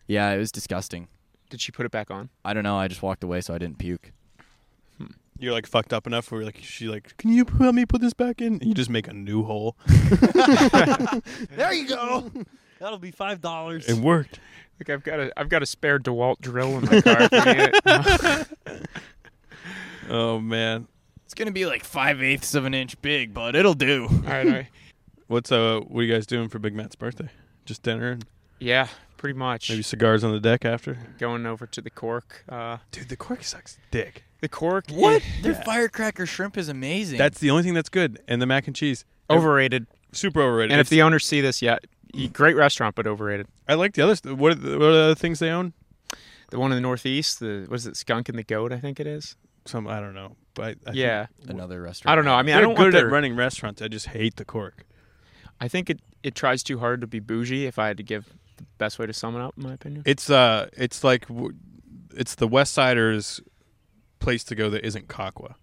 Yeah, 0.07 0.29
it 0.31 0.37
was 0.37 0.51
disgusting. 0.51 1.07
Did 1.49 1.59
she 1.61 1.71
put 1.71 1.85
it 1.87 1.91
back 1.91 2.11
on? 2.11 2.29
I 2.45 2.53
don't 2.53 2.63
know. 2.63 2.77
I 2.77 2.87
just 2.87 3.01
walked 3.01 3.23
away 3.23 3.41
so 3.41 3.53
I 3.55 3.57
didn't 3.57 3.79
puke. 3.79 4.11
You're 5.39 5.53
like 5.53 5.65
fucked 5.65 5.93
up 5.93 6.05
enough 6.05 6.31
where 6.31 6.43
like 6.43 6.59
she 6.61 6.87
like, 6.87 7.15
can 7.17 7.31
you 7.31 7.45
help 7.57 7.73
me 7.73 7.85
put 7.85 8.01
this 8.01 8.13
back 8.13 8.41
in? 8.41 8.53
And 8.53 8.65
you 8.65 8.73
just 8.73 8.89
make 8.89 9.07
a 9.07 9.13
new 9.13 9.43
hole. 9.43 9.75
There 11.55 11.73
you 11.73 11.87
go. 11.87 12.31
That'll 12.79 12.99
be 12.99 13.11
five 13.11 13.41
dollars. 13.41 13.87
It 13.87 13.97
worked. 13.97 14.39
Like 14.79 14.89
I've 14.89 15.03
got 15.03 15.19
a 15.19 15.31
I've 15.37 15.49
got 15.49 15.61
a 15.61 15.65
spare 15.65 15.99
DeWalt 15.99 16.39
drill 16.39 16.77
in 16.77 16.85
my 16.85 17.01
car. 17.01 17.17
if 17.31 17.31
you 17.31 17.53
need 17.53 18.49
it. 18.71 18.87
Oh 20.09 20.39
man. 20.39 20.87
It's 21.25 21.33
gonna 21.35 21.51
be 21.51 21.65
like 21.67 21.83
five 21.83 22.23
eighths 22.23 22.55
of 22.55 22.65
an 22.65 22.73
inch 22.73 22.99
big, 23.01 23.33
but 23.33 23.55
it'll 23.55 23.73
do. 23.75 24.07
all 24.09 24.17
right, 24.23 24.47
all 24.47 24.53
right. 24.53 24.67
What's 25.27 25.51
uh 25.51 25.81
what 25.87 26.01
are 26.01 26.03
you 26.03 26.11
guys 26.13 26.25
doing 26.25 26.49
for 26.49 26.57
Big 26.59 26.73
Matt's 26.73 26.95
birthday? 26.95 27.29
Just 27.65 27.83
dinner 27.83 28.11
and 28.11 28.25
Yeah, 28.59 28.87
pretty 29.19 29.37
much. 29.37 29.69
maybe 29.69 29.83
cigars 29.83 30.23
on 30.23 30.31
the 30.31 30.39
deck 30.39 30.65
after? 30.65 30.97
Going 31.19 31.45
over 31.45 31.67
to 31.67 31.81
the 31.81 31.91
Cork. 31.91 32.43
Uh, 32.49 32.77
Dude, 32.91 33.09
the 33.09 33.15
cork 33.15 33.43
sucks 33.43 33.77
dick. 33.91 34.23
the 34.41 34.49
Cork. 34.49 34.85
What? 34.89 35.21
Their 35.43 35.51
Yeah. 35.51 35.63
firecracker 35.63 36.25
shrimp 36.25 36.57
is 36.57 36.69
amazing. 36.69 37.19
That's 37.19 37.39
the 37.39 37.51
only 37.51 37.61
thing 37.63 37.75
that's 37.75 37.89
good. 37.89 38.19
And 38.27 38.41
the 38.41 38.47
mac 38.47 38.65
and 38.65 38.75
cheese. 38.75 39.05
overrated. 39.29 39.85
Super 40.11 40.41
overrated. 40.41 40.71
And 40.71 40.81
if 40.81 40.89
the 40.89 41.03
owners 41.03 41.23
see 41.23 41.39
this, 41.39 41.61
yeah, 41.61 41.77
great 42.33 42.55
restaurant, 42.55 42.95
but 42.95 43.05
overrated. 43.05 43.45
I 43.67 43.75
like 43.75 43.93
the 43.93 44.01
other 44.01 44.15
st- 44.15 44.37
what 44.37 44.53
are 44.53 44.55
the, 44.55 44.79
what 44.79 44.87
are 44.87 44.93
the 44.93 44.99
other 45.03 45.15
things 45.15 45.37
they 45.37 45.51
own? 45.51 45.73
The 46.49 46.57
one 46.57 46.71
in 46.71 46.75
the 46.77 46.81
Northeast, 46.81 47.39
the 47.39 47.65
what 47.67 47.75
is 47.75 47.85
it, 47.85 47.95
Skunk 47.95 48.27
and 48.27 48.35
the 48.39 48.43
Goat? 48.43 48.71
I 48.73 48.79
think 48.79 48.99
it 48.99 49.05
is. 49.05 49.35
Some 49.65 49.87
I 49.87 49.99
don't 49.99 50.15
know. 50.15 50.35
But 50.55 50.77
I, 50.87 50.89
I 50.89 50.93
yeah, 50.93 51.27
another 51.47 51.79
restaurant. 51.79 52.11
I 52.11 52.15
don't 52.15 52.25
know. 52.25 52.33
I 52.33 52.41
mean, 52.41 52.47
They're 52.55 52.57
I 52.57 52.61
don't 52.61 52.73
good 52.75 52.93
want 52.93 53.05
at 53.05 53.11
running 53.11 53.35
restaurants. 53.35 53.83
I 53.83 53.87
just 53.87 54.07
hate 54.07 54.37
the 54.37 54.45
cork. 54.45 54.83
I 55.61 55.67
think 55.67 55.91
it 55.91 55.99
it 56.23 56.33
tries 56.33 56.63
too 56.63 56.79
hard 56.79 57.01
to 57.01 57.07
be 57.07 57.19
bougie. 57.19 57.67
If 57.67 57.77
I 57.77 57.85
had 57.87 57.97
to 57.97 58.03
give 58.03 58.33
the 58.59 58.65
best 58.77 58.99
way 58.99 59.05
to 59.05 59.13
sum 59.13 59.35
it 59.35 59.41
up, 59.41 59.55
in 59.57 59.63
my 59.63 59.73
opinion. 59.73 60.03
It's 60.05 60.29
uh 60.29 60.69
it's 60.73 61.03
like 61.03 61.25
it's 62.15 62.35
the 62.35 62.47
West 62.47 62.73
Siders 62.73 63.41
place 64.19 64.43
to 64.45 64.55
go 64.55 64.69
that 64.69 64.85
isn't 64.85 65.07
Kahkwa. 65.07 65.55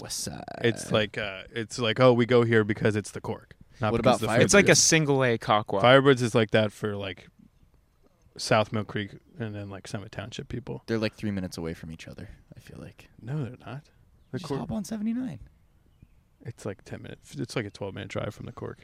West 0.00 0.20
Side. 0.20 0.44
It's 0.62 0.92
like 0.92 1.16
uh 1.16 1.42
it's 1.52 1.78
like 1.78 2.00
oh 2.00 2.12
we 2.12 2.26
go 2.26 2.42
here 2.42 2.64
because 2.64 2.96
it's 2.96 3.10
the 3.12 3.20
cork. 3.20 3.54
Not 3.80 3.92
What 3.92 4.02
because 4.02 4.20
about 4.22 4.26
the 4.26 4.34
food's 4.34 4.44
It's 4.44 4.54
like 4.54 4.68
a 4.68 4.74
single 4.74 5.22
A 5.24 5.38
Kahkwa. 5.38 5.80
Firebirds 5.82 6.22
is 6.22 6.34
like 6.34 6.50
that 6.52 6.72
for 6.72 6.96
like 6.96 7.28
South 8.36 8.72
Mill 8.72 8.84
Creek 8.84 9.10
and 9.38 9.54
then 9.54 9.70
like 9.70 9.86
Summit 9.86 10.12
Township 10.12 10.48
people. 10.48 10.82
they're 10.86 10.98
like 10.98 11.14
three 11.14 11.30
minutes 11.30 11.56
away 11.56 11.74
from 11.74 11.90
each 11.90 12.06
other. 12.08 12.28
I 12.54 12.60
feel 12.60 12.78
like. 12.80 13.08
No, 13.20 13.42
they're 13.44 13.56
not. 13.66 13.84
The 14.32 14.38
Just 14.38 14.48
cork. 14.48 14.60
hop 14.60 14.72
on 14.72 14.84
seventy 14.84 15.12
nine. 15.14 15.40
It's 16.44 16.64
like 16.66 16.84
ten 16.84 17.02
minutes. 17.02 17.34
It's 17.34 17.56
like 17.56 17.64
a 17.66 17.70
twelve 17.70 17.94
minute 17.94 18.08
drive 18.08 18.34
from 18.34 18.46
the 18.46 18.52
cork. 18.52 18.80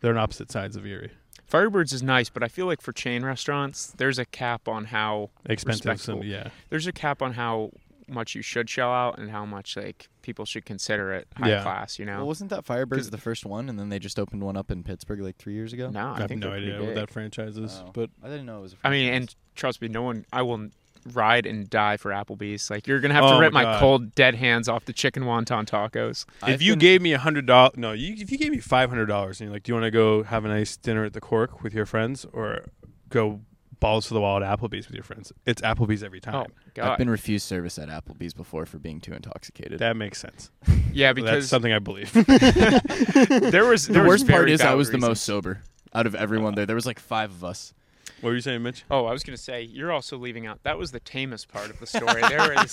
They're 0.00 0.12
on 0.12 0.18
opposite 0.18 0.50
sides 0.50 0.76
of 0.76 0.84
Erie. 0.86 1.12
Firebirds 1.52 1.92
is 1.92 2.02
nice, 2.02 2.30
but 2.30 2.42
I 2.42 2.48
feel 2.48 2.64
like 2.66 2.80
for 2.80 2.92
chain 2.92 3.24
restaurants, 3.24 3.92
there's 3.98 4.18
a 4.18 4.24
cap 4.24 4.68
on 4.68 4.86
how 4.86 5.30
Expensive. 5.44 5.82
Some, 5.82 5.90
Respectable. 5.92 6.24
yeah. 6.24 6.48
there's 6.70 6.86
a 6.86 6.92
cap 6.92 7.20
on 7.20 7.34
how 7.34 7.72
much 8.08 8.34
you 8.34 8.42
should 8.42 8.68
shell 8.70 8.90
out 8.90 9.18
and 9.18 9.30
how 9.30 9.44
much 9.44 9.76
like 9.76 10.08
people 10.22 10.44
should 10.44 10.64
consider 10.64 11.12
it 11.12 11.28
high 11.36 11.50
Yeah. 11.50 11.62
class. 11.62 11.98
You 11.98 12.06
know? 12.06 12.18
Well, 12.18 12.26
wasn't 12.28 12.50
that 12.50 12.64
Firebirds 12.64 13.10
the 13.10 13.18
first 13.18 13.44
one, 13.44 13.68
and 13.68 13.78
then 13.78 13.90
they 13.90 13.98
just 13.98 14.18
opened 14.18 14.42
one 14.42 14.56
up 14.56 14.70
in 14.70 14.82
Pittsburgh 14.82 15.20
like 15.20 15.36
three 15.36 15.54
years 15.54 15.72
ago? 15.72 15.90
no, 15.90 16.00
I, 16.00 16.12
I, 16.14 16.18
have 16.20 16.28
think 16.28 16.40
no 16.40 16.52
idea 16.52 16.82
what 16.82 16.94
that 16.94 17.10
franchise 17.10 17.58
is, 17.58 17.80
Oh. 17.84 17.90
but 17.92 18.10
I 18.22 18.28
didn't 18.28 18.46
know 18.46 18.58
it 18.58 18.62
was. 18.62 18.76
I 18.82 18.90
mean, 18.90 19.12
and 19.12 19.34
trust 19.54 19.82
me, 19.82 19.88
no 19.88 20.02
one. 20.02 20.24
I 20.32 20.42
will 20.42 20.68
ride 21.12 21.46
and 21.46 21.68
die 21.68 21.96
for 21.96 22.10
Applebee's. 22.10 22.70
Like 22.70 22.86
you're 22.86 23.00
gonna 23.00 23.14
have 23.14 23.24
Oh 23.24 23.34
to 23.34 23.40
rip 23.40 23.52
my 23.52 23.64
my, 23.64 23.78
cold 23.78 24.14
dead 24.14 24.34
hands 24.34 24.68
off 24.68 24.84
the 24.84 24.92
chicken 24.92 25.24
wonton 25.24 25.66
tacos. 25.66 26.24
I've 26.42 26.54
if 26.54 26.62
you 26.62 26.72
been- 26.72 26.78
gave 26.78 27.02
me 27.02 27.12
a 27.12 27.18
hundred 27.18 27.46
dollars, 27.46 27.76
no, 27.76 27.92
you, 27.92 28.14
if 28.18 28.30
you 28.30 28.38
gave 28.38 28.50
me 28.50 28.58
five 28.58 28.88
hundred 28.88 29.06
dollars 29.06 29.40
and 29.40 29.48
you're 29.48 29.54
like, 29.54 29.64
do 29.64 29.70
you 29.70 29.74
want 29.74 29.84
to 29.84 29.90
go 29.90 30.22
have 30.22 30.44
a 30.44 30.48
nice 30.48 30.76
dinner 30.76 31.04
at 31.04 31.12
the 31.12 31.20
Cork 31.20 31.62
with 31.62 31.74
your 31.74 31.86
friends, 31.86 32.26
or 32.32 32.64
go 33.08 33.40
balls 33.80 34.06
to 34.08 34.14
the 34.14 34.20
wall 34.20 34.42
at 34.42 34.58
Applebee's 34.58 34.86
with 34.86 34.94
your 34.94 35.04
friends? 35.04 35.32
It's 35.44 35.60
Applebee's 35.62 36.02
every 36.02 36.20
oh, 36.26 36.30
time. 36.30 36.52
Oh 36.78 36.82
I've 36.82 36.98
been 36.98 37.10
refused 37.10 37.46
service 37.46 37.78
at 37.78 37.88
Applebee's 37.88 38.34
before 38.34 38.64
for 38.64 38.78
being 38.78 39.00
too 39.00 39.12
intoxicated. 39.12 39.78
That 39.78 39.96
makes 39.96 40.18
sense. 40.18 40.50
yeah, 40.92 41.12
That's 41.12 41.14
because 41.14 41.48
something 41.48 41.72
I 41.72 41.78
believe. 41.78 42.12
there 42.12 43.66
was 43.66 43.86
the 43.86 43.92
there 43.92 44.02
was 44.04 44.22
worst 44.22 44.28
part 44.28 44.48
is 44.48 44.60
I 44.60 44.64
valid 44.64 44.78
was 44.78 44.90
the 44.90 44.98
most 44.98 45.24
sober 45.24 45.62
out 45.94 46.06
of 46.06 46.14
everyone 46.14 46.54
there. 46.54 46.66
There 46.66 46.76
was 46.76 46.86
like 46.86 46.98
five 46.98 47.30
of 47.30 47.44
us. 47.44 47.74
What 48.22 48.30
were 48.30 48.34
you 48.34 48.40
saying, 48.40 48.62
Mitch? 48.62 48.84
Oh, 48.90 49.04
I 49.04 49.12
was 49.12 49.22
gonna 49.22 49.36
say 49.36 49.62
you're 49.62 49.92
also 49.92 50.16
leaving 50.16 50.46
out. 50.46 50.62
That 50.62 50.78
was 50.78 50.90
the 50.92 51.00
tamest 51.00 51.48
part 51.48 51.68
of 51.70 51.78
the 51.80 51.86
story. 51.86 52.22
There 52.22 52.52
is. 52.64 52.72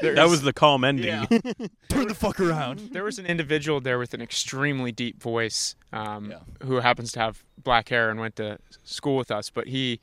there 0.00 0.14
That 0.14 0.24
is- 0.26 0.30
was 0.30 0.42
the 0.42 0.52
calm 0.52 0.84
ending. 0.84 1.06
Yeah. 1.06 1.26
Turn 1.88 2.08
the 2.08 2.14
fuck 2.14 2.38
around. 2.40 2.90
There 2.92 3.04
was 3.04 3.18
an 3.18 3.26
individual 3.26 3.80
there 3.80 3.98
with 3.98 4.14
an 4.14 4.22
extremely 4.22 4.92
deep 4.92 5.20
voice, 5.20 5.74
um, 5.92 6.30
Yeah. 6.30 6.66
who 6.66 6.76
happens 6.76 7.12
to 7.12 7.20
have 7.20 7.42
black 7.62 7.88
hair 7.88 8.10
and 8.10 8.20
went 8.20 8.36
to 8.36 8.58
school 8.84 9.16
with 9.16 9.30
us. 9.30 9.50
But 9.50 9.66
he, 9.68 10.00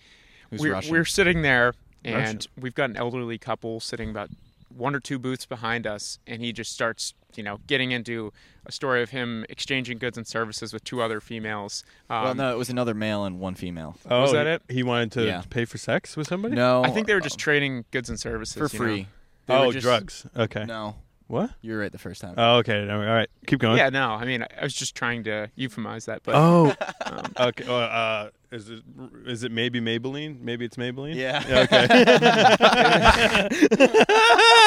we're, 0.52 0.80
we're 0.90 1.06
sitting 1.06 1.42
there, 1.42 1.74
and 2.04 2.16
Russian. 2.38 2.52
we've 2.60 2.76
got 2.76 2.90
an 2.90 2.98
elderly 2.98 3.38
couple 3.38 3.80
sitting 3.80 4.10
about 4.10 4.30
one 4.76 4.94
or 4.96 5.00
two 5.00 5.18
booths 5.18 5.46
behind 5.46 5.88
us, 5.88 6.20
and 6.28 6.42
he 6.42 6.52
just 6.54 6.72
starts, 6.72 7.14
you 7.38 7.44
know, 7.44 7.60
getting 7.68 7.92
into 7.92 8.34
a 8.66 8.72
story 8.72 9.02
of 9.04 9.12
him 9.12 9.46
exchanging 9.50 9.98
goods 10.00 10.18
and 10.18 10.26
services 10.28 10.74
with 10.74 10.84
two 10.84 11.02
other 11.02 11.22
females. 11.22 11.84
Um, 12.10 12.24
well, 12.24 12.36
no, 12.36 12.52
it 12.54 12.58
was 12.58 12.70
another 12.70 12.94
male 12.94 13.24
and 13.26 13.40
one 13.40 13.56
female. 13.56 13.96
Oh, 14.10 14.22
Was 14.24 14.32
that 14.34 14.46
he- 14.48 14.52
it? 14.54 14.62
He 14.70 14.84
wanted 14.84 15.12
to 15.14 15.26
Yeah. 15.26 15.44
pay 15.50 15.66
for 15.66 15.78
sex 15.78 16.18
with 16.18 16.28
somebody. 16.28 16.56
No, 16.56 16.84
I 16.84 16.90
think 16.90 17.08
they 17.08 17.14
were 17.14 17.22
just 17.22 17.38
trading 17.40 17.86
goods 17.92 18.10
and 18.10 18.20
services 18.20 18.56
for 18.56 18.76
you 18.76 18.80
know. 18.80 18.86
free. 18.96 19.08
Oh, 19.50 19.72
just- 19.72 19.84
drugs. 19.84 20.26
Okay. 20.36 20.66
No, 20.66 20.96
What? 21.28 21.52
you 21.62 21.74
were 21.74 21.80
right 21.80 21.92
the 21.92 21.98
first 21.98 22.20
time. 22.22 22.34
Oh, 22.38 22.58
okay. 22.58 22.90
All 22.90 23.00
right. 23.00 23.30
Keep 23.46 23.60
going. 23.60 23.78
Yeah, 23.78 23.90
no, 23.90 24.10
I 24.12 24.26
mean, 24.26 24.44
I 24.44 24.64
was 24.64 24.74
just 24.74 24.96
trying 24.96 25.24
to 25.26 25.50
euphemize 25.58 26.06
that, 26.06 26.24
but 26.24 26.36
Oh. 26.36 26.74
um, 27.06 27.34
okay. 27.40 27.66
Uh, 27.66 27.74
uh, 27.74 28.30
is 28.52 28.70
it 28.70 28.82
is 29.26 29.44
it 29.44 29.52
maybe 29.52 29.82
Maybelline? 29.82 30.40
Maybe 30.42 30.64
it's 30.66 30.78
Maybelline. 30.78 31.16
Yeah. 31.16 31.44
Okay. 31.48 31.82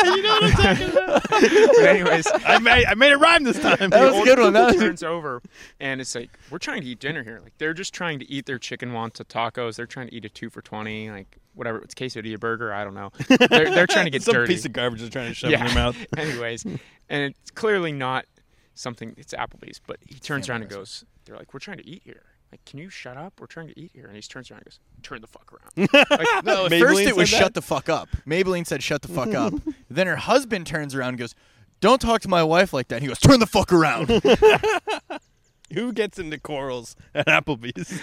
you 0.04 0.22
know 0.22 0.32
what 0.34 0.42
I'm 0.44 0.50
talking 0.52 0.90
about. 0.90 1.22
but 1.30 1.86
anyways, 1.86 2.26
I 2.44 2.58
made 2.58 2.84
I 2.86 2.94
made 2.94 3.12
it 3.12 3.16
rhyme 3.16 3.44
this 3.44 3.58
time. 3.58 3.90
That 3.90 4.12
was 4.12 4.20
a 4.20 4.24
good 4.24 4.38
one. 4.38 4.52
That 4.52 4.66
was 4.74 4.76
turns 4.82 5.02
over, 5.02 5.42
and 5.78 6.00
it's 6.00 6.14
like 6.14 6.30
we're 6.50 6.58
trying 6.58 6.82
to 6.82 6.86
eat 6.86 7.00
dinner 7.00 7.22
here. 7.24 7.40
Like 7.42 7.56
they're 7.58 7.74
just 7.74 7.94
trying 7.94 8.18
to 8.18 8.30
eat 8.30 8.46
their 8.46 8.58
chicken 8.58 8.90
wonton 8.92 9.24
tacos. 9.26 9.76
They're 9.76 9.86
trying 9.86 10.08
to 10.08 10.14
eat 10.14 10.24
a 10.24 10.28
two 10.28 10.50
for 10.50 10.60
twenty, 10.62 11.10
like 11.10 11.38
whatever. 11.54 11.78
It's 11.78 11.94
quesadilla 11.94 12.38
burger. 12.38 12.72
I 12.72 12.84
don't 12.84 12.94
know. 12.94 13.10
They're, 13.28 13.70
they're 13.70 13.86
trying 13.86 14.04
to 14.06 14.10
get 14.10 14.22
Some 14.24 14.34
dirty. 14.34 14.54
piece 14.54 14.64
of 14.64 14.72
garbage 14.72 15.00
they're 15.00 15.08
trying 15.10 15.28
to 15.28 15.34
shove 15.34 15.50
Yeah. 15.50 15.60
in 15.60 15.66
their 15.66 15.74
mouth. 15.74 15.96
Anyways, 16.16 16.64
and 16.64 16.78
it's 17.08 17.50
clearly 17.50 17.92
not 17.92 18.26
something. 18.74 19.14
It's 19.16 19.32
Applebee's, 19.34 19.80
but 19.86 19.98
he 20.06 20.16
turns 20.18 20.48
around 20.48 20.62
and 20.62 20.70
goes, 20.70 21.04
"They're 21.24 21.36
like, 21.36 21.54
we're 21.54 21.60
trying 21.60 21.78
to 21.78 21.86
eat 21.88 22.02
here. 22.04 22.22
Like, 22.52 22.64
can 22.64 22.78
you 22.80 22.90
shut 22.90 23.16
up? 23.16 23.34
We're 23.40 23.46
trying 23.46 23.68
to 23.68 23.78
eat 23.80 23.92
here." 23.94 24.06
And 24.06 24.16
he 24.16 24.22
turns 24.22 24.50
around 24.50 24.60
and 24.60 24.66
goes, 24.66 24.80
"Turn 25.02 25.20
the 25.20 25.26
fuck 25.26 25.52
around." 25.52 25.88
Like, 26.10 26.44
No, 26.44 26.66
at 26.66 26.72
Maybelline 26.72 26.80
first 26.80 27.00
it 27.02 27.16
was 27.16 27.30
said 27.30 27.36
that? 27.38 27.42
shut 27.44 27.54
the 27.54 27.62
fuck 27.62 27.88
up. 27.88 28.08
Maybelline 28.26 28.66
said 28.66 28.82
shut 28.82 29.02
the 29.02 29.08
fuck 29.08 29.34
up. 29.34 29.54
then 29.90 30.06
her 30.06 30.16
husband 30.16 30.66
turns 30.66 30.94
around 30.94 31.10
and 31.10 31.18
goes, 31.18 31.34
"Don't 31.80 32.00
talk 32.00 32.20
to 32.22 32.28
my 32.28 32.42
wife 32.42 32.72
like 32.72 32.88
that." 32.88 32.96
And 32.96 33.02
he 33.02 33.08
goes, 33.08 33.18
"Turn 33.20 33.38
the 33.40 33.46
fuck 33.46 33.72
around." 33.72 34.08
Who 35.72 35.92
gets 35.92 36.18
into 36.18 36.36
corals 36.36 36.96
at 37.14 37.28
Applebee's? 37.28 38.00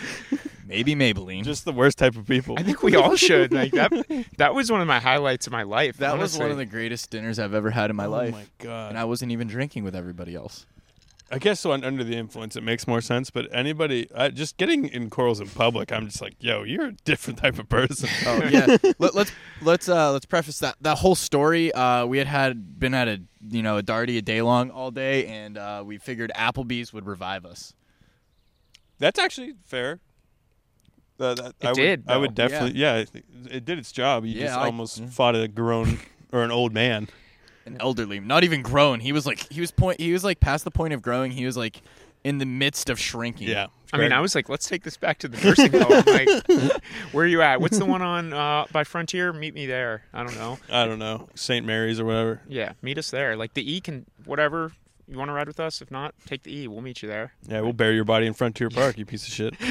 Maybe 0.66 0.96
Maybelline. 0.96 1.44
Just 1.44 1.66
the 1.66 1.74
worst 1.74 1.98
type 1.98 2.16
of 2.16 2.26
people. 2.26 2.56
I 2.58 2.64
think 2.64 2.82
we 2.82 2.96
all 2.96 3.18
should. 3.18 3.52
Like 3.52 3.74
that. 3.74 3.92
That 4.38 4.54
was 4.54 4.72
one 4.72 4.80
of 4.80 4.88
my 4.88 5.00
highlights 5.00 5.48
of 5.48 5.52
my 5.54 5.64
life. 5.64 5.98
that 5.98 6.18
was 6.18 6.38
one 6.38 6.50
of 6.50 6.56
the 6.56 6.66
greatest 6.66 7.10
dinners 7.10 7.40
I've 7.40 7.54
ever 7.54 7.70
had 7.70 7.90
in 7.90 7.98
my 7.98 8.06
oh 8.06 8.10
life. 8.12 8.32
my 8.32 8.46
god. 8.60 8.90
and 8.92 8.98
I 8.98 9.04
wasn't 9.04 9.34
even 9.34 9.48
drinking 9.50 9.84
with 9.84 9.96
everybody 9.98 10.34
else. 10.34 10.66
I 11.30 11.40
guess 11.40 11.60
so. 11.60 11.72
Under 11.74 12.04
the 12.04 12.16
influence, 12.16 12.56
it 12.56 12.64
makes 12.64 12.88
more 12.88 13.02
sense. 13.02 13.30
But 13.30 13.48
anybody, 13.54 14.08
I, 14.16 14.30
just 14.30 14.56
getting 14.58 14.88
in 14.88 15.10
corals 15.10 15.40
in 15.42 15.50
public, 15.50 15.92
I'm 15.92 16.06
just 16.08 16.22
like, 16.22 16.36
yo, 16.40 16.64
you're 16.64 16.86
a 16.88 16.92
different 16.94 17.40
type 17.40 17.60
of 17.60 17.68
person. 17.68 18.08
Oh 18.26 18.42
yeah. 18.50 18.78
Let, 19.00 19.14
let's 19.16 19.32
let's 19.62 19.90
uh 19.90 20.12
let's 20.14 20.26
preface 20.26 20.60
that 20.60 20.76
that 20.82 20.98
whole 21.00 21.16
story. 21.16 21.72
Uh, 21.74 22.06
we 22.06 22.18
had 22.18 22.28
had 22.28 22.80
been 22.80 22.94
at 22.94 23.08
a 23.08 23.22
you 23.50 23.62
know 23.62 23.78
a 23.78 23.84
darty 23.84 24.18
a 24.18 24.22
day 24.22 24.42
long 24.42 24.70
all 24.72 24.90
day, 24.92 25.26
and 25.28 25.58
uh, 25.58 25.84
we 25.86 25.98
figured 25.98 26.32
Applebee's 26.36 26.94
would 26.94 27.06
revive 27.06 27.46
us. 27.46 27.74
That's 29.00 29.20
actually 29.20 29.54
fair. 29.66 30.00
Uh, 31.20 31.34
that, 31.34 31.46
It 31.60 31.66
I 31.66 31.70
would, 31.70 31.76
did, 31.76 32.04
I 32.08 32.18
would 32.18 32.36
though. 32.36 32.48
definitely. 32.48 32.80
Yeah, 32.80 32.96
it, 32.98 33.10
it 33.50 33.66
did 33.66 33.80
its 33.80 33.92
job. 33.92 34.24
You 34.26 34.34
Yeah, 34.40 34.46
just 34.48 34.60
I- 34.60 34.66
almost 34.66 35.04
fought 35.06 35.36
a 35.36 35.48
grown 35.48 36.00
or 36.32 36.44
an 36.44 36.52
old 36.52 36.74
man. 36.74 37.08
An 37.68 37.78
elderly, 37.80 38.20
not 38.20 38.44
even 38.44 38.62
grown. 38.62 39.00
He 39.02 39.12
was 39.12 39.26
like 39.28 39.40
he 39.52 39.60
was 39.62 39.72
point. 39.72 40.00
He 40.00 40.14
was 40.14 40.24
like 40.24 40.40
past 40.40 40.64
the 40.64 40.72
point 40.72 40.94
of 40.94 41.02
growing. 41.02 41.32
He 41.32 41.46
was 41.46 41.56
like 41.58 41.82
in 42.24 42.38
the 42.40 42.46
midst 42.46 42.90
of 42.90 43.00
shrinking. 43.00 43.48
Yeah. 43.50 43.68
I 43.94 43.98
mean, 44.00 44.12
I 44.12 44.20
was 44.20 44.36
like, 44.36 44.50
let's 44.50 44.68
take 44.68 44.84
this 44.84 44.98
back 44.98 45.20
to 45.20 45.28
the 45.30 45.38
nursing 45.46 45.72
home. 45.72 46.04
Like, 46.08 46.82
where 47.14 47.24
are 47.24 47.28
you 47.28 47.42
at? 47.42 47.62
What's 47.62 47.78
the 47.78 47.86
one 47.86 48.02
on 48.02 48.34
uh, 48.34 48.66
by 48.72 48.84
Frontier? 48.84 49.32
Meet 49.32 49.54
me 49.54 49.66
there. 49.66 50.04
I 50.14 50.24
don't 50.24 50.36
know. 50.36 50.58
I 50.70 50.86
don't 50.86 51.00
know 51.00 51.30
St. 51.36 51.66
Mary's 51.66 52.00
or 52.00 52.06
whatever. 52.06 52.42
Yeah, 52.50 52.74
meet 52.82 52.98
us 52.98 53.12
there. 53.12 53.36
Like 53.38 53.54
the 53.54 53.70
E 53.72 53.80
can 53.82 54.06
whatever. 54.26 54.72
You 55.10 55.18
want 55.18 55.30
to 55.30 55.34
ride 55.34 55.48
with 55.48 55.60
us? 55.62 55.82
If 55.82 55.90
not, 55.90 56.14
take 56.26 56.44
the 56.44 56.54
E. 56.54 56.68
We'll 56.68 56.82
meet 56.82 57.02
you 57.02 57.08
there. 57.08 57.32
Yeah, 57.48 57.62
we'll 57.62 57.72
bury 57.72 57.96
your 57.96 58.04
body 58.04 58.26
in 58.28 58.34
Frontier 58.34 58.70
Park, 58.70 58.98
you 58.98 59.06
piece 59.06 59.26
of 59.26 59.34
shit. 59.34 59.54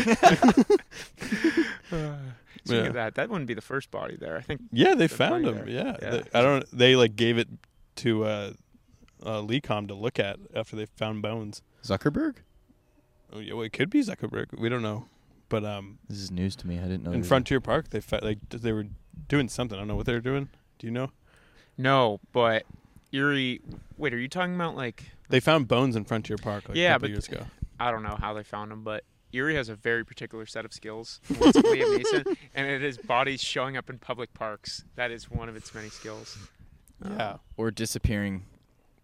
Speaking 2.65 2.85
Yeah. 2.85 2.89
of 2.89 2.95
that, 2.95 3.15
that 3.17 3.29
wouldn't 3.29 3.47
be 3.47 3.55
the 3.55 3.61
first 3.61 3.91
body 3.91 4.17
there. 4.17 4.37
I 4.37 4.41
think 4.41 4.63
Yeah, 4.73 4.91
they 4.95 5.07
They're 5.07 5.09
found 5.09 5.47
him. 5.47 5.57
there. 5.57 5.69
Yeah, 5.69 5.97
Yeah. 6.03 6.11
They- 6.11 6.23
I 6.35 6.43
don't. 6.43 6.65
They 6.77 6.97
like 6.97 7.17
gave 7.17 7.39
it 7.39 7.49
to 7.97 8.25
uh, 8.25 8.53
uh, 9.23 9.41
LECOM 9.43 9.89
to 9.89 9.95
look 9.95 10.19
at 10.19 10.39
after 10.55 10.77
they 10.77 10.87
found 10.87 11.23
bones. 11.23 11.63
Zuckerberg. 11.83 12.37
Oh, 13.33 13.39
yeah, 13.41 13.55
well, 13.55 13.63
it 13.65 13.73
could 13.73 13.91
be 13.91 14.01
Zuckerberg. 14.01 14.59
We 14.59 14.69
don't 14.69 14.83
know, 14.83 15.07
but 15.49 15.65
um, 15.65 15.99
This 16.09 16.19
is 16.19 16.31
news 16.31 16.55
to 16.57 16.67
me. 16.67 16.79
I 16.79 16.83
didn't 16.83 17.03
know. 17.05 17.13
in 17.13 17.21
this. 17.21 17.29
Frontier 17.29 17.61
Park, 17.61 17.91
they 17.91 18.01
fa- 18.01 18.21
like 18.23 18.39
they 18.51 18.73
were 18.73 18.87
doing 19.29 19.49
something. 19.49 19.77
I 19.77 19.81
don't 19.81 19.89
know 19.89 19.97
what 19.97 20.07
they 20.07 20.15
were 20.15 20.21
doing. 20.21 20.49
Do 20.79 20.87
you 20.87 20.93
know? 20.93 21.11
no, 21.79 22.21
but 22.33 22.65
Erie. 23.13 23.61
Wait, 23.97 24.13
are 24.15 24.19
you 24.19 24.29
talking 24.29 24.55
about 24.55 24.77
like 24.77 25.05
They 25.29 25.41
found 25.41 25.69
bones 25.69 25.97
in 25.97 26.05
Frontier 26.05 26.37
Park 26.37 26.69
like 26.69 26.77
a 26.77 26.81
Yeah, 26.81 26.93
couple 26.95 27.09
but- 27.09 27.11
years 27.11 27.29
ago. 27.29 27.47
I 27.79 27.91
don't 27.91 28.03
know 28.03 28.17
how 28.19 28.33
they 28.33 28.43
found 28.43 28.71
them, 28.71 28.83
but 28.85 29.05
Erie 29.33 29.55
has 29.57 29.69
a 29.69 29.75
very 29.75 30.03
particular 30.05 30.47
set 30.47 30.65
of 30.65 30.73
skills. 30.73 31.21
What's 31.37 31.59
Liam 31.59 31.99
Neeson, 31.99 32.37
and 32.55 32.67
it 32.67 32.83
is 32.83 32.97
bodies 32.97 33.43
showing 33.43 33.77
up 33.77 33.91
in 33.91 33.99
public 33.99 34.33
parks. 34.33 34.85
That 34.95 35.11
is 35.11 35.31
one 35.31 35.49
of 35.51 35.57
its 35.57 35.75
many 35.75 35.91
skills. 35.91 36.39
Um, 37.03 37.13
Yeah, 37.19 37.37
or 37.57 37.71
disappearing 37.71 38.45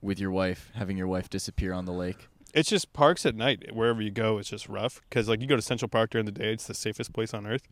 with 0.01 0.19
your 0.19 0.31
wife, 0.31 0.71
having 0.75 0.97
your 0.97 1.07
wife 1.07 1.29
disappear 1.31 1.73
on 1.73 1.85
the 1.85 1.93
lake. 1.93 2.29
it's 2.55 2.69
just 2.69 2.93
parks 2.93 3.25
at 3.25 3.35
night. 3.35 3.73
Wherever 3.75 4.03
you 4.03 4.11
go, 4.11 4.39
it's 4.39 4.49
just 4.51 4.69
rough 4.69 5.01
because 5.09 5.29
like 5.29 5.41
you 5.41 5.47
go 5.47 5.57
to 5.57 5.63
Central 5.63 5.89
Park 5.89 6.11
during 6.11 6.27
the 6.27 6.33
day, 6.33 6.53
it's 6.53 6.67
the 6.67 6.75
safest 6.75 7.13
place 7.13 7.33
on 7.35 7.47
earth. 7.47 7.69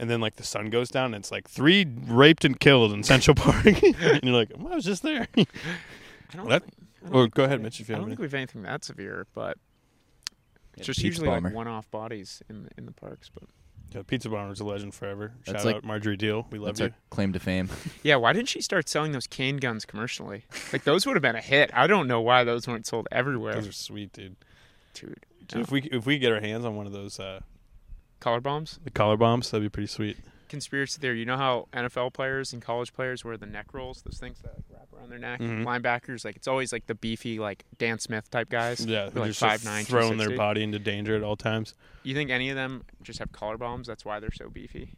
And 0.00 0.08
then 0.08 0.20
like 0.20 0.36
the 0.36 0.44
sun 0.44 0.70
goes 0.70 0.90
down, 0.90 1.06
and 1.06 1.16
it's 1.16 1.32
like 1.32 1.48
three 1.48 1.84
raped 2.06 2.44
and 2.44 2.58
killed 2.60 2.92
in 2.92 3.02
Central 3.14 3.34
Park, 3.34 3.64
and 3.82 4.20
you're 4.22 4.34
like, 4.36 4.52
I 4.56 4.74
was 4.74 4.84
just 4.84 5.02
there. 5.02 5.26
I 5.36 5.46
don't. 6.36 6.48
That- 6.48 6.62
I 7.04 7.06
don't 7.10 7.14
Or 7.16 7.28
go 7.28 7.44
ahead, 7.44 7.60
Mitch, 7.62 7.80
if 7.80 7.88
you 7.88 7.94
I 7.94 7.98
don't 7.98 8.08
think 8.08 8.18
we 8.18 8.24
have 8.26 8.34
anything 8.34 8.62
that 8.62 8.84
severe, 8.84 9.26
but 9.32 9.56
it's 10.76 10.78
Yeah, 10.78 10.84
just 10.84 11.02
usually 11.02 11.28
bomber. 11.28 11.48
like 11.48 11.56
one-off 11.56 11.88
bodies 11.92 12.42
in 12.48 12.64
the, 12.64 12.70
in 12.76 12.86
the 12.86 12.92
parks. 12.92 13.30
But 13.32 13.44
Yeah, 13.94 14.02
Pizza 14.06 14.28
Bomber's 14.28 14.60
a 14.60 14.64
legend 14.64 14.94
forever. 14.94 15.32
That's 15.46 15.58
Shout 15.60 15.64
like- 15.66 15.76
out 15.76 15.84
Marjorie 15.84 16.16
Diehl. 16.18 16.50
We 16.50 16.58
love 16.58 16.76
That's 16.76 16.80
you. 16.80 16.84
our 16.86 16.92
claim 17.10 17.32
to 17.32 17.38
fame. 17.40 17.68
yeah, 18.02 18.16
why 18.16 18.32
didn't 18.34 18.48
she 18.48 18.60
start 18.60 18.88
selling 18.88 19.12
those 19.12 19.26
cane 19.26 19.56
guns 19.56 19.84
commercially? 19.84 20.44
Like 20.72 20.84
those 20.84 21.06
would 21.06 21.16
have 21.16 21.22
been 21.22 21.36
a 21.36 21.40
hit. 21.40 21.70
I 21.72 21.86
don't 21.86 22.06
know 22.06 22.20
why 22.20 22.44
those 22.44 22.68
weren't 22.68 22.86
sold 22.86 23.08
everywhere, 23.10 23.54
Those 23.54 23.68
are 23.68 23.72
sweet, 23.72 24.12
dude. 24.12 24.36
dude. 24.94 25.24
Dude, 25.46 25.62
If 25.62 25.70
we 25.70 25.80
if 25.90 26.04
we 26.04 26.18
get 26.18 26.32
our 26.32 26.40
hands 26.40 26.66
on 26.66 26.76
one 26.76 26.86
of 26.86 26.92
those 26.92 27.18
uh, 27.18 27.40
Collar 28.20 28.40
bombs. 28.42 28.78
the 28.84 28.90
collar 28.90 29.16
bombs, 29.16 29.50
that'd 29.50 29.64
be 29.64 29.70
pretty 29.70 29.86
sweet. 29.86 30.18
Conspiracy 30.48 30.98
theory. 31.00 31.18
You 31.20 31.26
know 31.26 31.36
how 31.36 31.68
NFL 31.72 32.12
players 32.12 32.52
and 32.52 32.60
college 32.62 32.92
players 32.92 33.24
wear 33.24 33.36
the 33.36 33.46
neck 33.46 33.66
rolls, 33.72 34.02
those 34.02 34.18
things 34.18 34.38
that 34.42 34.54
like, 34.54 34.64
wrap 34.70 34.88
around 34.96 35.10
their 35.10 35.18
neck. 35.18 35.40
Mhm. 35.40 35.64
Linebackers, 35.64 36.24
like 36.24 36.36
it's 36.36 36.48
always 36.48 36.72
like 36.72 36.86
the 36.86 36.94
beefy, 36.94 37.38
like 37.38 37.64
Dan 37.78 37.98
Smith 37.98 38.30
type 38.30 38.48
guys. 38.48 38.84
Yeah, 38.84 39.02
They're 39.02 39.10
they're 39.10 39.22
like 39.22 39.28
just 39.30 39.40
five 39.40 39.64
nine, 39.64 39.84
throwing 39.84 40.16
their 40.18 40.36
body 40.36 40.62
into 40.62 40.78
danger 40.78 41.14
at 41.16 41.22
all 41.22 41.36
times. 41.36 41.74
You 42.02 42.14
think 42.14 42.30
any 42.30 42.48
of 42.50 42.56
them 42.56 42.84
just 43.02 43.18
have 43.18 43.32
collar 43.32 43.56
bombs? 43.58 43.86
That's 43.86 44.04
why 44.04 44.20
they're 44.20 44.32
so 44.32 44.48
beefy. 44.48 44.94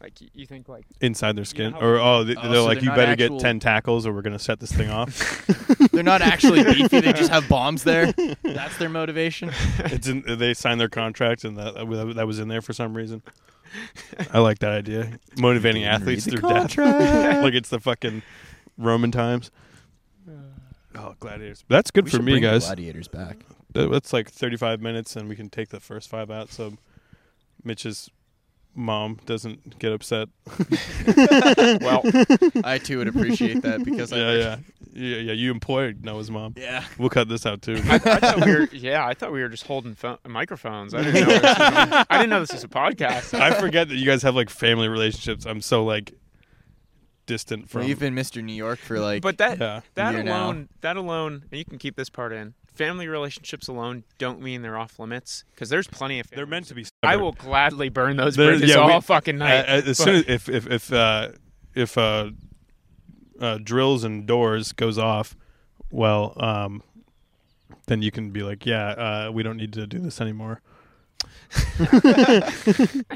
Like 0.00 0.12
y- 0.20 0.28
you 0.34 0.44
think 0.46 0.68
like 0.68 0.84
Inside 1.00 1.36
their 1.36 1.46
skin, 1.46 1.72
how- 1.72 1.80
or 1.80 1.98
oh, 1.98 2.22
they, 2.22 2.36
Oh, 2.36 2.42
they're 2.42 2.54
so 2.56 2.64
like, 2.66 2.80
they're 2.80 2.90
you 2.90 2.96
better 2.96 3.12
actual- 3.12 3.38
get 3.38 3.40
ten 3.42 3.58
tackles, 3.60 4.06
or 4.06 4.12
we're 4.12 4.20
gonna 4.22 4.38
set 4.38 4.60
this 4.60 4.70
thing 4.70 4.90
off. 4.90 5.46
They're 5.92 6.02
not 6.02 6.20
actually 6.20 6.62
beefy. 6.64 7.00
They 7.00 7.14
just 7.14 7.30
have 7.30 7.48
bombs 7.48 7.82
there. 7.84 8.12
That's 8.42 8.76
their 8.76 8.90
motivation. 8.90 9.50
it's 9.78 10.06
in, 10.06 10.22
they 10.38 10.52
signed 10.52 10.80
their 10.80 10.90
contract, 10.90 11.44
and 11.44 11.56
that 11.56 11.74
that 12.14 12.26
was 12.26 12.38
in 12.38 12.48
there 12.48 12.60
for 12.60 12.74
some 12.74 12.94
reason. 12.94 13.22
I 14.32 14.38
like 14.38 14.58
that 14.60 14.72
idea, 14.72 15.18
motivating 15.38 15.84
athletes 15.84 16.26
read 16.26 16.34
the 16.36 16.40
through 16.68 16.84
death, 16.84 17.42
like 17.42 17.54
it's 17.54 17.68
the 17.68 17.80
fucking 17.80 18.22
Roman 18.78 19.10
times. 19.12 19.50
Oh, 20.94 21.14
gladiators! 21.20 21.64
That's 21.68 21.90
good 21.90 22.04
We 22.04 22.10
for 22.10 22.16
should 22.16 22.24
me, 22.24 22.32
bring 22.32 22.42
the 22.42 22.48
guys. 22.50 22.64
Gladiators 22.66 23.08
back. 23.08 23.38
That- 23.72 23.90
That's 23.90 24.12
like 24.12 24.30
35 24.30 24.80
minutes, 24.80 25.14
and 25.16 25.28
we 25.28 25.36
can 25.36 25.50
take 25.50 25.68
the 25.68 25.80
first 25.80 26.08
five 26.08 26.30
out. 26.30 26.50
So 26.50 26.72
Mitch's 27.62 28.10
mom 28.74 29.18
doesn't 29.26 29.78
get 29.78 29.92
upset. 29.92 30.28
well, 31.82 32.02
I 32.64 32.78
too 32.82 32.98
would 32.98 33.08
appreciate 33.08 33.62
that 33.62 33.84
because 33.84 34.12
I 34.12 34.16
yeah, 34.18 34.32
yeah, 34.32 34.56
yeah, 34.96 35.16
yeah. 35.18 35.32
You 35.32 35.50
employed 35.50 36.04
Noah's 36.04 36.30
mom. 36.30 36.54
yeah. 36.56 36.84
We'll 36.98 37.10
cut 37.10 37.28
this 37.28 37.44
out 37.46 37.62
too. 37.62 37.80
I, 37.86 37.94
I 37.96 37.98
thought 37.98 38.44
we 38.44 38.52
were 38.52 38.68
yeah, 38.72 39.06
I 39.06 39.14
thought 39.14 39.32
we 39.32 39.42
were 39.42 39.48
just 39.48 39.66
holding 39.66 39.94
phone, 39.94 40.18
microphones. 40.26 40.94
I 40.94 41.02
didn't 41.02 41.14
know 41.26 41.34
this 41.34 41.42
was, 41.42 42.06
I 42.10 42.18
didn't 42.18 42.30
know 42.30 42.40
this 42.40 42.52
was 42.52 42.64
a 42.64 42.68
podcast. 42.68 43.38
I 43.38 43.58
forget 43.60 43.88
that 43.88 43.96
you 43.96 44.06
guys 44.06 44.22
have 44.22 44.34
like 44.34 44.50
family 44.50 44.88
relationships. 44.88 45.44
I'm 45.46 45.60
so 45.60 45.84
like 45.84 46.14
distant 47.26 47.68
from. 47.68 47.84
We've 47.84 47.98
been 47.98 48.14
Mr. 48.14 48.42
New 48.42 48.54
York 48.54 48.78
for 48.78 48.98
like. 49.00 49.22
But 49.22 49.38
that 49.38 49.58
yeah, 49.58 49.80
that 49.94 50.14
year 50.14 50.22
now. 50.22 50.44
alone, 50.46 50.68
that 50.80 50.96
alone, 50.96 51.44
and 51.50 51.58
you 51.58 51.64
can 51.64 51.78
keep 51.78 51.96
this 51.96 52.08
part 52.08 52.32
in. 52.32 52.54
Family 52.74 53.08
relationships 53.08 53.68
alone 53.68 54.04
don't 54.18 54.40
mean 54.42 54.60
they're 54.60 54.76
off 54.76 54.98
limits 54.98 55.44
because 55.54 55.70
there's 55.70 55.86
plenty 55.86 56.20
of. 56.20 56.28
they're 56.30 56.44
meant 56.46 56.66
to 56.66 56.74
be. 56.74 56.84
I 57.02 57.16
will 57.16 57.32
gladly 57.32 57.88
burn 57.88 58.16
those 58.16 58.36
bridges 58.36 58.68
yeah, 58.70 58.76
all 58.76 58.94
we- 58.96 59.00
fucking 59.00 59.38
night. 59.38 59.60
Uh, 59.60 59.64
as 59.66 59.84
but- 59.84 59.96
soon 59.96 60.14
as 60.16 60.24
if 60.28 60.48
if 60.48 60.66
if 60.70 60.92
uh, 60.92 61.28
if 61.74 61.96
uh, 61.96 62.30
uh, 63.40 63.58
drills 63.62 64.04
and 64.04 64.26
doors 64.26 64.72
goes 64.72 64.98
off, 64.98 65.36
well, 65.90 66.34
um, 66.36 66.82
then 67.86 68.02
you 68.02 68.10
can 68.10 68.30
be 68.30 68.42
like, 68.42 68.66
yeah, 68.66 68.88
uh, 68.88 69.30
we 69.32 69.42
don't 69.42 69.56
need 69.56 69.72
to 69.74 69.86
do 69.86 69.98
this 69.98 70.20
anymore. 70.20 70.60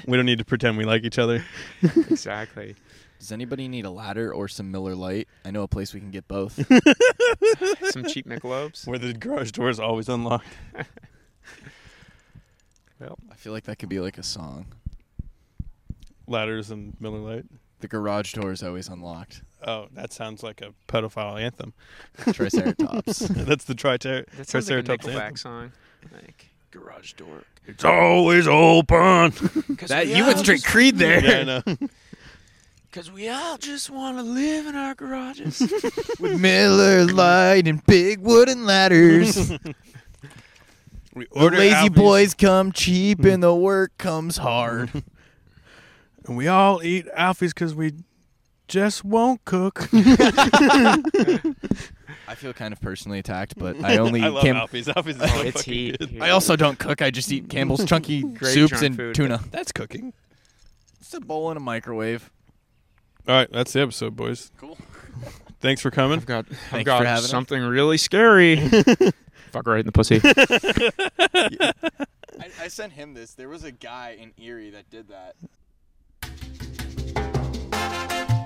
we 0.07 0.17
don't 0.17 0.27
need 0.27 0.39
to 0.39 0.45
pretend 0.45 0.77
we 0.77 0.85
like 0.85 1.05
each 1.05 1.19
other. 1.19 1.45
exactly. 1.83 2.77
Does 3.19 3.33
anybody 3.33 3.69
need 3.69 3.85
a 3.85 3.91
ladder 3.91 4.33
or 4.33 4.49
some 4.49 4.71
Miller 4.71 4.95
Lite? 4.95 5.29
I 5.45 5.51
know 5.51 5.63
a 5.63 5.69
place 5.69 5.93
we 5.93 6.01
can 6.01 6.11
get 6.11 6.27
both. 6.27 6.55
Some 7.91 8.05
cheap 8.05 8.27
Michelobs. 8.27 8.87
Where 8.87 8.99
the 8.99 9.13
garage 9.13 9.51
door 9.51 9.69
is 9.69 9.79
always 9.79 10.09
unlocked. 10.09 10.49
Well, 12.99 13.19
I 13.33 13.35
feel 13.35 13.55
like 13.55 13.65
that 13.65 13.79
could 13.79 13.89
be 13.89 13.99
like 13.99 14.19
a 14.19 14.23
song. 14.23 14.67
Ladders 16.27 16.71
and 16.71 16.95
Miller 17.01 17.19
Lite. 17.19 17.47
The 17.79 17.89
garage 17.89 18.35
door 18.35 18.53
is 18.53 18.63
always 18.63 18.89
unlocked. 18.89 19.43
Oh, 19.67 19.89
that 19.95 20.13
sounds 20.13 20.43
like 20.43 20.61
a 20.63 20.73
pedophile 20.89 21.41
anthem. 21.41 21.73
Triceratops. 22.33 23.19
That's 23.29 23.65
the 23.65 23.75
tricer- 23.75 24.25
That 24.37 24.49
sounds 24.49 24.71
like 24.71 24.79
a 24.79 24.83
Triceratops 24.83 25.07
Nickelback 25.07 25.21
anthem. 25.21 25.37
song. 25.37 25.73
Like 26.13 26.49
garage 26.71 27.13
door. 27.15 27.43
It's 27.67 27.85
always 27.85 28.49
open. 28.49 29.33
that 29.89 30.07
you 30.09 30.25
went 30.27 30.39
straight 30.39 30.65
Creed 30.65 30.97
there. 30.97 31.23
yeah, 31.25 31.39
I 31.41 31.45
know. 31.77 31.77
Because 32.91 33.09
we 33.09 33.29
all 33.29 33.57
just 33.57 33.89
want 33.89 34.17
to 34.19 34.23
live 34.25 34.67
in 34.67 34.75
our 34.75 34.97
garages. 34.97 35.61
With 36.19 36.41
Miller 36.41 37.05
Lite 37.05 37.69
and 37.69 37.87
big 37.87 38.19
wooden 38.19 38.67
ladders. 38.67 39.49
We 41.15 41.27
the 41.27 41.31
order 41.31 41.57
lazy 41.59 41.75
Alfie's, 41.77 41.91
boys 41.97 42.35
come 42.35 42.73
cheap 42.73 43.21
and 43.25 43.45
the 43.45 43.55
work 43.55 43.97
comes 43.97 44.39
hard. 44.39 44.91
and 46.27 46.37
we 46.37 46.49
all 46.49 46.83
eat 46.83 47.07
Alfie's 47.15 47.55
because 47.55 47.77
we 47.77 47.93
just 48.71 49.05
won't 49.05 49.45
cook. 49.45 49.89
I 49.93 51.45
feel 52.37 52.53
kind 52.53 52.73
of 52.73 52.81
personally 52.81 53.19
attacked, 53.19 53.55
but 53.59 53.77
I 53.85 53.97
only 53.99 54.23
I 54.23 54.29
love 54.29 54.45
Cam- 54.45 54.57
Alfie's. 54.57 54.89
Alfie's 54.89 55.17
is 55.17 55.23
oh, 55.23 55.27
so 55.27 55.41
it's 55.43 55.57
fucking 55.59 55.75
heat. 55.75 55.99
good. 55.99 56.23
I 56.23 56.31
also 56.31 56.55
don't 56.55 56.79
cook. 56.79 57.03
I 57.03 57.11
just 57.11 57.31
eat 57.33 57.49
Campbell's 57.51 57.85
chunky 57.85 58.23
Great 58.35 58.55
soups 58.55 58.71
junk 58.71 58.83
and 58.85 58.97
food. 58.97 59.15
tuna. 59.17 59.41
That's 59.51 59.73
cooking. 59.73 60.13
It's 61.01 61.13
a 61.13 61.21
bowl 61.21 61.51
in 61.51 61.57
a 61.57 61.61
microwave. 61.61 62.31
All 63.27 63.35
right, 63.35 63.51
that's 63.53 63.73
the 63.73 63.81
episode, 63.81 64.15
boys. 64.15 64.53
Cool. 64.59 64.79
Thanks 65.61 65.83
for 65.83 65.91
coming. 65.91 66.19
I've 66.19 66.27
got, 66.27 66.47
Thanks 66.47 66.73
I've 66.73 66.81
for 66.81 66.85
got 66.85 67.07
having 67.07 67.25
us. 67.25 67.31
something 67.31 67.61
really 67.63 67.99
scary. 67.99 68.57
Fuck 69.51 69.67
right 69.67 69.81
in 69.81 69.87
the 69.87 69.93
pussy. 69.93 70.21
I, 72.41 72.49
I 72.63 72.69
sent 72.69 72.93
him 72.93 73.15
this. 73.15 73.35
There 73.35 73.49
was 73.49 73.65
a 73.65 73.73
guy 73.73 74.17
in 74.21 74.33
Erie 74.43 74.71
that 74.71 74.89
did 74.89 75.09
that. 75.09 75.35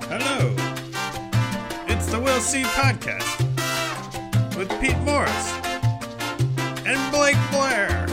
Hello. 0.08 0.54
It's 1.86 2.06
the 2.06 2.20
We'll 2.20 2.40
See 2.40 2.62
Podcast 2.62 3.38
with 4.56 4.68
Pete 4.80 4.98
Morris 4.98 5.52
and 6.86 7.12
Blake 7.12 7.36
Blair. 7.50 8.06